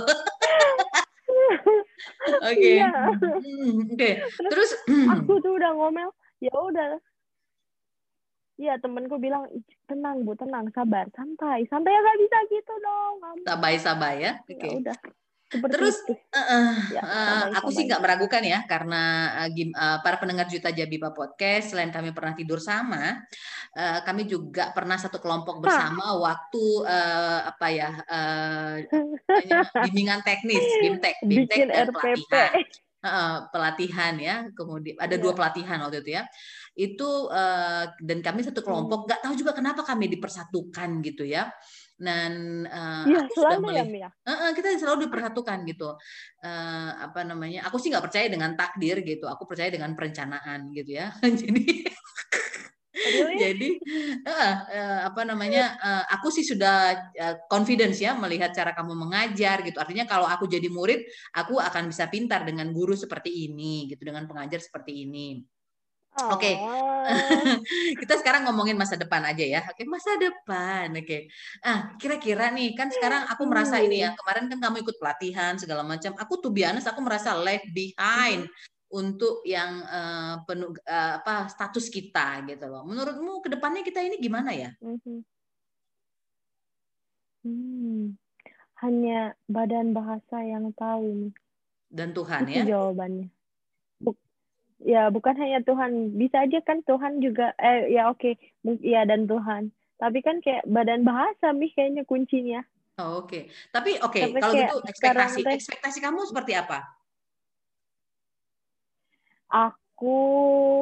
[2.44, 2.76] Oke.
[2.76, 2.92] Iya.
[3.16, 4.10] Hmm, Oke.
[4.36, 4.70] Terus
[5.16, 6.12] aku tuh udah ngomel
[6.44, 7.00] ya udah
[8.60, 13.14] Iya temenku bilang "Ih, tenang bu tenang sabar santai santai ya nggak bisa gitu dong
[13.24, 14.32] kamu sabai-sabai ya.
[14.44, 14.68] ya Oke.
[14.84, 14.96] udah
[15.50, 17.02] seperti Terus, itu Eh, Ya,
[17.58, 19.02] aku sih nggak meragukan ya karena
[19.50, 23.18] gim- eh, para pendengar Juta Jabiba podcast selain kami pernah tidur sama,
[23.74, 31.16] eh, kami juga pernah satu kelompok bersama waktu eh, apa ya namanya, bimbingan teknis, bimtek,
[31.26, 31.98] bimtek bikin dan RPP
[32.30, 32.50] pelatihan.
[33.00, 35.22] Heeh, pelatihan ya, kemudian ada Iya.
[35.24, 36.28] dua pelatihan waktu itu ya.
[36.76, 41.48] Itu eh, dan kami satu kelompok, nggak tahu juga kenapa kami dipersatukan gitu ya.
[42.00, 45.92] Dan eh, Iya aku sudah ya Mia Heeh, kita selalu dipersatukan gitu.
[46.40, 47.68] Eh, apa namanya?
[47.68, 49.28] Aku sih nggak percaya dengan takdir gitu.
[49.28, 51.12] Aku percaya dengan perencanaan gitu ya.
[51.40, 51.64] Jadi
[53.40, 53.68] jadi
[54.26, 55.78] eh, eh, apa namanya?
[55.78, 59.80] eh, aku sih sudah eh, confidence ya melihat cara kamu mengajar gitu.
[59.80, 61.00] Artinya kalau aku jadi murid,
[61.32, 65.40] aku akan bisa pintar dengan guru seperti ini gitu, dengan pengajar seperti ini.
[66.28, 66.52] Oke.
[66.60, 66.80] Oh.
[68.02, 69.60] kita sekarang ngomongin masa depan aja ya.
[69.72, 70.92] Oke, masa depan.
[70.92, 71.32] Oke.
[71.64, 75.82] Ah, kira-kira nih kan sekarang aku merasa ini ya, kemarin kan kamu ikut pelatihan segala
[75.82, 76.12] macam.
[76.20, 78.46] Aku tuh biasa aku merasa left behind
[78.90, 82.82] untuk yang eh, penuh eh, apa status kita gitu loh.
[82.84, 84.70] Menurutmu ke depannya kita ini gimana ya?
[84.82, 85.24] Mhm.
[87.40, 88.20] Hmm.
[88.84, 91.32] Hanya badan bahasa yang tahu.
[91.88, 92.64] Dan Tuhan Itu ya.
[92.76, 93.39] jawabannya.
[94.80, 99.28] Ya bukan hanya Tuhan, bisa aja kan Tuhan juga eh ya oke, Mung- ya dan
[99.28, 99.68] Tuhan.
[100.00, 102.64] Tapi kan kayak badan bahasa nih kayaknya kuncinya.
[102.96, 103.52] Oh, Oke.
[103.72, 106.84] Tapi oke, Tapi kalau gitu ekspektasi teh- ekspektasi kamu seperti apa?
[109.50, 110.16] Aku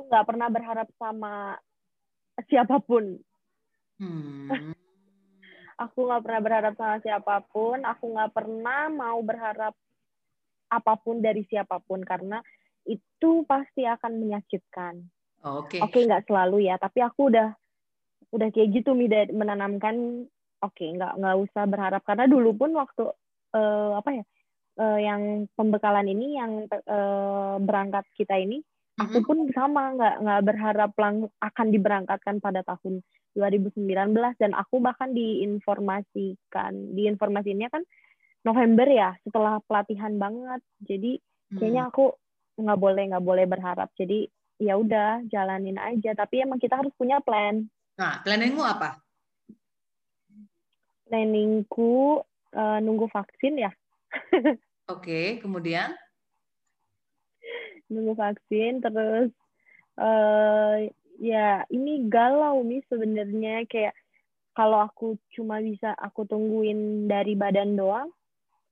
[0.07, 1.59] nggak pernah berharap sama
[2.47, 3.19] siapa pun.
[3.99, 4.47] Hmm.
[5.87, 7.83] Aku nggak pernah berharap sama siapa pun.
[7.87, 9.75] Aku nggak pernah mau berharap
[10.69, 12.43] apa pun dari siapa pun karena
[12.89, 15.05] itu pasti akan menyakitkan.
[15.45, 15.79] Oke.
[15.79, 17.53] Oke, nggak selalu ya, tapi aku udah
[18.29, 20.27] udah kayak gitu Mi, dari- menanamkan
[20.61, 23.09] oke nggak nggak usah berharap karena dulu pun waktu
[23.57, 24.25] eh, apa ya
[24.77, 25.23] eh, yang
[25.57, 28.61] pembekalan ini yang eh, berangkat kita ini
[29.01, 29.25] aku Mhm.
[29.25, 33.01] pun sama nggak nggak berharap lang akan diberangkatkan pada tahun
[33.33, 37.83] 2019 dan aku bahkan diinformasikan diinformasinya kan
[38.45, 41.17] November ya setelah pelatihan banget jadi
[41.55, 41.91] kayaknya Hmm.
[41.95, 42.05] aku
[42.59, 43.89] nggak boleh nggak boleh berharap.
[43.95, 44.27] Jadi
[44.59, 46.13] ya udah jalanin aja.
[46.19, 47.63] Tapi emang kita harus punya plan.
[47.99, 48.99] Nah, planningmu apa?
[51.09, 52.21] planningku
[52.53, 53.73] eh, nunggu vaksin ya.
[54.93, 55.97] Oke, kemudian?
[57.89, 59.33] Nunggu vaksin terus
[59.99, 63.65] eh ya ini galau nih sebenarnya.
[63.65, 63.97] Kayak
[64.53, 68.13] kalau aku cuma bisa aku tungguin dari badan doang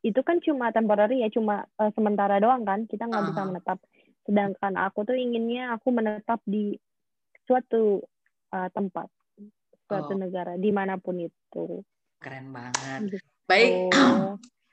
[0.07, 3.49] itu kan cuma temporary ya cuma eh, sementara doang kan kita nggak bisa Aha.
[3.51, 3.79] menetap
[4.23, 6.79] sedangkan aku tuh inginnya aku menetap di
[7.47, 8.07] suatu
[8.55, 9.11] eh, tempat
[9.87, 10.19] suatu Oh.
[10.19, 11.83] negara di mana pun itu
[12.19, 13.01] keren banget.
[13.07, 13.27] Gitu.
[13.47, 13.95] Baik,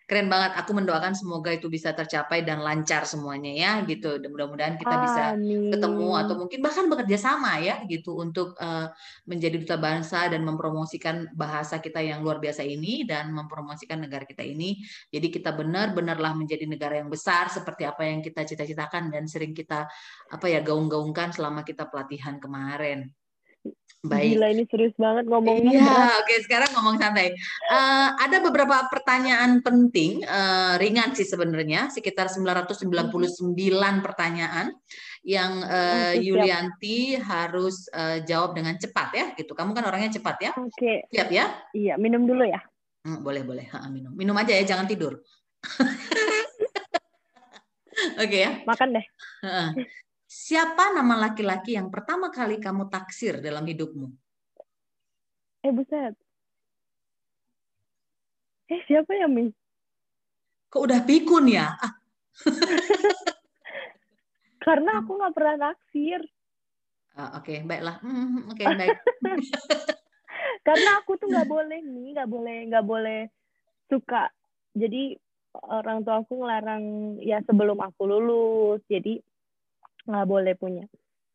[0.05, 0.53] keren banget.
[0.59, 4.19] Aku mendoakan semoga itu bisa tercapai dan lancar semuanya ya, gitu.
[4.19, 5.71] Mudah-mudahan kita bisa Amin.
[5.71, 8.87] ketemu atau mungkin bahkan bekerja sama ya, gitu, untuk eh,
[9.25, 14.43] menjadi duta bangsa dan mempromosikan bahasa kita yang luar biasa ini dan mempromosikan negara kita
[14.43, 14.83] ini.
[15.09, 19.87] Jadi kita benar-benarlah menjadi negara yang besar seperti apa yang kita cita-citakan dan sering kita
[20.29, 23.22] apa ya gaung-gaungkan selama kita pelatihan kemarin.
[24.03, 24.35] Baik.
[24.35, 25.79] Gila ini serius banget ngomongnya.
[25.79, 27.31] Iya, oke sekarang ngomong santai.
[27.71, 33.23] Uh, ada beberapa pertanyaan penting, uh, ringan sih sebenarnya, sekitar 999
[34.03, 34.75] pertanyaan
[35.23, 39.55] yang uh, Yulianti harus uh, jawab dengan cepat ya, gitu.
[39.55, 40.51] Kamu kan orangnya cepat ya?
[40.51, 41.07] Oke.
[41.07, 41.63] Siap ya?
[41.71, 42.59] Iya, minum dulu ya.
[43.07, 44.11] Hmm, boleh boleh, ha, minum.
[44.11, 45.23] Minum aja ya, jangan tidur.
[48.19, 48.67] oke okay, ya.
[48.67, 49.05] Makan deh.
[50.33, 54.09] Siapa nama laki-laki yang pertama kali kamu taksir dalam hidupmu?
[55.61, 56.17] Eh, buset.
[58.65, 59.53] Eh, siapa ya, Mi?
[60.73, 61.77] Kok udah pikun ya?
[61.77, 61.93] Ah.
[64.65, 66.25] Karena aku nggak pernah taksir.
[67.13, 68.01] Uh, Oke, okay, baiklah.
[68.01, 68.97] Mm, Oke, okay, baik.
[70.65, 73.21] Karena aku tuh nggak boleh nih, nggak boleh, nggak boleh
[73.85, 74.33] suka.
[74.73, 75.13] Jadi
[75.53, 76.83] orang tua aku ngelarang
[77.21, 78.81] ya sebelum aku lulus.
[78.89, 79.21] Jadi
[80.07, 80.85] nggak boleh punya.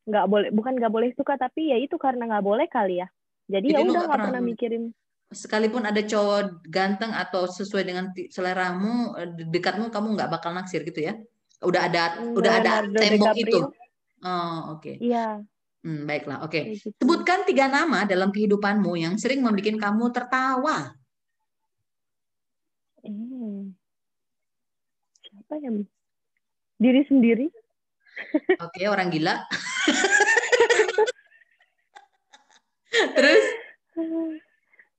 [0.08, 3.08] Nggak boleh bukan nggak boleh suka tapi ya itu karena nggak boleh kali ya.
[3.48, 4.84] Jadi, jadi ya udah nggak pernah mikirin.
[5.28, 11.04] Sekalipun ada cowok ganteng atau sesuai dengan seleramu eh, dekatmu kamu nggak bakal naksir gitu
[11.04, 11.16] ya?
[11.64, 13.60] Udah ada Leonardo udah ada tembok itu?
[14.24, 14.84] Oh oke.
[14.84, 14.96] Okay.
[15.00, 15.40] iya.
[15.78, 16.52] Hmm, baiklah oke.
[16.52, 16.76] Okay.
[16.76, 16.90] gitu.
[16.98, 20.98] sebutkan tiga nama dalam kehidupanmu yang sering membuat kamu tertawa.
[22.98, 23.72] Hmm.
[25.22, 25.70] siapa ya
[26.76, 27.46] diri sendiri
[28.64, 29.34] Oke, orang gila.
[33.14, 33.44] Terus?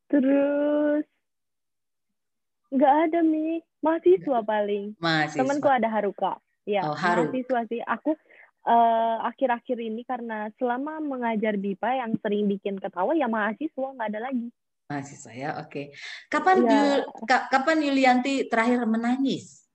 [0.09, 1.03] Terus
[2.69, 4.93] nggak ada mi mahasiswa paling.
[5.01, 5.41] Mahasiswa.
[5.41, 6.37] Temanku ada Haruka.
[6.69, 7.29] Ya, oh, Haru.
[7.29, 7.81] mahasiswa sih.
[7.81, 8.13] Aku
[8.65, 14.21] uh, akhir-akhir ini karena selama mengajar BIPA yang sering bikin ketawa ya mahasiswa nggak ada
[14.29, 14.49] lagi.
[14.89, 15.69] Mahasiswa ya, oke.
[15.69, 15.85] Okay.
[16.29, 16.69] Kapan ya.
[16.73, 19.69] Yul, kapan Yulianti terakhir menangis?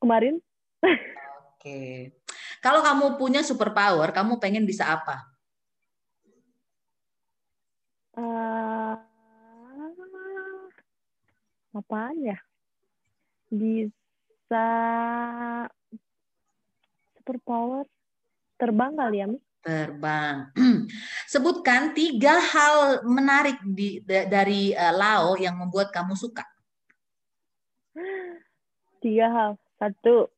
[0.00, 0.40] Kemarin
[0.82, 2.10] Oke.
[2.58, 5.22] Kalau kamu punya superpower, kamu pengen bisa apa?
[8.12, 8.98] Uh,
[11.72, 12.38] apaan ya?
[13.48, 14.66] Bisa
[17.18, 17.86] superpower
[18.58, 19.38] terbang kali ya, Mi?
[19.62, 20.50] Terbang.
[21.32, 26.42] Sebutkan tiga hal menarik di dari uh, Lao yang membuat kamu suka.
[29.02, 29.50] Tiga hal.
[29.78, 30.30] Satu,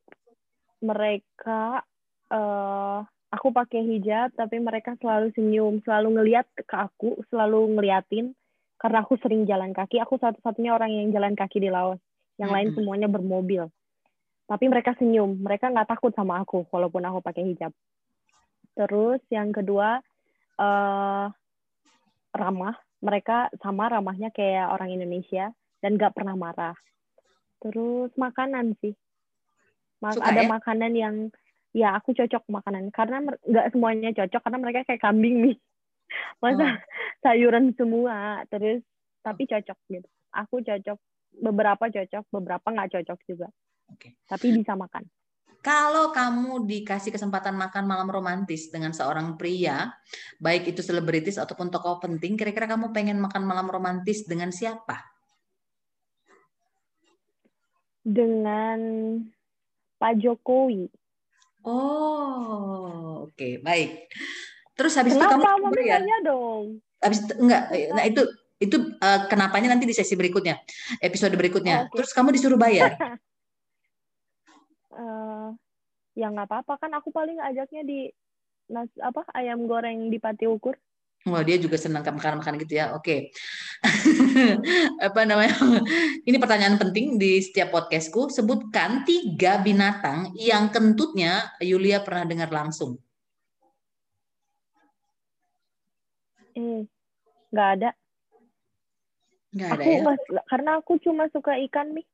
[0.84, 1.80] mereka
[2.28, 3.00] uh,
[3.32, 8.36] aku pakai hijab tapi mereka selalu senyum selalu ngeliat ke aku selalu ngeliatin
[8.78, 9.96] karena aku sering jalan kaki.
[10.04, 11.96] Aku satu-satunya orang yang jalan kaki di Laos
[12.36, 12.52] yang mm -hmm.
[12.52, 13.72] lain semuanya bermobil.
[14.44, 15.40] Tapi mereka senyum.
[15.40, 17.72] Mereka nggak takut sama aku walaupun aku pakai hijab.
[18.76, 20.04] Terus yang kedua
[20.60, 21.26] uh,
[22.36, 22.76] ramah.
[23.04, 26.76] Mereka sama ramahnya kayak orang Indonesia dan nggak pernah marah.
[27.60, 28.92] Terus makanan sih
[30.02, 30.48] Mas, Suka, ada ya?
[30.50, 31.14] makanan yang
[31.74, 35.56] ya aku cocok makanan karena nggak semuanya cocok karena mereka kayak kambing nih.
[36.42, 36.74] Masa oh.
[37.24, 38.80] sayuran semua terus
[39.24, 40.08] tapi cocok gitu.
[40.34, 40.98] Aku cocok
[41.34, 43.48] beberapa cocok, beberapa nggak cocok juga.
[43.90, 44.12] Oke.
[44.12, 44.12] Okay.
[44.28, 45.04] Tapi bisa makan.
[45.64, 49.96] Kalau kamu dikasih kesempatan makan malam romantis dengan seorang pria,
[50.36, 55.00] baik itu selebritis ataupun tokoh penting, kira-kira kamu pengen makan malam romantis dengan siapa?
[58.04, 59.16] Dengan
[60.04, 60.92] Pak Jokowi.
[61.64, 63.56] Oh, oke, okay.
[63.56, 64.12] baik.
[64.76, 65.40] Terus habis Kenapa?
[65.40, 65.98] itu kamu ya?
[66.20, 66.76] dong.
[67.00, 67.62] Habis itu, enggak,
[67.96, 68.22] nah itu
[68.60, 70.60] itu uh, kenapanya nanti di sesi berikutnya,
[71.00, 71.88] episode berikutnya.
[71.88, 72.04] Oh, okay.
[72.04, 73.00] Terus kamu disuruh bayar.
[74.92, 75.56] uh,
[76.20, 77.98] ya nggak apa-apa kan aku paling ajaknya di
[78.68, 80.76] nas apa ayam goreng di Pati Ukur.
[81.24, 82.92] Wah, dia juga senang makan-makan gitu ya.
[82.92, 83.32] Oke.
[85.08, 85.56] Apa namanya?
[86.20, 88.28] Ini pertanyaan penting di setiap podcastku.
[88.28, 93.00] Sebutkan tiga binatang yang kentutnya Yulia pernah dengar langsung.
[96.52, 96.84] Hmm,
[97.48, 97.90] nggak ada.
[99.56, 100.02] Nggak ada aku ya?
[100.04, 100.22] Mas,
[100.52, 102.06] karena aku cuma suka ikan nih.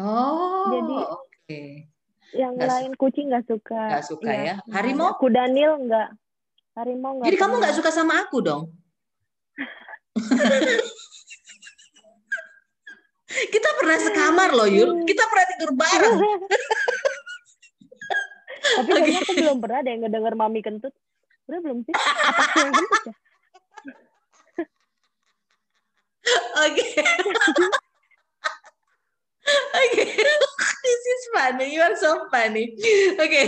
[0.00, 1.20] Oh, Jadi, oke.
[1.44, 1.70] Okay.
[2.32, 3.82] Yang gak lain kucing nggak suka.
[3.92, 4.44] Nggak suka ya?
[4.44, 4.54] ya.
[4.72, 5.20] Harimau?
[5.20, 6.08] Kudanil nggak.
[6.78, 8.70] Harimau Jadi kamu nggak suka sama aku dong?
[13.28, 15.02] Kita pernah sekamar loh, Yul.
[15.02, 16.18] Kita pernah tidur bareng.
[18.78, 20.94] Tapi kayaknya aku belum pernah deh ngedenger mami kentut.
[21.50, 21.92] Udah belum sih?
[21.98, 23.14] Apa sih yang kentut ya?
[26.68, 26.84] Oke.
[26.84, 27.77] Oke,
[31.08, 31.72] is funny.
[31.72, 32.76] You are so funny.
[33.16, 33.46] Oke, okay.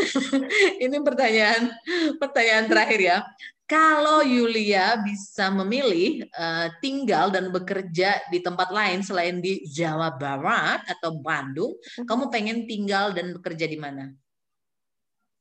[0.84, 1.70] ini pertanyaan
[2.18, 3.18] pertanyaan terakhir ya.
[3.64, 10.84] Kalau Yulia bisa memilih uh, tinggal dan bekerja di tempat lain selain di Jawa Barat
[10.84, 11.72] atau Bandung,
[12.04, 14.12] kamu pengen tinggal dan bekerja di mana?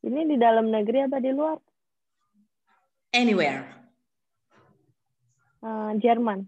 [0.07, 1.59] Ini di dalam negeri apa di luar?
[3.11, 3.67] Anywhere.
[5.59, 6.47] Uh, Jerman.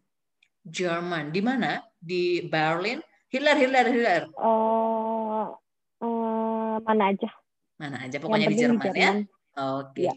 [0.63, 1.35] Jerman.
[1.35, 1.83] Di mana?
[1.99, 3.03] Di Berlin?
[3.35, 4.23] Hitler, Hitler, Hitler.
[4.39, 5.51] Uh,
[5.99, 7.27] uh, mana aja.
[7.75, 9.11] Mana aja, pokoknya di Jerman, Jerman ya.
[9.59, 9.91] Oke.
[9.91, 10.07] Okay.
[10.07, 10.15] Ya.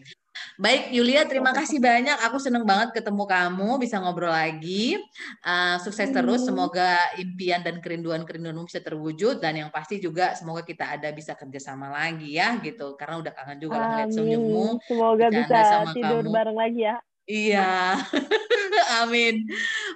[0.55, 2.15] Baik, Yulia, terima kasih banyak.
[2.31, 4.95] Aku senang banget ketemu kamu, bisa ngobrol lagi.
[5.43, 9.43] Uh, sukses terus, semoga impian dan kerinduan-kerinduanmu bisa terwujud.
[9.43, 12.95] Dan yang pasti juga semoga kita ada bisa kerjasama lagi ya, gitu.
[12.95, 14.67] Karena udah kangen juga lah ngeliat senyummu.
[14.87, 16.31] Semoga bisa sama tidur kamu.
[16.31, 16.95] bareng lagi ya.
[17.27, 17.71] Iya.
[19.03, 19.47] Amin.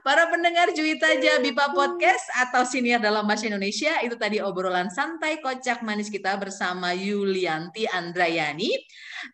[0.03, 1.07] Para pendengar Juwita
[1.39, 6.91] Bipa Podcast atau Siniar dalam Bahasa Indonesia, itu tadi obrolan santai kocak manis kita bersama
[6.91, 8.71] Yulianti Andrayani.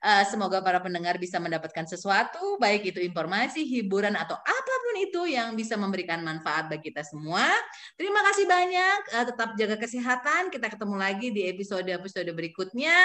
[0.05, 5.21] Uh, semoga para pendengar bisa mendapatkan sesuatu, baik itu informasi, hiburan, atau apa pun itu
[5.33, 7.49] yang bisa memberikan manfaat bagi kita semua.
[7.97, 10.53] Terima kasih banyak, uh, tetap jaga kesehatan.
[10.53, 12.97] Kita ketemu lagi di episode-episode berikutnya.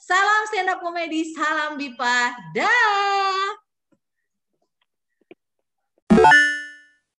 [0.00, 2.32] Salam stand up komedi, salam Bipa.
[2.56, 3.69] Dah.